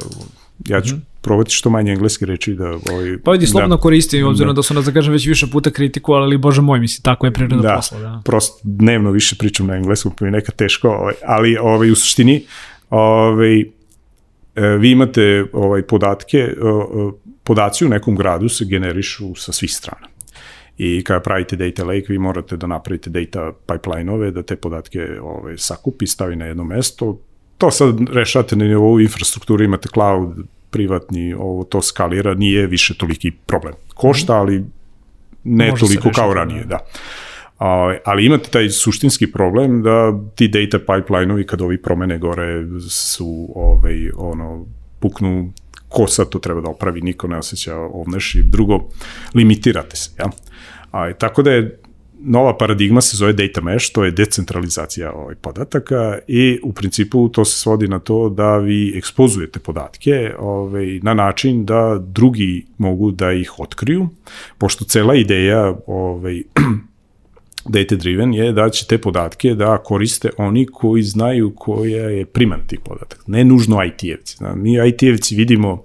ja 0.68 0.80
ću 0.80 0.94
mm 0.94 0.98
-hmm. 0.98 1.20
probati 1.20 1.50
što 1.50 1.70
manje 1.70 1.92
engleske 1.92 2.26
reči 2.26 2.54
da... 2.54 2.68
Ovaj, 2.68 3.18
pa 3.24 3.30
vidi, 3.30 3.46
slobodno 3.46 3.76
da, 3.76 3.82
koristim, 3.82 4.26
obzirom 4.26 4.54
da. 4.54 4.58
da 4.58 4.62
su 4.62 4.74
nas, 4.74 4.84
da 4.84 4.92
kažem, 4.92 5.12
već 5.12 5.26
više 5.26 5.46
puta 5.52 5.70
kritiku, 5.70 6.12
ali 6.12 6.38
bože 6.38 6.62
moj, 6.62 6.80
misli, 6.80 7.02
tako 7.02 7.26
je 7.26 7.32
priroda 7.32 7.62
da, 7.62 7.74
posla. 7.76 7.98
Da, 7.98 8.22
prosto 8.24 8.60
dnevno 8.62 9.10
više 9.10 9.36
pričam 9.36 9.66
na 9.66 9.74
engleskom, 9.74 10.12
pa 10.18 10.24
mi 10.24 10.28
je 10.28 10.32
neka 10.32 10.52
teško, 10.52 10.88
ovaj, 10.88 11.14
ali 11.26 11.56
ovaj, 11.56 11.90
u 11.90 11.94
suštini 11.94 12.44
ovaj, 12.90 13.60
e, 13.60 13.66
vi 14.78 14.90
imate 14.90 15.46
ovaj, 15.52 15.82
podatke, 15.82 16.54
podaci 17.44 17.86
u 17.86 17.88
nekom 17.88 18.16
gradu 18.16 18.48
se 18.48 18.64
generišu 18.64 19.34
sa 19.34 19.52
svih 19.52 19.74
strana. 19.74 20.08
I 20.78 21.04
kada 21.04 21.20
pravite 21.20 21.56
data 21.56 21.84
lake, 21.84 22.06
vi 22.08 22.18
morate 22.18 22.56
da 22.56 22.66
napravite 22.66 23.10
data 23.10 23.52
pipeline-ove, 23.66 24.30
da 24.30 24.42
te 24.42 24.56
podatke 24.56 25.20
ovaj, 25.22 25.58
sakupi, 25.58 26.06
stavi 26.06 26.36
na 26.36 26.46
jedno 26.46 26.64
mesto, 26.64 27.18
to 27.58 27.70
sad 27.70 27.96
rešate 28.12 28.56
na 28.56 28.64
nivou 28.64 29.00
infrastrukturu, 29.00 29.64
imate 29.64 29.88
cloud, 29.88 30.28
privatni, 30.70 31.34
ovo 31.34 31.64
to 31.64 31.82
skalira, 31.82 32.34
nije 32.34 32.66
više 32.66 32.94
toliki 32.94 33.30
problem. 33.30 33.74
Košta, 33.94 34.32
mhm. 34.32 34.40
ali 34.40 34.64
ne 35.44 35.70
Može 35.70 35.80
toliko 35.80 36.10
kao 36.14 36.34
ranije, 36.34 36.62
da. 36.62 36.68
da. 36.68 36.78
A, 37.58 37.96
ali 38.04 38.26
imate 38.26 38.50
taj 38.50 38.68
suštinski 38.68 39.32
problem 39.32 39.82
da 39.82 40.12
ti 40.34 40.48
data 40.48 40.78
pipeline-ovi 40.78 41.46
kad 41.46 41.62
ovi 41.62 41.82
promene 41.82 42.18
gore 42.18 42.64
su 42.90 43.48
ovaj, 43.54 44.10
ono, 44.16 44.66
puknu 45.00 45.52
ko 45.88 46.06
sad 46.06 46.28
to 46.28 46.38
treba 46.38 46.60
da 46.60 46.70
opravi, 46.70 47.00
niko 47.00 47.28
ne 47.28 47.38
osjeća 47.38 47.76
ovneš 47.76 48.34
i 48.34 48.42
drugo, 48.42 48.88
limitirate 49.34 49.96
se, 49.96 50.10
ja. 50.18 50.30
A, 50.90 51.12
tako 51.12 51.42
da 51.42 51.50
je 51.50 51.80
nova 52.24 52.56
paradigma 52.56 53.00
se 53.00 53.16
zove 53.16 53.32
data 53.32 53.60
mesh, 53.60 53.92
to 53.92 54.04
je 54.04 54.10
decentralizacija 54.10 55.12
ovaj, 55.12 55.34
podataka 55.34 56.18
i 56.28 56.60
u 56.62 56.72
principu 56.72 57.28
to 57.28 57.44
se 57.44 57.58
svodi 57.58 57.88
na 57.88 57.98
to 57.98 58.28
da 58.28 58.56
vi 58.56 58.92
ekspozujete 58.96 59.58
podatke 59.58 60.34
ovaj, 60.38 61.00
na 61.02 61.14
način 61.14 61.64
da 61.64 61.98
drugi 62.06 62.66
mogu 62.78 63.10
da 63.10 63.32
ih 63.32 63.60
otkriju, 63.60 64.08
pošto 64.58 64.84
cela 64.84 65.14
ideja 65.14 65.74
ovaj, 65.86 66.42
data 67.74 67.96
driven 67.96 68.34
je 68.34 68.52
da 68.52 68.70
će 68.70 68.86
te 68.86 68.98
podatke 68.98 69.54
da 69.54 69.78
koriste 69.78 70.30
oni 70.38 70.66
koji 70.66 71.02
znaju 71.02 71.52
koja 71.56 72.10
je 72.10 72.26
priman 72.26 72.60
tih 72.66 72.80
podataka, 72.84 73.22
ne 73.26 73.44
nužno 73.44 73.76
IT-evci. 73.76 74.56
Mi 74.56 74.70
IT-evci 74.70 75.36
vidimo 75.36 75.84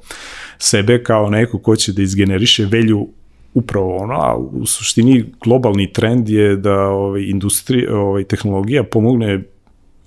sebe 0.58 1.04
kao 1.04 1.30
neko 1.30 1.60
ko 1.60 1.76
će 1.76 1.94
da 1.94 2.02
izgeneriše 2.02 2.66
velju 2.66 3.08
upravo 3.54 3.98
ono, 3.98 4.14
a 4.14 4.36
u 4.38 4.66
suštini 4.66 5.26
globalni 5.44 5.94
trend 5.94 6.30
je 6.30 6.56
da 6.56 6.80
ovaj, 6.82 7.22
industrija, 7.22 7.98
ovaj, 7.98 8.24
tehnologija 8.24 8.84
pomogne 8.84 9.44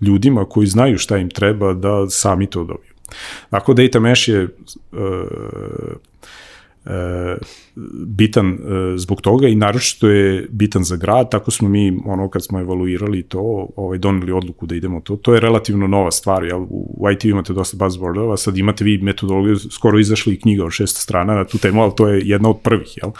ljudima 0.01 0.45
koji 0.45 0.67
znaju 0.67 0.99
šta 0.99 1.19
im 1.19 1.31
treba 1.31 1.73
da 1.73 2.11
sami 2.11 2.47
to 2.47 2.65
dobiju. 2.65 2.93
Dakle, 3.51 3.75
data 3.75 4.01
mesh 4.01 4.29
je 4.29 4.45
uh, 4.45 4.49
bitan 8.07 8.53
e, 8.53 8.59
zbog 8.97 9.21
toga 9.21 9.49
i 9.49 9.55
naročito 9.55 10.09
je 10.09 10.49
bitan 10.51 10.85
za 10.85 10.97
grad, 10.97 11.31
tako 11.31 11.51
smo 11.51 11.69
mi, 11.69 12.01
ono, 12.07 12.29
kad 12.29 12.45
smo 12.45 12.61
evaluirali 12.61 13.23
to, 13.23 13.69
ovaj, 13.77 13.99
doneli 13.99 14.33
odluku 14.33 14.67
da 14.67 14.75
idemo 14.75 15.01
to, 15.01 15.17
to 15.17 15.35
je 15.35 15.41
relativno 15.41 15.87
nova 15.87 16.11
stvar, 16.11 16.45
jel? 16.45 16.67
u 16.71 17.07
IT 17.13 17.25
imate 17.25 17.53
dosta 17.53 17.77
buzzwordova, 17.77 18.37
sad 18.37 18.59
imate 18.59 18.85
vi 18.85 18.99
metodologiju, 18.99 19.57
skoro 19.59 19.99
izašli 19.99 20.41
knjiga 20.41 20.65
od 20.65 20.73
šest 20.73 20.97
strana 20.97 21.35
na 21.35 21.45
tu 21.45 21.59
temu, 21.59 21.83
ali 21.83 21.93
to 21.97 22.09
je 22.09 22.23
jedna 22.25 22.51
od 22.51 22.61
prvih, 22.63 22.97
jel? 23.03 23.11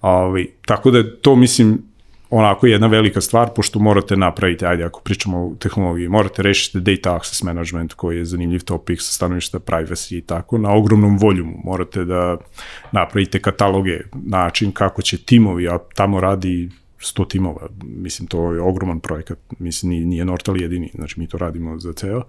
Ovaj, 0.00 0.46
tako 0.66 0.90
da 0.90 1.16
to, 1.16 1.36
mislim, 1.36 1.78
onako 2.30 2.66
jedna 2.66 2.86
velika 2.86 3.20
stvar, 3.20 3.48
pošto 3.56 3.78
morate 3.78 4.16
napraviti, 4.16 4.66
ajde, 4.66 4.84
ako 4.84 5.00
pričamo 5.00 5.46
o 5.46 5.54
tehnologiji, 5.58 6.08
morate 6.08 6.42
rešiti 6.42 6.80
data 6.80 7.16
access 7.16 7.42
management, 7.42 7.94
koji 7.94 8.18
je 8.18 8.24
zanimljiv 8.24 8.64
topik 8.64 9.00
sa 9.00 9.12
stanovišta 9.12 9.58
privacy 9.58 10.18
i 10.18 10.20
tako, 10.20 10.58
na 10.58 10.74
ogromnom 10.74 11.18
voljumu. 11.18 11.60
Morate 11.64 12.04
da 12.04 12.36
napravite 12.92 13.40
kataloge, 13.40 14.00
način 14.14 14.72
kako 14.72 15.02
će 15.02 15.18
timovi, 15.18 15.68
a 15.68 15.78
tamo 15.94 16.20
radi 16.20 16.70
100 17.00 17.28
timova, 17.28 17.68
mislim, 17.82 18.28
to 18.28 18.52
je 18.52 18.60
ogroman 18.60 19.00
projekat, 19.00 19.38
mislim, 19.58 20.08
nije 20.08 20.24
Nortal 20.24 20.60
jedini, 20.60 20.90
znači 20.94 21.20
mi 21.20 21.26
to 21.26 21.38
radimo 21.38 21.78
za 21.78 21.92
ceo, 21.92 22.22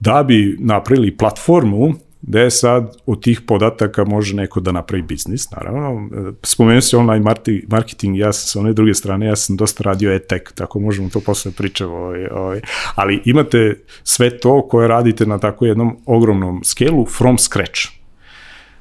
da 0.00 0.22
bi 0.22 0.56
napravili 0.60 1.16
platformu 1.16 1.94
gde 2.22 2.50
sad 2.50 2.96
od 3.06 3.22
tih 3.22 3.40
podataka 3.40 4.04
može 4.04 4.36
neko 4.36 4.60
da 4.60 4.72
napravi 4.72 5.02
biznis, 5.02 5.50
naravno. 5.50 6.08
Spomenuo 6.42 6.80
se 6.80 6.96
online 6.96 7.24
marketing, 7.68 8.18
ja 8.18 8.32
sam 8.32 8.46
sa 8.46 8.60
one 8.60 8.72
druge 8.72 8.94
strane, 8.94 9.26
ja 9.26 9.36
sam 9.36 9.56
dosta 9.56 9.82
radio 9.82 10.12
e-tech, 10.12 10.52
tako 10.54 10.80
možemo 10.80 11.08
to 11.08 11.20
posle 11.20 11.52
pričamo, 11.52 11.94
ovaj, 11.94 12.26
ovaj. 12.26 12.60
ali 12.94 13.22
imate 13.24 13.84
sve 14.04 14.38
to 14.38 14.68
koje 14.68 14.88
radite 14.88 15.26
na 15.26 15.38
tako 15.38 15.66
jednom 15.66 15.96
ogromnom 16.06 16.64
skelu 16.64 17.06
from 17.06 17.38
scratch. 17.38 17.80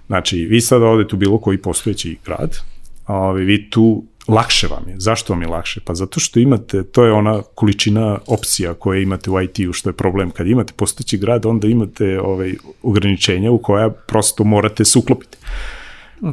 Znači, 0.08 0.38
vi 0.38 0.62
sad 0.62 0.82
odete 0.82 1.16
u 1.16 1.20
bilo 1.20 1.40
koji 1.40 1.58
postojeći 1.58 2.18
grad, 2.26 2.58
ovaj, 3.08 3.44
vi 3.44 3.70
tu 3.70 4.04
lakše 4.28 4.68
vam 4.68 4.90
je. 4.90 4.96
Zašto 4.98 5.34
vam 5.34 5.42
je 5.42 5.48
lakše? 5.48 5.80
Pa 5.86 5.94
zato 5.94 6.20
što 6.20 6.40
imate, 6.40 6.84
to 6.84 7.06
je 7.06 7.12
ona 7.12 7.42
količina 7.56 8.18
opcija 8.28 8.74
koje 8.74 9.04
imate 9.04 9.30
u 9.30 9.42
IT-u, 9.42 9.74
što 9.74 9.90
je 9.90 9.94
problem. 9.94 10.32
Kad 10.32 10.48
imate 10.48 10.74
postojeći 10.76 11.18
grad, 11.18 11.46
onda 11.46 11.68
imate 11.68 12.20
ovaj, 12.22 12.54
ograničenja 12.84 13.52
u 13.52 13.58
koja 13.58 13.90
prosto 13.90 14.44
morate 14.44 14.86
se 14.86 15.00
uklopiti. 15.00 15.38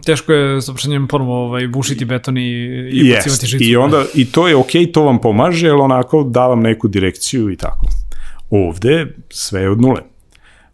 Teško 0.04 0.32
je 0.32 0.62
s 0.62 0.68
opšenjem 0.68 1.08
ponovo 1.08 1.44
ovaj, 1.44 1.68
bušiti 1.68 2.04
beton 2.04 2.38
i, 2.38 2.40
i 2.42 3.02
yes. 3.02 3.16
pocivati 3.16 3.46
žicu. 3.46 3.64
I, 3.64 3.76
onda, 3.76 4.04
I 4.14 4.32
to 4.32 4.48
je 4.48 4.56
okej, 4.56 4.82
okay, 4.82 4.92
to 4.92 5.02
vam 5.02 5.20
pomaže, 5.20 5.68
ali 5.68 5.80
onako 5.80 6.22
da 6.22 6.46
vam 6.46 6.60
neku 6.60 6.88
direkciju 6.88 7.50
i 7.50 7.56
tako. 7.56 7.86
Ovde 8.50 9.06
sve 9.28 9.60
je 9.60 9.70
od 9.70 9.80
nule. 9.80 10.00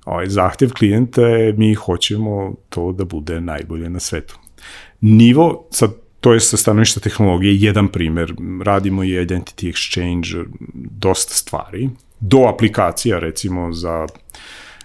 Ovaj, 0.04 0.26
zahtev 0.26 0.72
klijenta 0.72 1.22
je 1.22 1.52
mi 1.52 1.74
hoćemo 1.74 2.54
to 2.68 2.92
da 2.92 3.04
bude 3.04 3.40
najbolje 3.40 3.90
na 3.90 4.00
svetu. 4.00 4.38
Nivo, 5.00 5.68
sad 5.70 5.90
to 6.20 6.32
je 6.32 6.40
sa 6.40 6.56
stanovišta 6.56 7.00
tehnologije 7.00 7.56
jedan 7.56 7.88
primer. 7.88 8.34
Radimo 8.64 9.04
i 9.04 9.08
identity 9.08 9.72
exchange, 9.72 10.44
dosta 10.74 11.34
stvari. 11.34 11.90
Do 12.20 12.38
aplikacija, 12.38 13.18
recimo, 13.18 13.72
za 13.72 14.06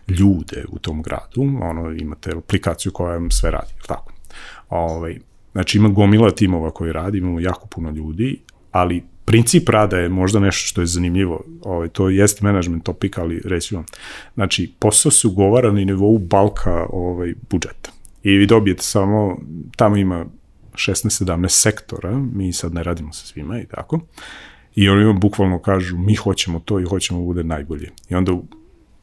ljude 0.07 0.65
u 0.69 0.79
tom 0.79 1.01
gradu. 1.01 1.41
Ono, 1.61 1.91
imate 1.91 2.31
aplikaciju 2.37 2.91
koja 2.91 3.17
vam 3.17 3.31
sve 3.31 3.51
radi, 3.51 3.73
tako. 3.87 4.13
Ovaj, 4.69 5.19
znači, 5.51 5.77
ima 5.77 5.89
gomila 5.89 6.31
timova 6.31 6.71
koji 6.71 6.93
radi, 6.93 7.17
imamo 7.17 7.39
jako 7.39 7.67
puno 7.67 7.91
ljudi, 7.91 8.39
ali 8.71 9.03
princip 9.25 9.69
rada 9.69 9.97
je 9.97 10.09
možda 10.09 10.39
nešto 10.39 10.67
što 10.67 10.81
je 10.81 10.87
zanimljivo. 10.87 11.43
Ovaj, 11.63 11.89
to 11.89 12.09
jeste 12.09 12.45
management 12.45 12.83
topik, 12.83 13.17
ali 13.17 13.41
reći 13.45 13.75
vam. 13.75 13.85
Znači, 14.33 14.73
posao 14.79 15.11
se 15.11 15.27
ugovara 15.27 15.71
na 15.71 15.79
nivou 15.79 16.17
balka 16.17 16.85
ovaj, 16.89 17.33
budžeta. 17.49 17.91
I 18.23 18.37
vi 18.37 18.45
dobijete 18.45 18.83
samo, 18.83 19.37
tamo 19.77 19.97
ima 19.97 20.25
16-17 20.75 21.47
sektora, 21.47 22.19
mi 22.33 22.53
sad 22.53 22.73
ne 22.73 22.83
radimo 22.83 23.13
sa 23.13 23.25
svima 23.25 23.59
i 23.59 23.65
tako, 23.65 23.99
i 24.75 24.89
oni 24.89 25.05
vam 25.05 25.19
bukvalno 25.19 25.59
kažu 25.59 25.97
mi 25.97 26.15
hoćemo 26.15 26.59
to 26.59 26.79
i 26.79 26.83
hoćemo 26.83 27.19
da 27.19 27.25
bude 27.25 27.43
najbolje. 27.43 27.91
I 28.09 28.15
onda 28.15 28.31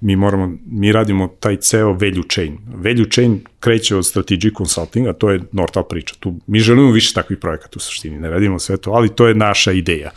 mi 0.03 0.17
moramo, 0.17 0.59
mi 0.67 0.93
radimo 0.93 1.29
taj 1.41 1.57
ceo 1.57 1.93
value 1.93 2.29
chain. 2.31 2.59
Value 2.75 3.11
chain 3.11 3.41
kreće 3.61 3.97
od 3.97 4.07
strategic 4.07 4.55
consultinga, 4.57 5.13
to 5.13 5.31
je 5.31 5.41
Nortal 5.53 5.85
priča. 5.85 6.15
Tu, 6.21 6.35
mi 6.47 6.61
želimo 6.61 6.91
više 6.91 7.15
takvih 7.15 7.39
projekata 7.39 7.73
u 7.77 7.81
suštini, 7.81 8.19
ne 8.19 8.31
radimo 8.31 8.59
sve 8.59 8.77
to, 8.77 8.91
ali 8.91 9.09
to 9.09 9.27
je 9.27 9.35
naša 9.35 9.73
ideja. 9.73 10.11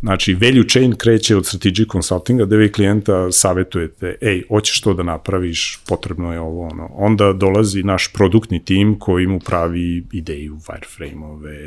Znači, 0.00 0.34
value 0.34 0.68
chain 0.68 0.94
kreće 0.94 1.36
od 1.36 1.46
strategic 1.46 1.88
consultinga, 1.92 2.44
da 2.44 2.56
vi 2.56 2.72
klijenta 2.72 3.32
savetujete, 3.32 4.14
ej, 4.20 4.42
hoćeš 4.48 4.80
to 4.80 4.94
da 4.94 5.02
napraviš, 5.02 5.78
potrebno 5.88 6.32
je 6.32 6.40
ovo, 6.40 6.66
ono. 6.66 6.90
Onda 6.94 7.32
dolazi 7.32 7.82
naš 7.82 8.12
produktni 8.12 8.64
tim 8.64 8.98
koji 8.98 9.26
mu 9.26 9.40
pravi 9.40 10.04
ideju, 10.12 10.56
wireframe-ove, 10.56 11.58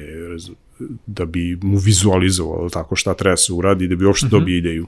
da 1.08 1.26
bi 1.26 1.58
mu 1.62 1.78
vizualizovalo 1.78 2.70
tako 2.70 2.96
šta 2.96 3.14
treba 3.14 3.38
se 3.38 3.54
uradi, 3.54 3.88
da 3.88 3.96
bi 3.96 4.06
uopšte 4.06 4.26
mhm. 4.26 4.36
-huh. 4.36 4.40
dobio 4.40 4.58
ideju. 4.58 4.88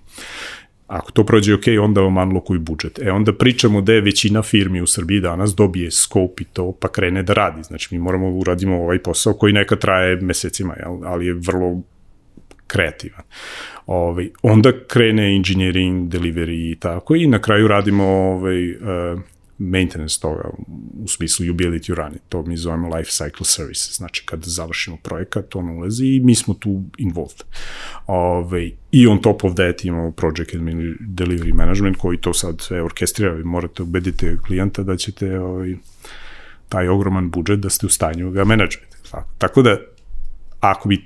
Ako 0.88 1.12
to 1.12 1.26
prođe 1.26 1.54
ok, 1.54 1.64
onda 1.82 2.02
vam 2.02 2.18
unlockuju 2.18 2.60
budžet. 2.60 3.00
E 3.00 3.12
onda 3.12 3.34
pričamo 3.34 3.82
da 3.82 3.94
je 3.94 4.02
većina 4.02 4.42
firmi 4.42 4.82
u 4.82 4.88
Srbiji 4.88 5.20
danas 5.20 5.56
dobije 5.56 5.92
scope 5.92 6.44
i 6.44 6.46
to, 6.46 6.72
pa 6.80 6.88
krene 6.88 7.24
da 7.24 7.34
radi. 7.34 7.64
Znači 7.64 7.96
mi 7.96 8.00
moramo 8.00 8.30
da 8.30 8.36
uradimo 8.36 8.82
ovaj 8.82 9.00
posao 9.00 9.34
koji 9.34 9.54
neka 9.54 9.76
traje 9.76 10.16
mesecima, 10.16 10.76
jel? 10.80 11.06
ali 11.06 11.26
je 11.26 11.34
vrlo 11.34 11.82
kreativan. 12.68 13.24
Ovaj, 13.86 14.30
onda 14.42 14.72
krene 14.88 15.36
engineering, 15.36 16.10
delivery 16.10 16.72
i 16.72 16.76
tako 16.80 17.16
i 17.16 17.28
na 17.28 17.42
kraju 17.42 17.68
radimo 17.68 18.04
ovaj, 18.04 18.72
uh, 18.72 19.20
maintenance 19.58 20.20
toga, 20.22 20.50
u 21.04 21.08
smislu 21.08 21.46
ability 21.46 21.88
to 21.88 21.96
run 21.96 22.14
it, 22.16 22.22
to 22.30 22.42
mi 22.42 22.58
zovemo 22.58 22.96
life 22.96 23.10
cycle 23.12 23.44
services, 23.44 23.96
znači 23.96 24.24
kad 24.26 24.44
završimo 24.44 24.98
projekat, 24.98 25.56
on 25.56 25.70
ulazi 25.70 26.06
i 26.06 26.20
mi 26.20 26.36
smo 26.36 26.54
tu 26.54 26.84
involved. 26.98 27.44
Ove, 28.08 28.72
I 28.92 29.08
on 29.08 29.22
top 29.22 29.44
of 29.44 29.54
that 29.56 29.86
imamo 29.86 30.12
project 30.12 30.56
and 30.56 30.68
delivery 31.00 31.54
management 31.54 31.98
koji 31.98 32.18
to 32.18 32.34
sad 32.34 32.62
sve 32.62 32.84
orkestrira, 32.84 33.34
vi 33.34 33.44
morate 33.44 33.84
ubediti 33.84 34.38
klijenta 34.46 34.84
da 34.84 34.98
ćete 34.98 35.40
ovaj, 35.40 35.76
taj 36.70 36.88
ogroman 36.88 37.30
budžet 37.30 37.60
da 37.60 37.70
ste 37.70 37.86
u 37.86 37.90
stanju 37.90 38.32
ga 38.32 38.44
menadžujete. 38.44 38.98
Tako 39.38 39.62
da, 39.62 39.78
ako 40.60 40.90
bi 40.90 41.06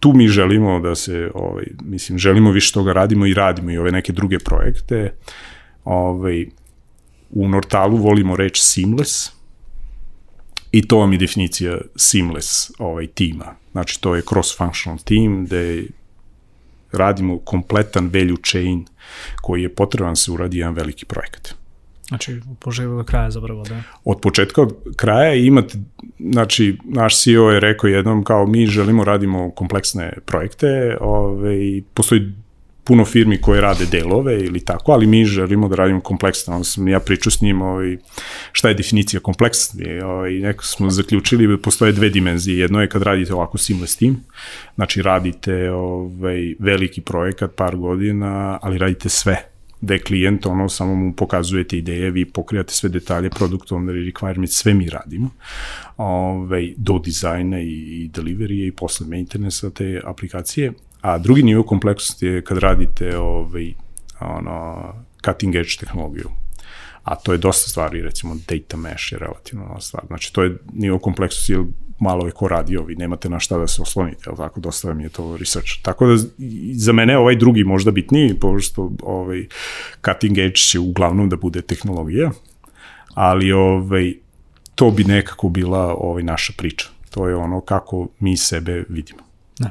tu 0.00 0.12
mi 0.12 0.28
želimo 0.28 0.80
da 0.80 0.94
se, 0.94 1.30
ovaj, 1.34 1.64
mislim, 1.82 2.18
želimo 2.18 2.50
više 2.50 2.72
toga 2.72 2.92
radimo 2.92 3.26
i 3.26 3.34
radimo 3.34 3.70
i 3.70 3.78
ove 3.78 3.92
neke 3.92 4.12
druge 4.12 4.38
projekte, 4.38 5.12
ovaj, 5.84 6.46
u 7.32 7.48
Nortalu 7.48 7.96
volimo 7.96 8.36
reč 8.36 8.60
seamless 8.60 9.30
i 10.72 10.88
to 10.88 10.98
vam 10.98 11.12
je 11.12 11.18
definicija 11.18 11.78
seamless 11.96 12.70
ovaj, 12.78 13.06
tima. 13.06 13.54
Znači, 13.72 14.00
to 14.00 14.14
je 14.14 14.22
cross-functional 14.22 14.98
team 15.04 15.44
gde 15.44 15.84
radimo 16.92 17.38
kompletan 17.38 18.10
value 18.14 18.42
chain 18.50 18.86
koji 19.42 19.62
je 19.62 19.74
potreban 19.74 20.12
da 20.12 20.16
se 20.16 20.32
uradi 20.32 20.58
jedan 20.58 20.74
veliki 20.74 21.04
projekat. 21.04 21.54
Znači, 22.08 22.32
od 22.50 22.58
početka 22.58 22.96
do 22.96 23.04
kraja 23.04 23.30
zapravo, 23.30 23.62
da? 23.64 23.82
Od 24.04 24.20
početka 24.20 24.64
do 24.64 24.74
kraja 24.96 25.34
imate, 25.34 25.78
znači, 26.18 26.78
naš 26.84 27.22
CEO 27.22 27.50
je 27.50 27.60
rekao 27.60 27.88
jednom 27.88 28.24
kao 28.24 28.46
mi 28.46 28.66
želimo 28.66 29.04
radimo 29.04 29.50
kompleksne 29.50 30.12
projekte, 30.26 30.96
ovaj, 31.00 31.82
postoji 31.94 32.32
puno 32.84 33.04
firmi 33.04 33.40
koje 33.40 33.60
rade 33.60 33.86
delove 33.86 34.40
ili 34.40 34.64
tako, 34.64 34.92
ali 34.92 35.06
mi 35.06 35.24
želimo 35.24 35.68
da 35.68 35.76
radimo 35.76 36.00
kompleksno. 36.00 36.54
Onda 36.54 36.64
sam 36.64 36.88
ja 36.88 37.00
pričao 37.00 37.30
s 37.30 37.40
njim 37.40 37.62
ovaj, 37.62 37.96
šta 38.52 38.68
je 38.68 38.74
definicija 38.74 39.20
kompleksnosti. 39.20 40.00
Ovaj, 40.00 40.32
neko 40.32 40.64
smo 40.64 40.90
zaključili 40.90 41.46
da 41.46 41.58
postoje 41.58 41.92
dve 41.92 42.10
dimenzije. 42.10 42.58
Jedno 42.58 42.80
je 42.80 42.88
kad 42.88 43.02
radite 43.02 43.34
ovako 43.34 43.58
seamless 43.58 43.96
team, 43.96 44.24
znači 44.74 45.02
radite 45.02 45.70
ovaj, 45.70 46.54
veliki 46.58 47.00
projekat 47.00 47.50
par 47.56 47.76
godina, 47.76 48.58
ali 48.62 48.78
radite 48.78 49.08
sve 49.08 49.52
da 49.80 49.94
je 49.94 50.00
klijent, 50.00 50.46
ono, 50.46 50.68
samo 50.68 50.94
mu 50.94 51.12
pokazujete 51.12 51.78
ideje, 51.78 52.10
vi 52.10 52.24
pokrijate 52.24 52.74
sve 52.74 52.88
detalje, 52.88 53.30
product 53.30 53.68
owner 53.70 54.12
requirement, 54.12 54.46
sve 54.46 54.74
mi 54.74 54.88
radimo, 54.88 55.30
ove, 55.96 56.72
do 56.76 56.98
dizajna 56.98 57.60
i, 57.60 57.72
i 57.72 58.10
delivery 58.14 58.66
i 58.66 58.72
posle 58.72 59.06
maintenance 59.06 59.70
te 59.70 60.00
aplikacije, 60.04 60.72
a 61.02 61.18
drugi 61.18 61.42
nivo 61.42 61.62
kompleksnosti 61.62 62.26
je 62.26 62.44
kad 62.44 62.58
radite 62.58 63.18
ovaj, 63.18 63.74
ono, 64.20 64.94
cutting 65.24 65.54
edge 65.54 65.76
tehnologiju, 65.80 66.28
a 67.02 67.14
to 67.16 67.32
je 67.32 67.38
dosta 67.38 67.70
stvari, 67.70 68.02
recimo 68.02 68.36
data 68.48 68.76
mesh 68.76 69.12
je 69.12 69.18
relativno 69.18 69.64
nova 69.64 69.80
stvar, 69.80 70.04
znači 70.06 70.32
to 70.32 70.42
je 70.42 70.56
nivo 70.72 70.98
kompleksnosti, 70.98 71.52
jer 71.52 71.64
malo 71.98 72.26
je 72.26 72.32
ko 72.32 72.48
radio, 72.48 72.82
vi 72.82 72.96
nemate 72.96 73.28
na 73.28 73.38
šta 73.38 73.58
da 73.58 73.66
se 73.66 73.82
oslonite, 73.82 74.22
ali 74.26 74.36
tako, 74.36 74.60
dosta 74.60 74.88
vam 74.88 75.00
je 75.00 75.08
to 75.08 75.36
research. 75.36 75.70
Tako 75.82 76.06
da 76.06 76.16
za 76.74 76.92
mene 76.92 77.18
ovaj 77.18 77.36
drugi 77.36 77.64
možda 77.64 77.90
bitniji, 77.90 78.34
pošto 78.40 78.92
ovaj, 79.02 79.46
cutting 80.04 80.38
edge 80.38 80.54
će 80.54 80.78
uglavnom 80.78 81.28
da 81.28 81.36
bude 81.36 81.62
tehnologija, 81.62 82.30
ali 83.14 83.52
ovaj, 83.52 84.14
to 84.74 84.90
bi 84.90 85.04
nekako 85.04 85.48
bila 85.48 85.94
ovaj, 85.98 86.22
naša 86.22 86.52
priča. 86.56 86.88
To 87.10 87.28
je 87.28 87.36
ono 87.36 87.60
kako 87.60 88.08
mi 88.18 88.36
sebe 88.36 88.84
vidimo. 88.88 89.22
Da. 89.58 89.70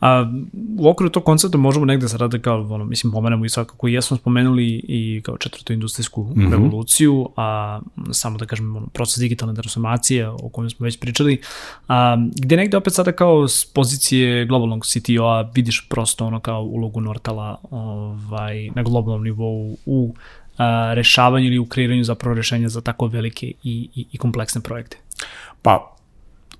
A, 0.00 0.32
u 0.78 0.88
okviru 0.88 1.10
tog 1.10 1.24
koncepta 1.24 1.58
možemo 1.58 1.84
negde 1.86 2.08
sada 2.08 2.38
kao, 2.38 2.66
ono, 2.70 2.84
mislim, 2.84 3.12
pomenemo 3.12 3.44
i 3.44 3.48
svakako 3.48 3.88
i 3.88 3.92
jesmo 3.92 4.16
spomenuli 4.16 4.66
i 4.88 5.22
kao 5.24 5.38
četvrtu 5.38 5.72
industrijsku 5.72 6.22
mm 6.22 6.40
-hmm. 6.40 6.50
revoluciju, 6.50 7.28
a 7.36 7.80
samo 8.12 8.38
da 8.38 8.46
kažem, 8.46 8.76
ono, 8.76 8.86
proces 8.86 9.18
digitalne 9.18 9.54
transformacije 9.54 10.28
o 10.28 10.48
kojem 10.52 10.70
smo 10.70 10.84
već 10.84 11.00
pričali, 11.00 11.40
a, 11.88 12.16
gde 12.36 12.56
negde 12.56 12.76
opet 12.76 12.94
sada 12.94 13.12
kao 13.12 13.48
s 13.48 13.64
pozicije 13.64 14.44
globalnog 14.44 14.86
CTO-a 14.86 15.50
vidiš 15.54 15.86
prosto 15.88 16.26
ono 16.26 16.40
kao 16.40 16.62
ulogu 16.62 17.00
Nortala 17.00 17.60
ovaj, 17.70 18.70
na 18.74 18.82
globalnom 18.82 19.24
nivou 19.24 19.76
u 19.86 20.14
a, 20.58 20.94
rešavanju 20.94 21.46
ili 21.46 21.58
u 21.58 21.66
kreiranju 21.66 22.04
zapravo 22.04 22.34
rešenja 22.34 22.68
za 22.68 22.80
tako 22.80 23.06
velike 23.06 23.46
i, 23.46 23.88
i, 23.94 24.06
i 24.12 24.18
kompleksne 24.18 24.60
projekte? 24.60 24.96
Pa, 25.62 25.96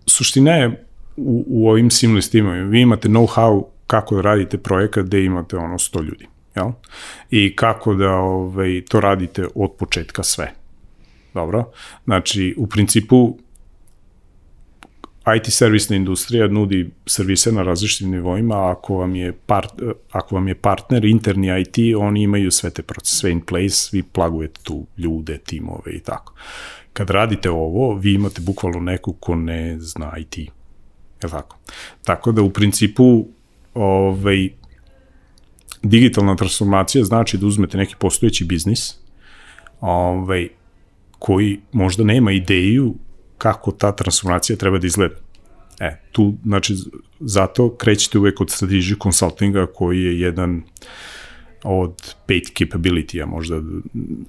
suština 0.07 0.51
je 0.51 0.88
u, 1.19 1.45
u 1.47 1.69
ovim 1.69 1.91
seamless 1.91 2.31
timovima. 2.31 2.65
Vi 2.65 2.81
imate 2.81 3.09
know-how 3.09 3.65
kako 3.87 4.15
da 4.15 4.23
radite 4.23 4.59
projekat 4.59 5.05
gde 5.05 5.25
imate 5.25 5.57
ono 5.57 5.75
100 5.75 6.05
ljudi. 6.05 6.27
Jel? 6.57 6.71
I 7.31 7.57
kako 7.57 7.95
da 7.95 8.11
ovaj, 8.11 8.83
to 8.89 9.01
radite 9.01 9.47
od 9.55 9.73
početka 9.79 10.23
sve. 10.23 10.53
Dobro? 11.35 11.71
Znači, 12.05 12.55
u 12.59 12.67
principu, 12.67 13.39
IT 15.37 15.53
servisna 15.53 15.97
industrija 15.97 16.49
nudi 16.49 16.91
servise 17.07 17.53
na 17.53 17.63
različitim 17.63 18.11
nivoima, 18.11 18.71
ako 18.71 18.97
vam 18.97 19.15
je, 19.15 19.33
part, 19.33 19.73
ako 20.13 20.35
vam 20.35 20.49
je 20.49 20.55
partner 20.55 21.05
interni 21.05 21.61
IT, 21.61 21.97
oni 21.99 22.23
imaju 22.23 22.51
sve 22.51 22.71
te 22.71 22.83
procese, 22.83 23.17
sve 23.17 23.31
in 23.31 23.41
place, 23.41 23.89
vi 23.93 24.03
plagujete 24.03 24.61
tu 24.63 24.87
ljude, 24.97 25.39
timove 25.39 25.93
i 25.93 26.01
tako. 26.01 26.35
Kad 26.93 27.11
radite 27.11 27.51
ovo, 27.51 27.95
vi 27.95 28.15
imate 28.15 28.41
bukvalno 28.41 28.81
neku 28.81 29.13
ko 29.13 29.37
ne 29.37 29.77
zna 29.81 30.13
IT 30.19 30.58
Je 31.23 31.31
tako? 31.31 31.59
Tako 32.05 32.33
da 32.33 32.43
u 32.43 32.51
principu 32.51 33.27
ovaj, 33.75 34.49
digitalna 35.83 36.37
transformacija 36.37 37.05
znači 37.05 37.39
da 37.39 37.47
uzmete 37.47 37.79
neki 37.79 37.95
postojeći 37.99 38.45
biznis 38.45 38.95
ovaj, 39.81 40.49
koji 41.19 41.61
možda 41.73 42.05
nema 42.05 42.33
ideju 42.33 42.95
kako 43.39 43.73
ta 43.73 43.93
transformacija 43.97 44.57
treba 44.57 44.79
da 44.79 44.87
izgleda. 44.87 45.15
E, 45.81 46.01
tu, 46.13 46.35
znači, 46.45 46.75
zato 47.21 47.77
krećete 47.77 48.19
uvek 48.19 48.41
od 48.41 48.49
strategy 48.49 49.03
consultinga 49.03 49.67
koji 49.67 50.03
je 50.03 50.21
jedan 50.21 50.63
od 51.63 52.15
pet 52.27 52.45
capability-a 52.59 53.27
možda. 53.27 53.57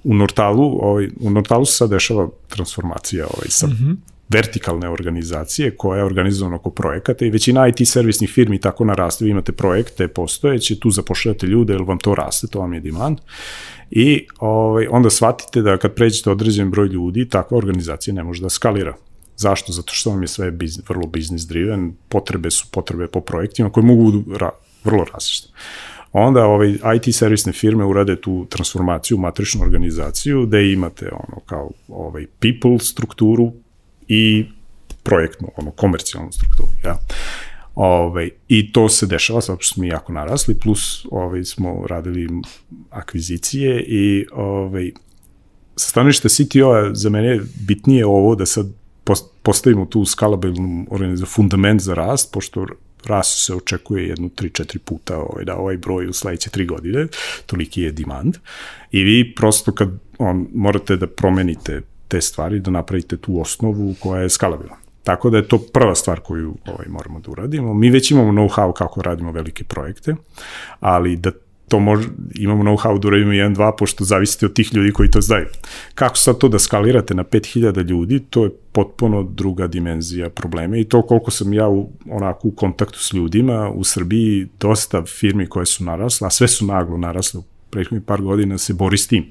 U 0.04 0.14
Nortalu, 0.14 0.80
ovaj, 0.82 1.10
u 1.20 1.30
Nortalu 1.30 1.66
se 1.66 1.74
sad 1.74 1.90
dešava 1.90 2.30
transformacija 2.48 3.26
ovaj, 3.26 3.48
sa 3.50 3.68
mm 3.68 3.72
-hmm 3.72 4.19
vertikalne 4.30 4.90
organizacije 4.90 5.76
koja 5.78 5.98
je 5.98 6.04
organizovana 6.04 6.56
oko 6.56 6.70
projekata 6.70 7.26
i 7.26 7.30
većina 7.30 7.68
IT 7.68 7.88
servisnih 7.88 8.30
firmi 8.30 8.60
tako 8.60 8.86
naraste. 8.86 9.26
Vi 9.26 9.32
imate 9.32 9.52
projekte 9.52 10.08
postojeće, 10.08 10.80
tu 10.80 10.92
zapošljate 10.92 11.48
ljude, 11.48 11.74
jer 11.74 11.82
vam 11.82 12.00
to 12.00 12.16
raste, 12.16 12.48
to 12.48 12.60
vam 12.60 12.74
je 12.74 12.80
demand. 12.80 13.18
I 13.92 14.28
ovaj, 14.40 14.88
onda 14.90 15.10
shvatite 15.10 15.62
da 15.62 15.78
kad 15.78 15.94
pređete 15.94 16.30
određen 16.30 16.72
broj 16.72 16.88
ljudi, 16.88 17.30
takva 17.30 17.58
organizacija 17.58 18.14
ne 18.14 18.24
može 18.24 18.42
da 18.42 18.50
skalira. 18.50 18.96
Zašto? 19.38 19.72
Zato 19.72 19.94
što 19.94 20.10
vam 20.10 20.22
je 20.22 20.28
sve 20.28 20.52
biznis, 20.52 20.90
vrlo 20.90 21.08
business 21.08 21.48
driven, 21.48 21.94
potrebe 22.10 22.52
su 22.52 22.68
potrebe 22.72 23.08
po 23.08 23.22
projektima 23.22 23.70
koje 23.70 23.84
mogu 23.84 24.24
ra, 24.38 24.50
vrlo 24.84 25.06
različite. 25.14 25.50
Onda 26.14 26.46
ovaj, 26.46 26.78
IT 26.96 27.16
servisne 27.16 27.54
firme 27.54 27.86
urade 27.86 28.16
tu 28.22 28.46
transformaciju, 28.50 29.18
matričnu 29.18 29.62
organizaciju, 29.62 30.46
gde 30.46 30.72
imate 30.72 31.10
ono 31.12 31.42
kao 31.46 31.72
ovaj, 31.88 32.26
people 32.40 32.80
strukturu, 32.80 33.54
i 34.10 34.46
projektnu, 35.04 35.52
ono, 35.58 35.72
komercijalnu 35.72 36.32
strukturu, 36.32 36.70
ja. 36.84 37.00
Ove, 37.76 38.00
ovaj, 38.02 38.30
I 38.48 38.72
to 38.72 38.90
se 38.90 39.06
dešava, 39.06 39.42
zato 39.42 39.62
što 39.62 39.74
smo 39.74 39.84
jako 39.84 40.14
narasli, 40.14 40.60
plus 40.60 41.06
ovaj, 41.12 41.44
smo 41.44 41.86
radili 41.88 42.28
akvizicije 42.90 43.84
i 43.88 44.26
ovaj, 44.32 44.92
sa 45.76 45.90
stanovišta 45.90 46.30
CTO-a 46.30 46.94
za 46.94 47.10
mene 47.10 47.40
bitnije 47.68 48.06
ovo 48.06 48.36
da 48.36 48.46
sad 48.46 48.68
postavimo 49.44 49.86
tu 49.86 50.06
skalabilnu 50.06 50.88
organizaciju, 50.90 51.26
fundament 51.26 51.82
za 51.82 51.94
rast, 51.94 52.34
pošto 52.34 52.66
rast 53.06 53.46
se 53.46 53.56
očekuje 53.56 54.08
jednu 54.08 54.30
3-4 54.30 54.78
puta 54.78 55.18
ovaj, 55.18 55.46
da 55.46 55.56
ovaj 55.56 55.78
broj 55.78 56.08
u 56.08 56.14
sledeće 56.14 56.50
3 56.50 56.68
godine, 56.68 57.08
toliki 57.46 57.82
je 57.82 57.92
demand. 57.92 58.38
I 58.92 59.04
vi 59.04 59.36
prosto 59.36 59.72
kad 59.72 59.90
on, 60.18 60.48
morate 60.54 60.96
da 60.98 61.08
promenite 61.08 61.82
te 62.10 62.22
stvari, 62.22 62.60
da 62.60 62.72
napravite 62.72 63.18
tu 63.18 63.42
osnovu 63.42 63.96
koja 64.00 64.22
je 64.22 64.30
skalabilna. 64.30 64.76
Tako 65.04 65.30
da 65.30 65.38
je 65.38 65.48
to 65.48 65.58
prva 65.74 65.96
stvar 65.96 66.20
koju 66.20 66.56
ovaj, 66.68 66.88
moramo 66.88 67.20
da 67.20 67.32
uradimo. 67.32 67.74
Mi 67.74 67.90
već 67.90 68.12
imamo 68.12 68.32
know-how 68.32 68.74
kako 68.74 69.02
radimo 69.02 69.32
velike 69.32 69.64
projekte, 69.64 70.16
ali 70.80 71.16
da 71.16 71.32
to 71.70 71.80
može, 71.80 72.10
imamo 72.36 72.64
know-how 72.64 73.00
da 73.00 73.08
uradimo 73.08 73.32
1-2, 73.32 73.72
pošto 73.78 74.04
zavisite 74.04 74.46
od 74.46 74.54
tih 74.54 74.74
ljudi 74.74 74.92
koji 74.92 75.12
to 75.12 75.22
znaju. 75.22 75.46
Kako 75.96 76.18
sad 76.18 76.38
to 76.38 76.50
da 76.50 76.60
skalirate 76.60 77.14
na 77.14 77.24
5000 77.24 77.90
ljudi, 77.90 78.20
to 78.20 78.44
je 78.44 78.50
potpuno 78.72 79.24
druga 79.24 79.68
dimenzija 79.68 80.30
problema 80.30 80.78
i 80.78 80.84
to 80.84 81.02
koliko 81.02 81.32
sam 81.32 81.54
ja 81.54 81.68
u, 81.68 81.90
onako 82.10 82.48
u 82.48 82.52
kontaktu 82.52 83.00
s 83.00 83.14
ljudima 83.14 83.70
u 83.70 83.84
Srbiji, 83.84 84.48
dosta 84.60 85.04
firmi 85.06 85.48
koje 85.48 85.66
su 85.66 85.84
narasle, 85.84 86.28
a 86.28 86.30
sve 86.30 86.48
su 86.48 86.66
naglo 86.66 86.98
narasle 86.98 87.40
u 87.40 87.44
prethodnih 87.70 88.06
par 88.06 88.22
godina 88.22 88.58
se 88.58 88.74
bori 88.74 88.98
s 88.98 89.08
tim. 89.08 89.26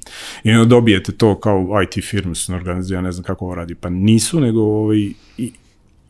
I 0.45 0.51
onda 0.51 0.65
dobijete 0.65 1.13
to 1.13 1.41
kao 1.41 1.69
IT 1.83 2.05
firme 2.05 2.35
su 2.35 2.55
organizacije, 2.55 2.97
ja 2.97 3.01
ne 3.01 3.13
znam 3.13 3.25
kako 3.25 3.45
ovo 3.45 3.55
radi. 3.55 3.75
Pa 3.75 3.89
nisu, 3.89 4.41
nego 4.41 4.61
ovaj, 4.63 4.99
i, 5.39 5.53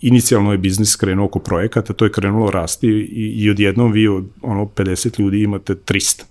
inicijalno 0.00 0.52
je 0.52 0.58
biznis 0.58 0.96
krenuo 0.96 1.26
oko 1.26 1.38
projekata, 1.38 1.92
to 1.92 2.04
je 2.04 2.12
krenulo 2.12 2.50
rasti 2.50 2.88
i, 2.88 3.42
i 3.42 3.50
odjednom 3.50 3.92
vi 3.92 4.08
od 4.08 4.24
ono 4.42 4.64
50 4.64 5.20
ljudi 5.20 5.42
imate 5.42 5.74
300. 5.74 6.22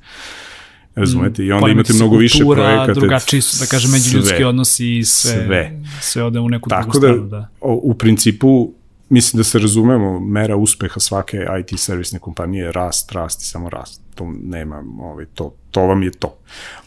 Razumete? 0.96 1.46
I 1.46 1.52
onda 1.52 1.70
imate 1.70 1.94
mnogo 1.94 2.18
više 2.18 2.44
projekata. 2.46 2.94
drugačiji 2.94 3.42
su, 3.42 3.58
da 3.60 3.66
kažem, 3.66 3.92
međuljudski 3.92 4.44
odnosi 4.44 4.98
i 4.98 5.04
sve, 5.04 5.32
sve. 5.32 5.82
sve 6.02 6.24
ode 6.24 6.40
u 6.40 6.50
neku 6.50 6.70
Tako 6.70 7.00
drugu 7.00 7.00
da, 7.00 7.08
stranu. 7.08 7.30
Da. 7.30 7.50
u 7.62 7.94
principu, 7.94 8.74
mislim 9.10 9.38
da 9.38 9.44
se 9.44 9.60
razumemo, 9.60 10.20
mera 10.20 10.56
uspeha 10.56 11.00
svake 11.00 11.46
IT 11.60 11.80
servisne 11.80 12.20
kompanije 12.20 12.64
je 12.66 12.72
rast, 12.72 13.12
rast 13.12 13.42
i 13.42 13.46
samo 13.46 13.70
rast. 13.70 14.02
To 14.16 14.34
nema, 14.44 14.84
ovaj, 15.00 15.26
to, 15.26 15.54
to 15.72 15.82
vam 15.82 16.04
je 16.04 16.12
to. 16.12 16.38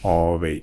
Ovaj, 0.03 0.61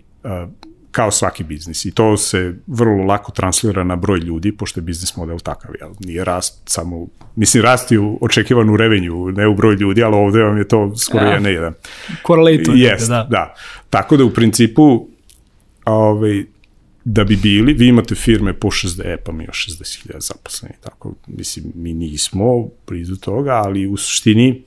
kao 0.91 1.11
svaki 1.11 1.45
biznis 1.45 1.85
i 1.85 1.91
to 1.91 2.17
se 2.17 2.55
vrlo 2.67 3.05
lako 3.05 3.33
translira 3.33 3.85
na 3.85 3.97
broj 3.97 4.19
ljudi, 4.19 4.57
pošto 4.57 4.81
je 4.81 4.85
biznis 4.85 5.17
model 5.17 5.39
takav, 5.39 5.71
jel? 5.81 5.91
Nije 6.01 6.25
rast 6.25 6.63
samo, 6.65 7.07
mislim, 7.37 7.63
rast 7.63 7.93
je 7.93 7.99
u 7.99 8.77
revenju, 8.77 9.31
ne 9.31 9.49
u 9.49 9.55
broj 9.55 9.75
ljudi, 9.75 10.03
ali 10.03 10.17
ovde 10.17 10.43
vam 10.43 10.59
je 10.59 10.69
to 10.69 10.97
skoro 10.97 11.25
ja, 11.25 11.31
jedan 11.31 11.53
jedan. 11.53 11.75
Korelator. 12.23 12.77
Jest, 12.77 13.09
da. 13.09 13.27
da. 13.31 13.55
Tako 13.91 14.17
da 14.17 14.25
u 14.25 14.31
principu, 14.31 15.09
ovaj, 15.85 16.45
da 17.11 17.25
bi 17.25 17.37
bili, 17.37 17.73
vi 17.73 17.87
imate 17.89 18.15
firme 18.15 18.53
po 18.53 18.69
60, 18.69 19.03
e 19.05 19.17
pa 19.17 19.33
mi 19.33 19.45
još 19.45 19.67
60.000 19.69 20.21
zaposleni, 20.21 20.75
tako, 20.81 21.15
mislim, 21.27 21.73
mi 21.75 21.95
nismo 21.95 22.69
blizu 22.87 23.17
toga, 23.17 23.53
ali 23.53 23.87
u 23.87 23.97
suštini 23.97 24.63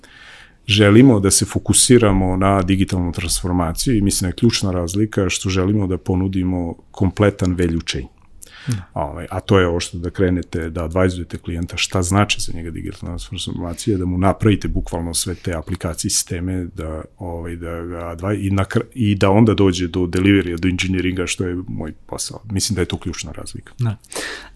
želimo 0.68 1.20
da 1.20 1.32
se 1.32 1.46
fokusiramo 1.46 2.38
na 2.38 2.62
digitalnu 2.62 3.12
transformaciju 3.12 3.98
i 3.98 4.02
mislim 4.02 4.26
da 4.26 4.28
je 4.28 4.36
ključna 4.36 4.72
razlika 4.72 5.30
što 5.30 5.50
želimo 5.50 5.88
da 5.88 5.98
ponudimo 5.98 6.76
kompletan 6.92 7.52
value 7.52 7.82
chain. 7.88 8.08
Ovaj, 8.94 9.28
a 9.30 9.40
to 9.40 9.60
je 9.60 9.68
ovo 9.68 9.80
što 9.80 9.98
da 9.98 10.10
krenete 10.10 10.70
da 10.70 10.84
advajzujete 10.84 11.38
klijenta 11.38 11.78
šta 11.78 12.02
znači 12.02 12.42
za 12.42 12.54
njega 12.54 12.72
digitalna 12.72 13.18
transformacija, 13.18 13.98
da 13.98 14.06
mu 14.06 14.18
napravite 14.18 14.68
bukvalno 14.68 15.14
sve 15.14 15.36
te 15.36 15.54
aplikacije 15.54 16.12
sisteme, 16.12 16.68
da, 16.76 17.02
ovaj, 17.18 17.56
da 17.56 17.82
ga 17.82 18.08
advaj, 18.08 18.36
i, 18.36 18.50
na, 18.52 18.66
i 18.94 19.16
da 19.16 19.30
onda 19.30 19.54
dođe 19.54 19.88
do 19.88 20.08
deliverija, 20.08 20.58
do 20.58 20.68
inženjeringa, 20.68 21.28
što 21.28 21.46
je 21.46 21.58
moj 21.68 21.94
posao. 22.06 22.40
Mislim 22.52 22.76
da 22.76 22.82
je 22.82 22.86
to 22.86 22.98
ključna 22.98 23.32
razlika. 23.32 23.74
Da. 23.80 23.96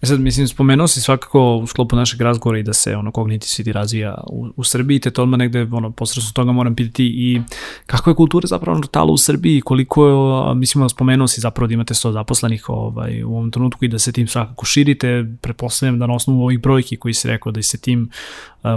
E 0.02 0.06
sad, 0.06 0.20
mislim, 0.20 0.48
spomenuo 0.48 0.88
si 0.88 1.00
svakako 1.00 1.56
u 1.56 1.66
sklopu 1.66 1.96
našeg 1.96 2.20
razgovora 2.20 2.58
i 2.58 2.62
da 2.62 2.72
se 2.72 2.96
ono 2.96 3.10
Cognitive 3.10 3.48
City 3.48 3.72
razvija 3.72 4.24
u, 4.30 4.48
u 4.56 4.64
Srbiji, 4.64 5.00
te 5.00 5.10
to 5.10 5.22
odmah 5.22 5.38
negde, 5.38 5.68
ono, 5.72 5.90
posredstvo 5.90 6.32
toga 6.32 6.52
moram 6.52 6.74
pitati 6.74 7.04
i 7.04 7.40
kako 7.86 8.10
je 8.10 8.16
kultura 8.16 8.46
zapravo 8.46 8.80
talo 8.90 9.12
u 9.12 9.18
Srbiji, 9.18 9.60
koliko 9.60 10.08
je, 10.08 10.54
mislim, 10.54 10.88
spomenuo 10.88 11.28
si 11.28 11.40
zapravo 11.40 11.66
da 11.66 11.74
imate 11.74 11.94
100 11.94 12.12
zaposlenih 12.12 12.68
ovaj, 12.68 13.22
u 13.24 13.30
ovom 13.30 13.50
trenutku 13.50 13.84
i 13.84 13.88
da 13.88 13.95
se 13.98 14.12
tim 14.12 14.28
svakako 14.28 14.66
širite, 14.66 15.24
prepostavljam 15.40 15.98
da 15.98 16.06
na 16.06 16.14
osnovu 16.14 16.42
ovih 16.42 16.60
brojki 16.60 16.96
koji 16.96 17.14
si 17.14 17.28
rekao 17.28 17.52
da 17.52 17.62
se 17.62 17.80
tim 17.80 18.10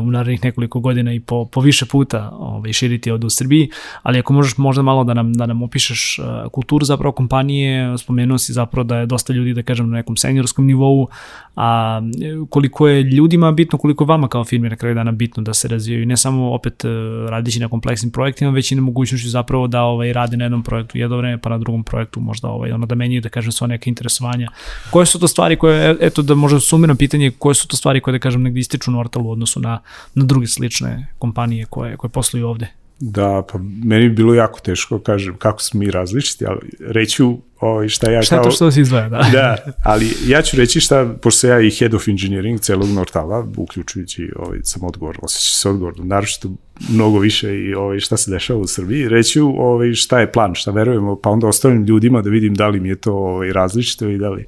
u 0.02 0.12
narednih 0.12 0.44
nekoliko 0.44 0.80
godina 0.80 1.14
i 1.14 1.20
po, 1.20 1.46
po 1.46 1.62
više 1.62 1.86
puta 1.86 2.30
ovaj, 2.34 2.74
širiti 2.74 3.12
od 3.12 3.24
u 3.24 3.30
Srbiji, 3.30 3.70
ali 4.04 4.20
ako 4.20 4.34
možeš 4.34 4.58
možda 4.58 4.82
malo 4.82 5.04
da 5.04 5.14
nam, 5.14 5.34
da 5.34 5.46
nam 5.46 5.62
opišeš 5.62 6.20
kulturu 6.52 6.86
zapravo 6.86 7.12
kompanije, 7.12 7.98
spomenuo 7.98 8.38
si 8.38 8.54
zapravo 8.54 8.84
da 8.84 8.98
je 8.98 9.06
dosta 9.06 9.34
ljudi, 9.34 9.54
da 9.54 9.64
kažem, 9.64 9.90
na 9.90 9.98
nekom 9.98 10.18
seniorskom 10.18 10.66
nivou, 10.66 11.08
a 11.56 12.02
koliko 12.50 12.88
je 12.88 13.04
ljudima 13.04 13.52
bitno, 13.52 13.78
koliko 13.78 14.04
je 14.04 14.08
vama 14.08 14.28
kao 14.28 14.44
firmi 14.44 14.70
na 14.70 14.76
kraju 14.76 14.96
dana 14.96 15.12
bitno 15.12 15.44
da 15.44 15.54
se 15.54 15.68
razvijaju, 15.68 16.06
ne 16.06 16.18
samo 16.18 16.54
opet 16.54 16.84
radići 17.30 17.60
na 17.60 17.68
kompleksnim 17.68 18.12
projektima, 18.12 18.52
već 18.52 18.72
i 18.72 18.76
na 18.76 18.82
mogućnošću 18.82 19.30
zapravo 19.30 19.68
da 19.68 19.84
ovaj, 19.84 20.14
rade 20.14 20.38
na 20.38 20.46
jednom 20.46 20.64
projektu 20.64 20.98
jedno 20.98 21.18
vreme, 21.18 21.38
pa 21.38 21.50
na 21.50 21.58
drugom 21.58 21.84
projektu 21.84 22.20
možda 22.20 22.48
ovaj, 22.48 22.72
ono 22.72 22.86
da 22.86 22.96
menjaju, 22.96 23.22
da 23.22 23.30
kažem, 23.30 23.52
sva 23.52 23.68
neka 23.68 23.90
interesovanja. 23.90 24.50
Koje 24.92 25.06
su 25.06 25.20
to 25.20 25.28
stvari 25.28 25.56
koje, 25.56 25.98
eto 26.02 26.22
da 26.22 26.36
možda 26.36 26.60
sumiram 26.60 26.98
pitanje, 26.98 27.32
koje 27.32 27.56
su 27.56 27.68
to 27.68 27.78
stvari 27.78 28.02
koje, 28.02 28.12
da 28.12 28.20
kažem, 28.20 28.44
negdje 28.44 28.60
ističu 28.60 28.92
Nortal 28.92 29.28
u 29.28 29.32
odnosu 29.32 29.60
na, 29.60 29.79
na 30.16 30.26
druge 30.26 30.48
slične 30.48 31.08
kompanije 31.20 31.66
koje, 31.66 31.98
koje 31.98 32.10
posluju 32.10 32.48
ovde? 32.48 32.68
Da, 33.00 33.44
pa 33.52 33.60
meni 33.84 34.10
bi 34.10 34.16
bilo 34.16 34.34
jako 34.34 34.60
teško, 34.60 35.00
kažem, 35.00 35.38
kako 35.38 35.62
smo 35.62 35.80
mi 35.80 35.92
različiti, 35.92 36.46
ali 36.46 36.70
reću 36.80 37.38
ovaj, 37.60 37.90
šta 37.90 38.12
ja 38.12 38.22
šta 38.22 38.36
kao... 38.36 38.44
Šta 38.44 38.50
to 38.50 38.56
što 38.56 38.72
se 38.72 38.82
izdvaja, 38.82 39.10
da. 39.10 39.30
da, 39.32 39.58
ali 39.84 40.14
ja 40.28 40.42
ću 40.42 40.58
reći 40.58 40.80
šta, 40.80 41.16
pošto 41.22 41.48
ja 41.48 41.60
i 41.62 41.72
head 41.72 41.94
of 41.94 42.08
engineering 42.08 42.60
celog 42.60 42.90
Nortala, 42.90 43.48
uključujući, 43.58 44.32
ovaj, 44.36 44.60
sam 44.64 44.84
odgovor, 44.84 45.18
osjeća 45.22 45.54
se 45.54 45.70
odgovor, 45.70 45.94
naročito 45.98 46.50
mnogo 46.90 47.20
više 47.20 47.60
i 47.60 47.74
ovaj, 47.74 48.00
šta 48.00 48.18
se 48.18 48.32
dešava 48.32 48.60
u 48.60 48.68
Srbiji, 48.68 49.10
reću 49.10 49.54
ovaj, 49.58 49.94
šta 49.94 50.20
je 50.20 50.32
plan, 50.32 50.56
šta 50.56 50.72
verujemo, 50.72 51.16
pa 51.16 51.30
onda 51.30 51.48
ostavim 51.48 51.84
ljudima 51.84 52.22
da 52.22 52.30
vidim 52.30 52.54
da 52.54 52.68
li 52.68 52.80
mi 52.80 52.90
je 52.90 52.96
to 52.96 53.14
ovaj, 53.14 53.54
različito 53.54 54.10
i 54.10 54.18
da 54.18 54.30
li... 54.30 54.46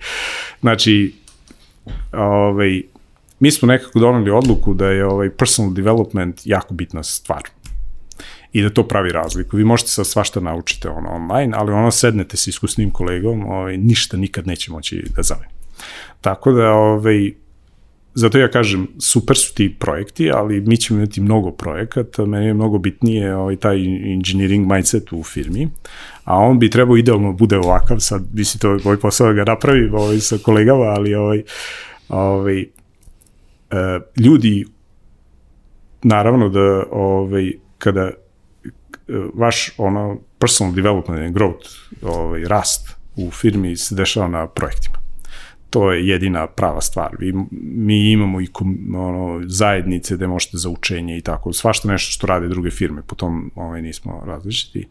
Znači, 0.62 1.14
ovaj, 2.12 2.82
mi 3.42 3.52
smo 3.52 3.68
nekako 3.68 4.00
doneli 4.00 4.32
odluku 4.32 4.74
da 4.74 4.88
je 4.88 5.06
ovaj 5.06 5.30
personal 5.30 5.74
development 5.74 6.42
jako 6.46 6.74
bitna 6.74 7.04
stvar 7.04 7.42
i 8.54 8.62
da 8.62 8.70
to 8.70 8.88
pravi 8.88 9.12
razliku. 9.12 9.58
Vi 9.58 9.64
možete 9.64 9.90
sa 9.90 10.04
svašta 10.04 10.40
naučite 10.40 10.90
ono 10.90 11.10
online, 11.10 11.54
ali 11.58 11.72
ono 11.72 11.92
sednete 11.92 12.38
s 12.38 12.48
iskusnim 12.48 12.92
kolegom, 12.92 13.46
ovaj, 13.46 13.78
ništa 13.78 14.18
nikad 14.18 14.48
neće 14.48 14.72
moći 14.72 15.04
da 15.16 15.24
zameni. 15.24 15.52
Tako 16.22 16.52
da, 16.52 16.72
ovaj, 16.72 17.32
zato 18.14 18.40
ja 18.40 18.52
kažem, 18.52 18.88
super 19.00 19.38
su 19.38 19.54
ti 19.54 19.76
projekti, 19.80 20.32
ali 20.32 20.62
mi 20.62 20.78
ćemo 20.78 21.00
imati 21.00 21.22
mnogo 21.22 21.52
projekata, 21.52 22.26
meni 22.26 22.46
je 22.46 22.54
mnogo 22.54 22.78
bitnije 22.78 23.36
ovaj, 23.36 23.56
taj 23.56 23.78
engineering 24.14 24.72
mindset 24.72 25.14
u 25.14 25.24
firmi, 25.24 25.70
a 26.24 26.38
on 26.38 26.60
bi 26.60 26.70
trebao 26.70 26.98
idealno 26.98 27.34
bude 27.34 27.58
ovakav, 27.58 28.00
sad 28.00 28.24
vi 28.34 28.46
si 28.46 28.60
to 28.60 28.78
ovaj 28.86 28.98
posao 28.98 29.28
da 29.28 29.34
ga 29.34 29.44
napravi 29.44 29.90
ovaj, 29.94 30.20
sa 30.20 30.38
kolegama, 30.38 30.84
ali 30.84 31.16
ovaj, 31.16 31.44
ovaj, 32.10 32.66
ljudi 34.18 34.66
naravno 36.04 36.50
da 36.50 36.84
ovaj 36.92 37.52
kada 37.78 38.02
e, 38.02 38.12
vaš 39.34 39.74
ono 39.78 40.18
personal 40.40 40.74
development 40.74 41.36
growth, 41.36 41.68
ovaj 42.02 42.44
rast 42.44 42.90
u 43.16 43.32
firmi 43.32 43.76
se 43.76 43.96
dešava 43.96 44.28
na 44.28 44.48
projektima. 44.48 44.96
To 45.70 45.92
je 45.92 46.08
jedina 46.08 46.48
prava 46.48 46.82
stvar. 46.82 47.16
Vi, 47.20 47.34
mi 47.62 48.12
imamo 48.12 48.42
i 48.42 48.48
kom, 48.48 48.96
ono, 48.96 49.42
zajednice 49.46 50.16
gde 50.16 50.28
možete 50.28 50.58
za 50.58 50.70
učenje 50.70 51.18
i 51.18 51.22
tako, 51.22 51.54
svašta 51.54 51.88
nešto 51.88 52.12
što 52.12 52.28
rade 52.28 52.48
druge 52.48 52.72
firme, 52.72 53.02
po 53.08 53.16
tom 53.16 53.52
ovaj, 53.56 53.82
nismo 53.82 54.24
različiti. 54.26 54.88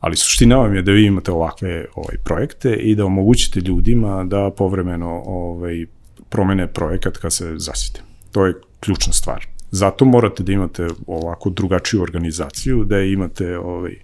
Ali 0.00 0.16
suština 0.16 0.56
vam 0.56 0.74
je 0.74 0.82
da 0.82 0.92
vi 0.92 1.06
imate 1.06 1.32
ovakve 1.32 1.86
ovaj, 1.94 2.16
projekte 2.24 2.74
i 2.74 2.94
da 2.94 3.04
omogućite 3.06 3.60
ljudima 3.60 4.24
da 4.24 4.50
povremeno 4.50 5.22
ovaj, 5.26 5.86
promene 6.28 6.72
projekat 6.72 7.16
kad 7.16 7.32
se 7.32 7.54
zasite. 7.56 8.09
To 8.32 8.46
je 8.46 8.54
ključna 8.80 9.12
stvar. 9.12 9.46
Zato 9.70 10.04
morate 10.04 10.42
da 10.42 10.52
imate 10.52 10.86
ovako 11.06 11.50
drugačiju 11.50 12.02
organizaciju, 12.02 12.84
da 12.84 13.00
imate 13.00 13.58
ovaj, 13.58 13.96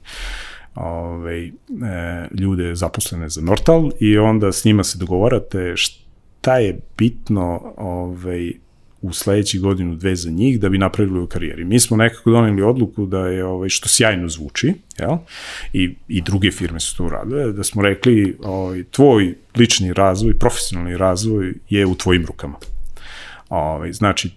ovaj, 0.75 1.47
e, 1.47 1.53
ljude 2.39 2.75
zaposlene 2.75 3.29
za 3.29 3.41
Nortal 3.41 3.91
i 4.01 4.19
onda 4.19 4.53
s 4.53 4.65
njima 4.65 4.85
se 4.85 4.99
dogovarate 4.99 5.75
šta 5.77 6.59
je 6.59 6.81
bitno 6.99 7.75
ovaj, 7.77 8.53
u 9.03 9.13
sledećih 9.13 9.61
godinu, 9.61 9.95
dve 9.95 10.17
za 10.17 10.31
njih 10.31 10.61
da 10.61 10.69
bi 10.69 10.79
napravili 10.79 11.21
u 11.21 11.27
karijeri. 11.27 11.65
Mi 11.65 11.81
smo 11.81 11.97
nekako 11.97 12.31
doneli 12.31 12.63
odluku 12.63 13.07
da 13.07 13.27
je, 13.27 13.45
ovaj, 13.45 13.69
što 13.69 13.89
sjajno 13.89 14.29
zvuči, 14.29 14.75
jel? 14.99 15.17
I, 15.73 15.95
i 16.09 16.23
druge 16.23 16.51
firme 16.51 16.81
su 16.81 16.97
to 16.97 17.05
uradile, 17.05 17.53
da 17.53 17.65
smo 17.65 17.83
rekli 17.83 18.37
ovaj, 18.43 18.85
tvoj 18.91 19.35
lični 19.57 19.93
razvoj, 19.93 20.39
profesionalni 20.39 20.97
razvoj 20.97 21.55
je 21.69 21.87
u 21.87 21.95
tvojim 21.95 22.27
rukama. 22.27 22.57
Ovaj, 23.49 23.93
znači, 23.93 24.31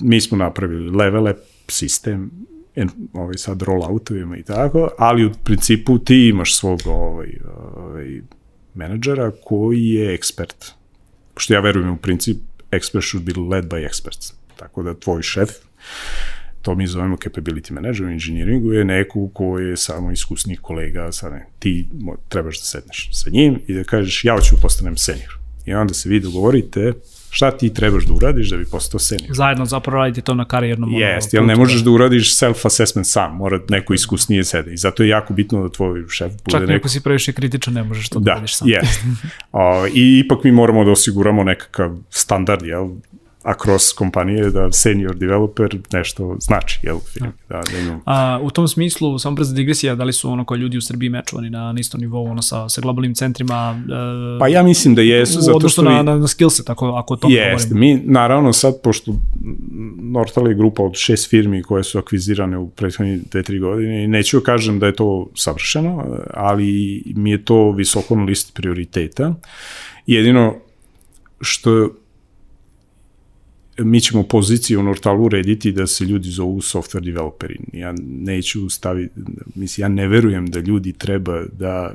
mi 0.00 0.20
smo 0.20 0.38
napravili 0.38 0.96
levele, 0.96 1.34
sistem, 1.68 2.30
en, 2.74 2.90
ovaj, 3.12 3.34
sad 3.36 3.62
rolloutovima 3.62 4.36
i 4.36 4.42
tako, 4.42 4.90
ali 4.98 5.24
u 5.24 5.32
principu 5.44 5.98
ti 5.98 6.28
imaš 6.28 6.56
svog 6.56 6.80
ovaj, 6.86 7.28
ovaj, 7.76 8.20
menadžera 8.74 9.32
koji 9.44 9.88
je 9.88 10.14
ekspert. 10.14 10.72
Pošto 11.34 11.54
ja 11.54 11.60
verujem 11.60 11.90
u 11.90 11.96
princip, 11.96 12.36
expert 12.70 13.08
should 13.08 13.26
be 13.26 13.32
led 13.56 13.64
by 13.64 13.88
experts. 13.88 14.32
Tako 14.56 14.82
da 14.82 14.94
tvoj 14.94 15.22
šef, 15.22 15.50
to 16.62 16.74
mi 16.74 16.86
zovemo 16.86 17.16
capability 17.16 17.72
manager 17.72 18.06
u 18.06 18.10
engineeringu, 18.10 18.72
je 18.72 18.84
neko 18.84 19.28
ko 19.28 19.58
je 19.58 19.76
samo 19.76 20.12
iskusnih 20.12 20.60
kolega, 20.60 21.12
sad 21.12 21.32
ne, 21.32 21.46
ti 21.58 21.88
trebaš 22.28 22.58
da 22.58 22.64
sedneš 22.64 23.08
sa 23.12 23.30
njim 23.30 23.60
i 23.66 23.74
da 23.74 23.84
kažeš 23.84 24.24
ja 24.24 24.34
hoću 24.34 24.54
da 24.54 24.60
postanem 24.60 24.96
senior. 24.96 25.38
I 25.66 25.74
onda 25.74 25.94
se 25.94 26.08
vi 26.08 26.20
dogovorite 26.20 26.92
šta 27.30 27.50
ti 27.50 27.74
trebaš 27.74 28.04
da 28.04 28.12
uradiš 28.12 28.50
da 28.50 28.56
bi 28.56 28.64
postao 28.64 29.00
senior. 29.00 29.34
Zajedno 29.34 29.64
zapravo 29.64 29.96
radite 29.96 30.20
to 30.20 30.34
na 30.34 30.44
karijernom 30.44 30.92
Jeste, 30.92 31.36
jel 31.36 31.46
ne 31.46 31.56
možeš 31.56 31.80
da 31.80 31.90
uradiš 31.90 32.36
self-assessment 32.36 33.04
sam, 33.04 33.36
mora 33.36 33.60
neko 33.68 33.94
iskusnije 33.94 34.44
sede 34.44 34.72
i 34.72 34.76
zato 34.76 35.02
je 35.02 35.08
jako 35.08 35.34
bitno 35.34 35.62
da 35.62 35.68
tvoj 35.68 36.04
šef 36.08 36.32
bude 36.32 36.50
Čak 36.50 36.60
neko... 36.60 36.66
Čak 36.66 36.68
neko 36.68 36.88
si 36.88 37.00
previše 37.00 37.32
kritičan, 37.32 37.74
ne 37.74 37.82
možeš 37.82 38.08
to 38.08 38.18
da, 38.18 38.24
da 38.24 38.34
radiš 38.34 38.56
sam. 38.56 38.68
Jeste. 38.68 39.04
o, 39.52 39.86
I 39.94 40.22
ipak 40.24 40.44
mi 40.44 40.52
moramo 40.52 40.84
da 40.84 40.90
osiguramo 40.90 41.44
nekakav 41.44 41.96
standard, 42.10 42.62
jel, 42.62 42.88
across 43.46 43.92
kompanije 43.92 44.50
da 44.50 44.72
senior 44.72 45.16
developer 45.16 45.78
nešto 45.92 46.36
znači, 46.40 46.80
jel, 46.82 46.98
firmi, 47.12 47.32
da, 47.48 47.62
da 47.72 47.78
imam. 47.78 48.00
A, 48.04 48.40
u 48.42 48.50
tom 48.50 48.68
smislu, 48.68 49.18
samo 49.18 49.36
brza 49.36 49.54
digresija, 49.54 49.94
da 49.94 50.04
li 50.04 50.12
su 50.12 50.30
ono 50.30 50.44
koji 50.44 50.58
ljudi 50.60 50.78
u 50.78 50.80
Srbiji 50.80 51.10
mečovani 51.10 51.50
na, 51.50 51.72
na 51.72 51.80
istom 51.80 52.00
nivou, 52.00 52.26
ono 52.26 52.42
sa, 52.42 52.68
sa 52.68 52.80
globalnim 52.80 53.14
centrima? 53.14 53.82
E, 54.36 54.38
pa 54.38 54.48
ja 54.48 54.62
mislim 54.62 54.94
da 54.94 55.02
jesu, 55.02 55.40
zato 55.40 55.68
što... 55.68 55.82
na, 55.82 56.02
na, 56.02 56.16
na 56.16 56.28
skillset, 56.28 56.70
ako, 56.70 56.86
ako 56.86 57.16
to 57.16 57.28
Jeste, 57.30 57.74
mi, 57.74 58.02
naravno, 58.04 58.52
sad, 58.52 58.74
pošto 58.82 59.12
Nortal 60.00 60.48
je 60.48 60.54
grupa 60.54 60.82
od 60.82 60.94
šest 60.94 61.30
firmi 61.30 61.62
koje 61.62 61.84
su 61.84 61.98
akvizirane 61.98 62.58
u 62.58 62.68
prethodnih 62.68 63.20
dve, 63.30 63.42
tri 63.42 63.58
godine 63.58 64.04
i 64.04 64.08
neću 64.08 64.38
da 64.38 64.44
kažem 64.44 64.78
da 64.78 64.86
je 64.86 64.96
to 64.96 65.28
savršeno, 65.34 66.18
ali 66.34 67.02
mi 67.06 67.30
je 67.30 67.44
to 67.44 67.70
visoko 67.70 68.16
na 68.16 68.24
listi 68.24 68.52
prioriteta. 68.52 69.34
Jedino 70.06 70.54
što 71.40 71.90
mi 73.78 74.00
ćemo 74.00 74.22
poziciju 74.22 74.80
u 74.80 74.82
Nortalu 74.82 75.24
urediti 75.24 75.72
da 75.72 75.86
se 75.86 76.04
ljudi 76.04 76.28
zovu 76.28 76.60
software 76.60 77.04
developeri. 77.04 77.58
Ja 77.72 77.94
neću 78.02 78.68
staviti, 78.68 79.20
mislim, 79.54 79.84
ja 79.84 79.88
ne 79.88 80.08
verujem 80.08 80.46
da 80.46 80.60
ljudi 80.60 80.92
treba 80.92 81.42
da 81.52 81.94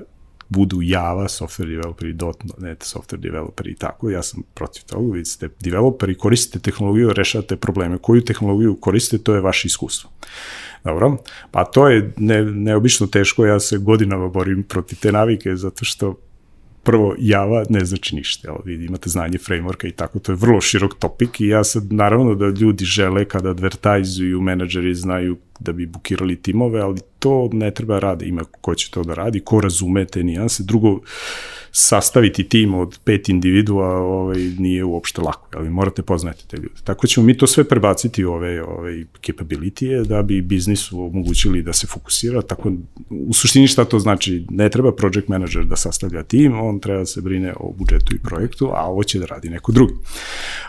budu 0.49 0.81
Java 0.81 1.27
software 1.27 1.69
developeri, 1.69 2.15
.NET 2.57 2.79
software 2.79 3.19
developeri 3.19 3.71
i 3.71 3.75
tako. 3.75 4.09
Ja 4.09 4.23
sam 4.23 4.43
protiv 4.53 4.83
toga. 4.83 5.13
Vi 5.13 5.25
ste 5.25 5.49
developeri, 5.59 6.15
koristite 6.15 6.59
tehnologiju, 6.59 7.13
rešavate 7.13 7.55
probleme. 7.55 7.97
Koju 7.97 8.21
tehnologiju 8.21 8.75
koristite, 8.75 9.23
to 9.23 9.35
je 9.35 9.41
vaše 9.41 9.67
iskustvo. 9.67 10.09
Dobro, 10.83 11.17
pa 11.51 11.65
to 11.65 11.87
je 11.87 12.13
ne, 12.17 12.45
neobično 12.45 13.07
teško, 13.07 13.45
ja 13.45 13.59
se 13.59 13.77
godinama 13.77 14.27
borim 14.27 14.63
protiv 14.63 14.99
te 14.99 15.11
navike, 15.11 15.55
zato 15.55 15.85
što 15.85 16.15
prvo 16.83 17.15
Java 17.19 17.63
ne 17.69 17.85
znači 17.85 18.15
ništa, 18.15 18.47
evo 18.47 18.61
vidi, 18.65 18.85
imate 18.85 19.09
znanje 19.09 19.37
frameworka 19.37 19.87
i 19.87 19.91
tako, 19.91 20.19
to 20.19 20.31
je 20.31 20.35
vrlo 20.35 20.61
širok 20.61 20.95
topik 20.99 21.41
i 21.41 21.47
ja 21.47 21.63
sad 21.63 21.93
naravno 21.93 22.35
da 22.35 22.45
ljudi 22.45 22.85
žele 22.85 23.25
kada 23.25 23.49
advertajzuju, 23.49 24.41
menadžeri 24.41 24.95
znaju 24.95 25.37
da 25.61 25.71
bi 25.71 25.85
bukirali 25.85 26.41
timove, 26.41 26.81
ali 26.81 26.99
to 27.19 27.49
ne 27.53 27.71
treba 27.71 27.99
rade, 27.99 28.25
ima 28.25 28.43
ko 28.61 28.75
će 28.75 28.91
to 28.91 29.03
da 29.03 29.13
radi, 29.13 29.39
ko 29.39 29.61
razume 29.61 30.05
te 30.05 30.23
nijanse. 30.23 30.63
Drugo, 30.63 30.99
sastaviti 31.71 32.43
tim 32.43 32.73
od 32.73 32.99
pet 33.03 33.29
individua 33.29 33.87
ovaj, 33.87 34.37
nije 34.37 34.83
uopšte 34.83 35.21
lako, 35.21 35.47
ali 35.53 35.69
morate 35.69 36.01
poznati 36.01 36.47
te 36.47 36.57
ljude. 36.57 36.81
Tako 36.83 37.07
ćemo 37.07 37.25
mi 37.25 37.37
to 37.37 37.47
sve 37.47 37.63
prebaciti 37.63 38.25
u 38.25 38.31
ove, 38.31 38.63
ove 38.63 39.03
capability 39.27 40.05
da 40.05 40.21
bi 40.21 40.41
biznisu 40.41 41.01
omogućili 41.01 41.61
da 41.61 41.73
se 41.73 41.87
fokusira, 41.87 42.41
tako 42.41 42.71
u 43.09 43.33
suštini 43.33 43.67
šta 43.67 43.85
to 43.85 43.99
znači, 43.99 44.45
ne 44.49 44.69
treba 44.69 44.95
project 44.95 45.27
manager 45.27 45.65
da 45.65 45.75
sastavlja 45.75 46.23
tim, 46.23 46.59
on 46.59 46.79
treba 46.79 46.99
da 46.99 47.05
se 47.05 47.21
brine 47.21 47.53
o 47.59 47.73
budžetu 47.77 48.15
i 48.15 48.19
projektu, 48.23 48.69
a 48.73 48.85
ovo 48.85 49.03
će 49.03 49.19
da 49.19 49.25
radi 49.25 49.49
neko 49.49 49.71
drugi. 49.71 49.93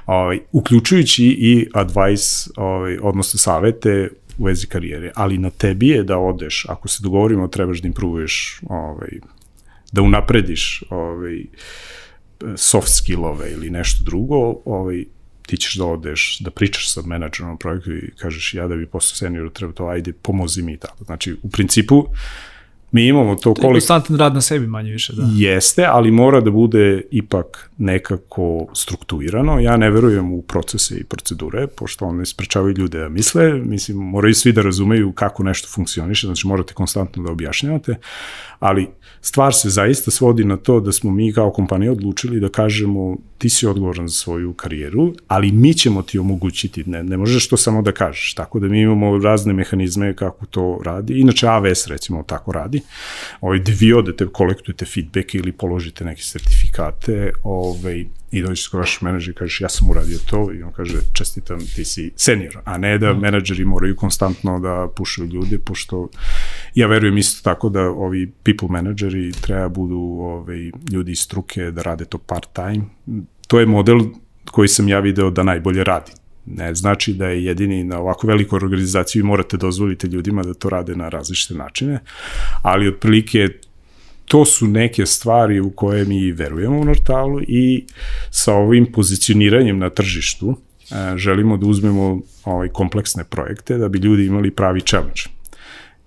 Ovaj, 0.07 0.41
uključujući 0.53 1.25
i 1.25 1.67
advice, 1.75 2.51
ovaj, 2.57 2.99
odnosno 3.03 3.39
savete 3.39 4.09
u 4.39 4.45
vezi 4.45 4.67
karijere, 4.67 5.13
ali 5.15 5.39
na 5.39 5.51
tebi 5.51 5.89
je 5.89 6.03
da 6.03 6.19
odeš, 6.19 6.67
ako 6.69 6.89
se 6.89 7.03
dogovorimo, 7.03 7.49
trebaš 7.49 7.79
da 7.83 7.89
improvuješ 7.89 8.61
ovaj, 8.69 9.11
da 9.93 10.03
unaprediš 10.03 10.83
ovaj, 10.91 11.45
soft 12.57 12.97
skillove 12.97 13.53
ili 13.53 13.71
nešto 13.71 14.05
drugo, 14.05 14.57
ovaj, 14.65 15.05
ti 15.47 15.57
ćeš 15.57 15.75
da 15.75 15.85
odeš, 15.85 16.39
da 16.41 16.51
pričaš 16.51 16.93
sa 16.93 17.03
menadžerom 17.03 17.59
projektu 17.59 17.93
i 17.93 18.11
kažeš 18.17 18.55
ja 18.55 18.69
da 18.69 18.77
bi 18.77 18.87
postao 18.87 19.17
senior 19.17 19.51
treba 19.53 19.73
to, 19.73 19.87
ajde 19.87 20.13
pomozi 20.13 20.63
mi 20.63 20.77
tako. 20.77 21.05
Znači, 21.05 21.37
u 21.43 21.51
principu, 21.51 22.07
mi 22.93 23.07
imamo 23.07 23.35
to 23.35 23.55
koliko... 23.55 23.73
Konstantan 23.73 24.17
rad 24.17 24.35
na 24.35 24.41
sebi 24.41 24.67
manje 24.67 24.93
više, 24.93 25.13
da. 25.13 25.29
Jeste, 25.35 25.85
ali 25.89 26.11
mora 26.11 26.41
da 26.41 26.51
bude 26.51 27.03
ipak 27.11 27.71
nekako 27.83 28.67
strukturirano. 28.75 29.61
Ja 29.61 29.77
ne 29.77 29.91
verujem 29.91 30.33
u 30.33 30.43
procese 30.43 30.95
i 30.97 31.05
procedure, 31.05 31.67
pošto 31.67 32.07
one 32.07 32.27
sprečavaju 32.27 32.75
ljude 32.79 32.99
da 32.99 33.09
misle. 33.09 33.53
Mislim, 33.53 33.97
moraju 33.99 34.35
svi 34.35 34.53
da 34.53 34.63
razumeju 34.63 35.13
kako 35.13 35.43
nešto 35.43 35.69
funkcioniše, 35.75 36.27
znači 36.27 36.47
morate 36.47 36.75
konstantno 36.75 37.23
da 37.23 37.33
objašnjavate, 37.33 37.97
ali 38.59 38.89
stvar 39.21 39.55
se 39.55 39.71
zaista 39.71 40.11
svodi 40.11 40.45
na 40.45 40.57
to 40.57 40.81
da 40.81 40.93
smo 40.93 41.11
mi 41.11 41.33
kao 41.33 41.51
kompanija 41.51 41.93
odlučili 41.93 42.41
da 42.41 42.49
kažemo 42.49 43.17
ti 43.39 43.49
si 43.49 43.67
odgovoran 43.67 44.09
za 44.09 44.15
svoju 44.15 44.53
karijeru, 44.53 45.15
ali 45.29 45.53
mi 45.53 45.75
ćemo 45.75 46.03
ti 46.03 46.19
omogućiti, 46.19 46.85
ne, 46.87 47.03
ne 47.03 47.17
možeš 47.17 47.49
to 47.49 47.57
samo 47.57 47.83
da 47.83 47.93
kažeš, 47.93 48.35
tako 48.35 48.61
da 48.61 48.69
mi 48.69 48.81
imamo 48.81 49.19
razne 49.19 49.53
mehanizme 49.53 50.17
kako 50.17 50.47
to 50.47 50.81
radi, 50.85 51.21
inače 51.21 51.47
AWS 51.47 51.89
recimo 51.89 52.23
tako 52.23 52.53
radi, 52.53 52.81
ovaj, 53.41 53.61
vi 53.81 53.93
odete, 53.93 54.27
kolektujete 54.27 54.85
feedback 54.85 55.35
ili 55.35 55.53
položite 55.53 56.05
neke 56.05 56.23
sertifikate, 56.23 57.33
ovaj, 57.43 57.72
i 58.31 58.43
dođeš 58.43 58.69
kod 58.69 58.81
vaš 58.81 59.01
menadžer 59.01 59.31
i 59.31 59.35
kažeš 59.35 59.61
ja 59.61 59.69
sam 59.69 59.91
uradio 59.91 60.19
to 60.31 60.53
i 60.53 60.63
on 60.63 60.73
kaže 60.73 60.99
čestitam 61.13 61.59
ti 61.77 61.85
si 61.85 62.13
senior, 62.17 62.59
a 62.65 62.79
ne 62.79 62.99
da 62.99 63.13
mhm. 63.13 63.21
menadžeri 63.21 63.65
moraju 63.65 63.97
konstantno 63.97 64.61
da 64.61 64.89
pušaju 64.97 65.29
ljude, 65.29 65.59
pošto 65.59 66.09
ja 66.75 66.87
verujem 66.87 67.19
isto 67.19 67.51
tako 67.51 67.69
da 67.69 67.81
ovi 67.81 68.33
people 68.43 68.69
menadžeri 68.71 69.33
treba 69.33 69.69
budu 69.69 69.99
ovaj, 70.21 70.71
ljudi 70.93 71.13
iz 71.13 71.19
struke 71.19 71.71
da 71.71 71.83
rade 71.83 72.05
to 72.05 72.19
part 72.19 72.49
time. 72.53 72.85
To 73.47 73.61
je 73.61 73.67
model 73.67 74.01
koji 74.51 74.69
sam 74.69 74.89
ja 74.89 75.01
video 75.01 75.31
da 75.31 75.43
najbolje 75.43 75.85
radi. 75.85 76.13
Ne 76.47 76.75
znači 76.75 77.15
da 77.15 77.27
je 77.27 77.45
jedini 77.45 77.85
na 77.85 77.99
ovako 77.99 78.27
velikoj 78.27 78.57
organizaciji 78.57 79.23
morate 79.23 79.57
dozvoliti 79.57 80.07
ljudima 80.07 80.43
da 80.43 80.55
to 80.55 80.69
rade 80.69 80.97
na 80.97 81.09
različite 81.09 81.55
načine, 81.55 82.01
ali 82.63 82.89
otprilike 82.89 83.49
to 84.25 84.45
su 84.45 84.67
neke 84.67 85.07
stvari 85.07 85.61
u 85.61 85.71
koje 85.71 86.05
mi 86.05 86.33
verujemo 86.33 86.79
u 86.79 86.85
Nortalu 86.85 87.41
i 87.43 87.85
sa 88.31 88.55
ovim 88.55 88.93
pozicioniranjem 88.93 89.79
na 89.79 89.91
tržištu 89.91 90.57
e, 90.91 91.17
želimo 91.17 91.57
da 91.57 91.67
uzmemo 91.67 92.21
ovaj 92.45 92.69
kompleksne 92.69 93.25
projekte 93.25 93.79
da 93.79 93.89
bi 93.89 93.99
ljudi 93.99 94.27
imali 94.27 94.51
pravi 94.51 94.81
challenge. 94.81 95.23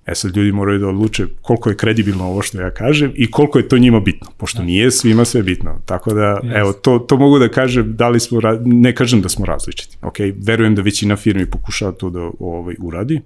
E 0.06 0.16
sad 0.16 0.38
ljudi 0.38 0.52
moraju 0.52 0.80
da 0.80 0.88
odluče 0.88 1.26
koliko 1.42 1.70
je 1.70 1.78
kredibilno 1.78 2.26
ovo 2.26 2.42
što 2.42 2.62
ja 2.62 2.72
kažem 2.72 3.12
i 3.16 3.32
koliko 3.32 3.60
je 3.60 3.68
to 3.68 3.78
njima 3.78 4.00
bitno, 4.00 4.28
pošto 4.38 4.58
da. 4.58 4.66
nije 4.66 4.92
svima 4.92 5.26
sve 5.26 5.44
bitno. 5.44 5.82
Tako 5.86 6.14
da, 6.14 6.40
yes. 6.44 6.60
evo, 6.60 6.74
to, 6.74 7.00
to 7.00 7.18
mogu 7.18 7.40
da 7.40 7.50
kažem, 7.50 7.96
da 7.96 8.10
li 8.10 8.20
smo, 8.20 8.40
ne 8.66 8.96
kažem 8.96 9.22
da 9.22 9.30
smo 9.30 9.46
različiti. 9.46 9.98
Ok, 10.02 10.16
verujem 10.36 10.76
da 10.76 10.82
većina 10.82 11.16
firmi 11.16 11.46
pokušava 11.46 11.92
to 11.92 12.10
da 12.10 12.30
ovaj, 12.40 12.76
uradi, 12.80 13.22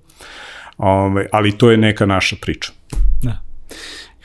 ovaj, 0.77 1.25
ali 1.31 1.57
to 1.57 1.71
je 1.71 1.77
neka 1.77 2.05
naša 2.05 2.35
priča. 2.41 2.71
Da. 3.21 3.41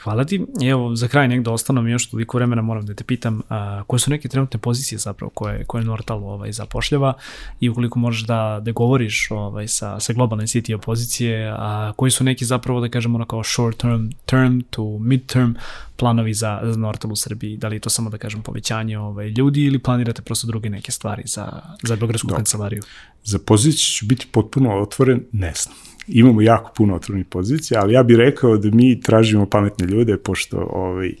Hvala 0.05 0.25
ti. 0.25 0.45
Evo, 0.63 0.95
za 0.95 1.07
kraj 1.07 1.27
nekdo 1.27 1.51
ostano 1.51 1.81
mi 1.81 1.91
još 1.91 2.09
toliko 2.09 2.37
vremena 2.37 2.61
moram 2.61 2.85
da 2.85 2.93
te 2.93 3.03
pitam 3.03 3.41
a, 3.49 3.83
koje 3.87 3.99
su 3.99 4.11
neke 4.11 4.27
trenutne 4.27 4.59
pozicije 4.59 4.99
zapravo 4.99 5.29
koje, 5.29 5.63
koje 5.63 5.83
Nortal 5.83 6.23
ovaj, 6.23 6.51
zapošljava 6.51 7.13
i 7.59 7.69
ukoliko 7.69 7.99
možeš 7.99 8.21
da, 8.21 8.61
da 8.63 8.71
govoriš 8.71 9.31
ovaj, 9.31 9.67
sa, 9.67 9.99
sa 9.99 10.13
globalne 10.13 10.47
CTO 10.47 10.77
pozicije, 10.77 11.55
a 11.57 11.93
koji 11.95 12.11
su 12.11 12.23
neki 12.23 12.45
zapravo 12.45 12.79
da 12.81 12.89
kažemo 12.89 13.15
ono 13.15 13.25
kao 13.25 13.43
short 13.43 13.77
term, 13.77 14.09
term 14.25 14.59
to 14.69 14.97
mid 14.99 15.25
term 15.25 15.53
planovi 15.95 16.33
za, 16.33 16.59
za 16.63 16.77
Nortal 16.77 17.11
u 17.11 17.15
Srbiji, 17.15 17.57
da 17.57 17.67
li 17.67 17.75
je 17.75 17.79
to 17.79 17.89
samo 17.89 18.09
da 18.09 18.17
kažem 18.17 18.41
povećanje 18.41 18.99
ovaj, 18.99 19.29
ljudi 19.29 19.63
ili 19.63 19.79
planirate 19.79 20.21
prosto 20.21 20.47
druge 20.47 20.69
neke 20.69 20.91
stvari 20.91 21.23
za, 21.25 21.61
za 21.83 21.95
Beogradsku 21.95 22.27
kancelariju? 22.27 22.83
Za 23.23 23.39
poziciju 23.39 23.93
ću 23.93 24.05
biti 24.05 24.27
potpuno 24.31 24.81
otvoren, 24.81 25.23
ne 25.31 25.53
znam 25.55 25.94
imamo 26.07 26.41
jako 26.41 26.71
puno 26.77 26.95
otvornih 26.95 27.25
pozicija, 27.25 27.81
ali 27.81 27.93
ja 27.93 28.03
bih 28.03 28.17
rekao 28.17 28.57
da 28.57 28.69
mi 28.75 29.01
tražimo 29.01 29.45
pametne 29.45 29.87
ljude, 29.87 30.17
pošto 30.17 30.57
ovaj, 30.57 31.13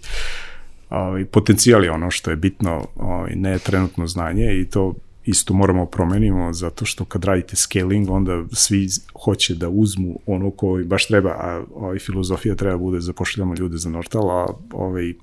ovaj, 0.89 1.25
potencijal 1.25 1.83
je 1.83 1.91
ono 1.91 2.11
što 2.11 2.29
je 2.29 2.35
bitno, 2.35 2.87
ovaj, 2.95 3.31
ne 3.35 3.59
trenutno 3.59 4.07
znanje 4.07 4.59
i 4.61 4.65
to 4.65 4.93
isto 5.25 5.53
moramo 5.53 5.85
promenimo 5.85 6.53
zato 6.53 6.85
što 6.85 7.05
kad 7.05 7.23
radite 7.23 7.55
scaling 7.55 8.09
onda 8.09 8.43
svi 8.51 8.87
hoće 9.23 9.55
da 9.55 9.69
uzmu 9.69 10.19
ono 10.25 10.51
koji 10.51 10.85
baš 10.85 11.07
treba, 11.07 11.29
a 11.29 11.63
ovaj 11.75 11.99
filozofija 11.99 12.55
treba 12.55 12.77
bude 12.77 12.99
zapošljamo 12.99 13.55
ljude 13.55 13.77
za 13.77 13.89
Nortal, 13.89 14.29
a 14.29 14.45
ovaj 14.71 15.13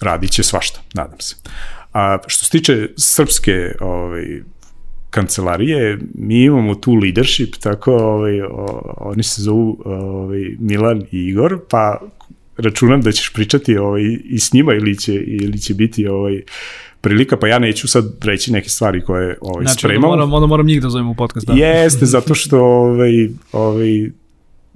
radit 0.00 0.30
će 0.30 0.42
svašta, 0.42 0.80
nadam 0.94 1.20
se. 1.20 1.36
A 1.92 2.18
što 2.26 2.44
se 2.44 2.50
tiče 2.50 2.88
srpske 2.96 3.72
ovaj, 3.80 4.42
kancelarije, 5.10 5.98
mi 6.14 6.42
imamo 6.42 6.74
tu 6.74 6.94
leadership, 6.94 7.56
tako 7.56 7.92
ovaj, 7.92 8.42
o, 8.42 8.94
oni 8.96 9.22
se 9.22 9.42
zovu 9.42 9.82
ovaj, 9.84 10.56
Milan 10.58 11.02
i 11.12 11.26
Igor, 11.26 11.58
pa 11.70 12.00
računam 12.56 13.00
da 13.00 13.12
ćeš 13.12 13.32
pričati 13.32 13.76
ovaj, 13.76 14.02
i 14.24 14.38
s 14.38 14.52
njima 14.52 14.74
ili 14.74 14.98
će, 14.98 15.14
ili 15.14 15.58
će 15.58 15.74
biti 15.74 16.06
ovaj, 16.06 16.42
prilika, 17.00 17.36
pa 17.36 17.48
ja 17.48 17.58
neću 17.58 17.88
sad 17.88 18.24
reći 18.24 18.52
neke 18.52 18.68
stvari 18.68 19.04
koje 19.04 19.38
ovaj, 19.40 19.64
znači, 19.64 19.78
spremam. 19.78 20.00
Znači, 20.00 20.12
onda 20.12 20.16
moram, 20.16 20.32
onda 20.32 20.46
moram 20.46 20.66
njih 20.66 20.82
da 20.82 20.90
zovem 20.90 21.08
u 21.08 21.14
podcast. 21.14 21.46
Da. 21.46 21.52
Jeste, 21.52 22.06
zato 22.06 22.34
što 22.34 22.60
ovaj, 22.60 23.28
ovaj, 23.52 24.10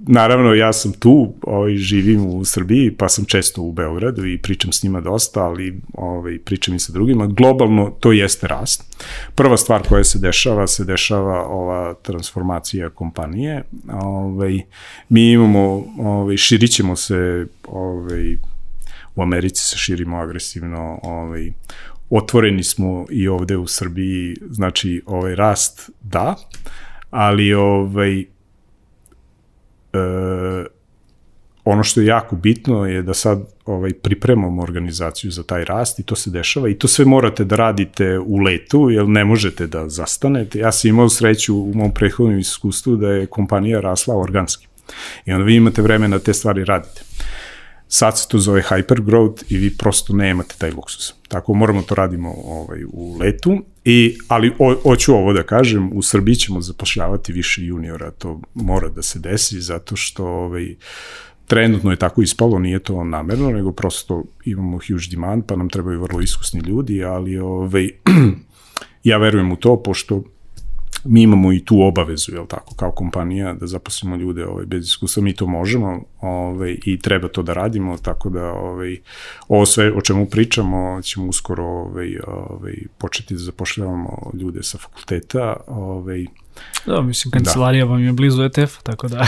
naravno 0.07 0.53
ja 0.53 0.73
sam 0.73 0.93
tu, 0.93 1.33
ovaj, 1.41 1.75
živim 1.75 2.25
u 2.25 2.45
Srbiji, 2.45 2.91
pa 2.91 3.09
sam 3.09 3.25
često 3.25 3.61
u 3.61 3.71
Beogradu 3.71 4.25
i 4.25 4.37
pričam 4.37 4.71
s 4.71 4.83
njima 4.83 5.01
dosta, 5.01 5.43
ali 5.43 5.81
ovaj, 5.93 6.39
pričam 6.39 6.75
i 6.75 6.79
sa 6.79 6.93
drugima. 6.93 7.27
Globalno 7.27 7.89
to 7.99 8.11
jeste 8.11 8.47
rast. 8.47 8.97
Prva 9.35 9.57
stvar 9.57 9.87
koja 9.87 10.03
se 10.03 10.19
dešava, 10.19 10.67
se 10.67 10.85
dešava 10.85 11.47
ova 11.47 11.93
transformacija 11.93 12.89
kompanije. 12.89 13.63
Ovaj, 13.91 14.61
mi 15.09 15.31
imamo, 15.31 15.85
ovaj, 15.99 16.37
širit 16.37 16.71
ćemo 16.71 16.95
se, 16.95 17.47
ovaj, 17.67 18.37
u 19.15 19.21
Americi 19.21 19.63
se 19.63 19.77
širimo 19.77 20.17
agresivno, 20.17 20.99
ovaj, 21.03 21.51
otvoreni 22.09 22.63
smo 22.63 23.05
i 23.09 23.27
ovde 23.27 23.57
u 23.57 23.67
Srbiji, 23.67 24.35
znači 24.49 25.01
ovaj 25.05 25.35
rast 25.35 25.89
da, 26.01 26.35
ali 27.09 27.53
ovaj 27.53 28.32
ono 31.65 31.83
što 31.83 32.01
je 32.01 32.07
jako 32.07 32.35
bitno 32.35 32.85
je 32.85 33.01
da 33.01 33.13
sad 33.13 33.39
ovaj 33.65 33.93
pripremamo 33.93 34.61
organizaciju 34.61 35.31
za 35.31 35.43
taj 35.43 35.65
rast 35.65 35.99
i 35.99 36.03
to 36.03 36.15
se 36.15 36.29
dešava 36.29 36.69
i 36.69 36.77
to 36.77 36.87
sve 36.87 37.05
morate 37.05 37.43
da 37.43 37.55
radite 37.55 38.19
u 38.19 38.37
letu 38.37 38.89
jer 38.89 39.07
ne 39.07 39.25
možete 39.25 39.67
da 39.67 39.89
zastanete. 39.89 40.59
Ja 40.59 40.71
sam 40.71 40.89
imao 40.89 41.09
sreću 41.09 41.55
u 41.55 41.71
mom 41.75 41.93
prethodnom 41.93 42.39
iskustvu 42.39 42.95
da 42.95 43.09
je 43.09 43.25
kompanija 43.25 43.79
rasla 43.79 44.17
organski. 44.17 44.67
I 45.25 45.31
onda 45.31 45.45
vi 45.45 45.55
imate 45.55 45.81
vremena 45.81 46.17
da 46.17 46.23
te 46.23 46.33
stvari 46.33 46.65
radite. 46.65 47.01
Sad 47.95 48.19
se 48.19 48.27
to 48.27 48.39
zove 48.39 48.61
hypergrowth 48.61 49.43
i 49.49 49.57
vi 49.57 49.77
prosto 49.77 50.13
nemate 50.13 50.55
taj 50.57 50.71
luksus. 50.71 51.13
Tako 51.27 51.53
moramo 51.53 51.81
to 51.81 51.95
radimo 51.95 52.33
ovaj, 52.45 52.83
u 52.93 53.17
letu, 53.19 53.63
I, 53.85 54.17
ali 54.27 54.51
o, 54.59 54.75
hoću 54.83 55.13
ovo 55.13 55.33
da 55.33 55.43
kažem, 55.43 55.89
u 55.93 56.01
Srbiji 56.01 56.35
ćemo 56.35 56.61
zapošljavati 56.61 57.33
više 57.33 57.65
juniora, 57.65 58.11
to 58.11 58.41
mora 58.53 58.89
da 58.89 59.01
se 59.01 59.19
desi, 59.19 59.61
zato 59.61 59.95
što 59.95 60.25
ovaj, 60.25 60.75
trenutno 61.47 61.91
je 61.91 61.97
tako 61.97 62.21
ispalo, 62.21 62.59
nije 62.59 62.79
to 62.79 63.03
namerno, 63.03 63.51
nego 63.51 63.71
prosto 63.71 64.23
imamo 64.45 64.79
huge 64.87 65.11
demand, 65.11 65.43
pa 65.45 65.55
nam 65.55 65.69
trebaju 65.69 66.01
vrlo 66.01 66.21
iskusni 66.21 66.59
ljudi, 66.59 67.03
ali 67.03 67.37
ovaj, 67.37 67.89
ja 69.03 69.17
verujem 69.17 69.51
u 69.51 69.55
to, 69.55 69.83
pošto 69.83 70.23
mi 71.05 71.21
imamo 71.21 71.53
i 71.53 71.65
tu 71.65 71.81
obavezu, 71.81 72.31
jel 72.33 72.45
tako, 72.47 72.75
kao 72.75 72.91
kompanija, 72.91 73.53
da 73.53 73.67
zaposlimo 73.67 74.15
ljude 74.15 74.45
ovaj, 74.45 74.65
bez 74.65 74.85
iskustva, 74.85 75.23
mi 75.23 75.35
to 75.35 75.47
možemo 75.47 76.03
ovaj, 76.21 76.77
i 76.85 76.99
treba 76.99 77.27
to 77.27 77.43
da 77.43 77.53
radimo, 77.53 77.97
tako 77.97 78.29
da 78.29 78.51
ovaj, 78.51 78.97
ovo 79.47 79.65
sve 79.65 79.91
o 79.91 80.01
čemu 80.01 80.25
pričamo 80.25 81.01
ćemo 81.01 81.25
uskoro 81.27 81.63
ovaj, 81.65 82.17
ovaj, 82.27 82.73
početi 82.97 83.33
da 83.33 83.39
zapošljavamo 83.39 84.31
ljude 84.33 84.63
sa 84.63 84.77
fakulteta, 84.77 85.55
ovaj, 85.67 86.25
Da, 86.85 87.01
mislim, 87.01 87.31
kancelarija 87.31 87.85
da. 87.85 87.91
vam 87.91 88.03
je 88.03 88.13
blizu 88.13 88.43
ETF, 88.43 88.81
tako 88.83 89.07
da... 89.07 89.27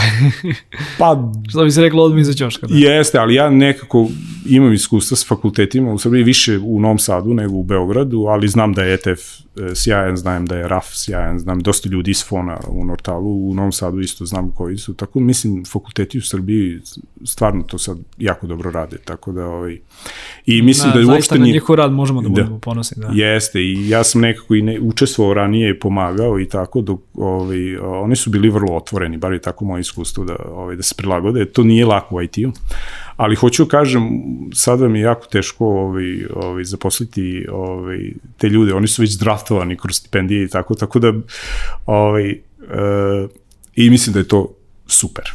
pa... 0.98 1.32
Što 1.48 1.64
bi 1.64 1.70
se 1.70 1.82
reklo, 1.82 2.02
odmah 2.02 2.20
iza 2.20 2.32
ćoška. 2.32 2.66
Da. 2.66 2.76
Jeste, 2.76 3.18
ali 3.18 3.34
ja 3.34 3.50
nekako 3.50 4.08
imam 4.48 4.72
iskustva 4.72 5.16
s 5.16 5.28
fakultetima 5.28 5.92
u 5.92 5.98
Srbiji, 5.98 6.22
više 6.22 6.58
u 6.58 6.80
Novom 6.80 6.98
Sadu 6.98 7.34
nego 7.34 7.54
u 7.54 7.62
Beogradu, 7.62 8.24
ali 8.28 8.48
znam 8.48 8.72
da 8.72 8.82
je 8.82 8.94
ETF 8.94 9.20
e, 9.56 9.74
sjajan, 9.74 10.16
znam 10.16 10.46
da 10.46 10.56
je 10.56 10.68
RAF 10.68 10.86
sjajan, 10.92 11.38
znam 11.38 11.60
dosta 11.60 11.88
ljudi 11.88 12.10
iz 12.10 12.24
Fona 12.24 12.56
u 12.68 12.84
Nortalu, 12.84 13.50
u 13.50 13.54
Novom 13.54 13.72
Sadu 13.72 14.00
isto 14.00 14.26
znam 14.26 14.50
koji 14.50 14.76
su, 14.76 14.94
tako 14.94 15.20
mislim, 15.20 15.64
fakulteti 15.64 16.18
u 16.18 16.22
Srbiji 16.22 16.80
stvarno 17.24 17.62
to 17.62 17.78
sad 17.78 17.98
jako 18.18 18.46
dobro 18.46 18.70
rade, 18.70 18.96
tako 19.04 19.32
da 19.32 19.46
ovaj, 19.46 19.78
i 20.46 20.62
mislim 20.62 20.92
da, 20.92 21.00
da 21.00 21.06
uopšte 21.06 21.08
nije... 21.08 21.18
Zaista 21.20 21.38
na 21.38 21.46
njihov 21.46 21.76
rad 21.76 21.92
možemo 21.92 22.22
da, 22.22 22.28
da 22.28 22.34
budemo 22.34 22.58
ponosni, 22.58 23.02
da. 23.02 23.10
Jeste, 23.12 23.60
i 23.60 23.88
ja 23.88 24.04
sam 24.04 24.20
nekako 24.20 24.54
i 24.54 24.62
ne, 24.62 24.80
učestvovao 24.80 25.34
ranije 25.34 25.70
i 25.70 25.78
pomagao 25.78 26.40
i 26.40 26.48
tako, 26.48 26.80
dok, 26.80 27.00
ovaj, 27.16 27.76
oni 27.76 28.16
su 28.16 28.30
bili 28.30 28.50
vrlo 28.50 28.76
otvoreni, 28.76 29.16
bar 29.16 29.32
je 29.32 29.40
tako 29.40 29.64
moje 29.64 29.80
iskustvo 29.80 30.24
da, 30.24 30.36
ovaj, 30.48 30.76
da 30.76 30.82
se 30.82 30.94
prilagode, 30.94 31.44
to 31.44 31.64
nije 31.64 31.86
lako 31.86 32.16
u 32.16 32.22
IT-u, 32.22 32.52
ali 33.16 33.36
hoću 33.36 33.64
da 33.64 33.70
kažem, 33.70 34.08
sada 34.54 34.88
mi 34.88 34.98
je 34.98 35.02
jako 35.02 35.26
teško 35.26 35.66
ovaj, 35.66 36.26
ovaj, 36.34 36.64
zaposliti 36.64 37.46
ovaj, 37.52 38.10
te 38.38 38.48
ljude, 38.48 38.74
oni 38.74 38.86
su 38.86 39.02
već 39.02 39.18
draftovani 39.18 39.76
kroz 39.76 39.96
stipendije 39.96 40.44
i 40.44 40.48
tako, 40.48 40.74
tako 40.74 40.98
da 40.98 41.12
ovaj, 41.86 42.30
e, 42.30 42.38
i 43.74 43.90
mislim 43.90 44.12
da 44.12 44.18
je 44.18 44.28
to 44.28 44.54
super. 44.86 45.32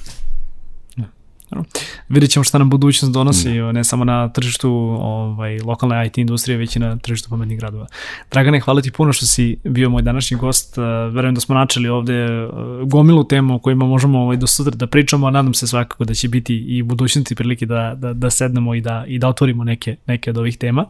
Vidjet 2.10 2.32
ćemo 2.32 2.44
šta 2.44 2.58
nam 2.58 2.70
budućnost 2.70 3.14
donosi, 3.14 3.50
mm. 3.50 3.74
ne 3.74 3.84
samo 3.84 4.06
na 4.06 4.30
tržištu 4.30 4.72
ovaj, 5.02 5.60
lokalne 5.60 6.08
IT 6.08 6.18
industrije, 6.18 6.58
već 6.58 6.76
i 6.76 6.80
na 6.80 6.98
tržištu 6.98 7.30
pametnih 7.30 7.60
gradova. 7.60 7.88
Dragane, 8.32 8.60
hvala 8.60 8.82
ti 8.82 8.92
puno 8.92 9.14
što 9.14 9.26
si 9.26 9.58
bio 9.64 9.90
moj 9.90 10.02
današnji 10.02 10.38
gost. 10.38 10.78
Uh, 10.78 10.84
verujem 11.14 11.36
da 11.36 11.42
smo 11.42 11.56
načeli 11.56 11.90
ovde 11.90 12.46
uh, 12.46 12.52
gomilu 12.90 13.24
temu 13.24 13.56
o 13.56 13.60
kojima 13.60 13.86
možemo 13.86 14.20
ovaj, 14.20 14.38
do 14.38 14.48
sutra 14.48 14.76
da 14.76 14.88
pričamo, 14.88 15.28
a 15.28 15.32
nadam 15.32 15.54
se 15.54 15.68
svakako 15.68 16.06
da 16.06 16.14
će 16.14 16.28
biti 16.28 16.56
i 16.56 16.82
u 16.82 16.86
budućnosti 16.86 17.36
prilike 17.36 17.66
da, 17.66 17.94
da, 17.98 18.14
da 18.14 18.30
sednemo 18.30 18.76
i 18.76 18.82
da, 18.82 19.04
i 19.08 19.20
da 19.20 19.28
otvorimo 19.28 19.64
neke, 19.64 19.96
neke 20.08 20.30
od 20.30 20.38
ovih 20.38 20.58
tema. 20.58 20.86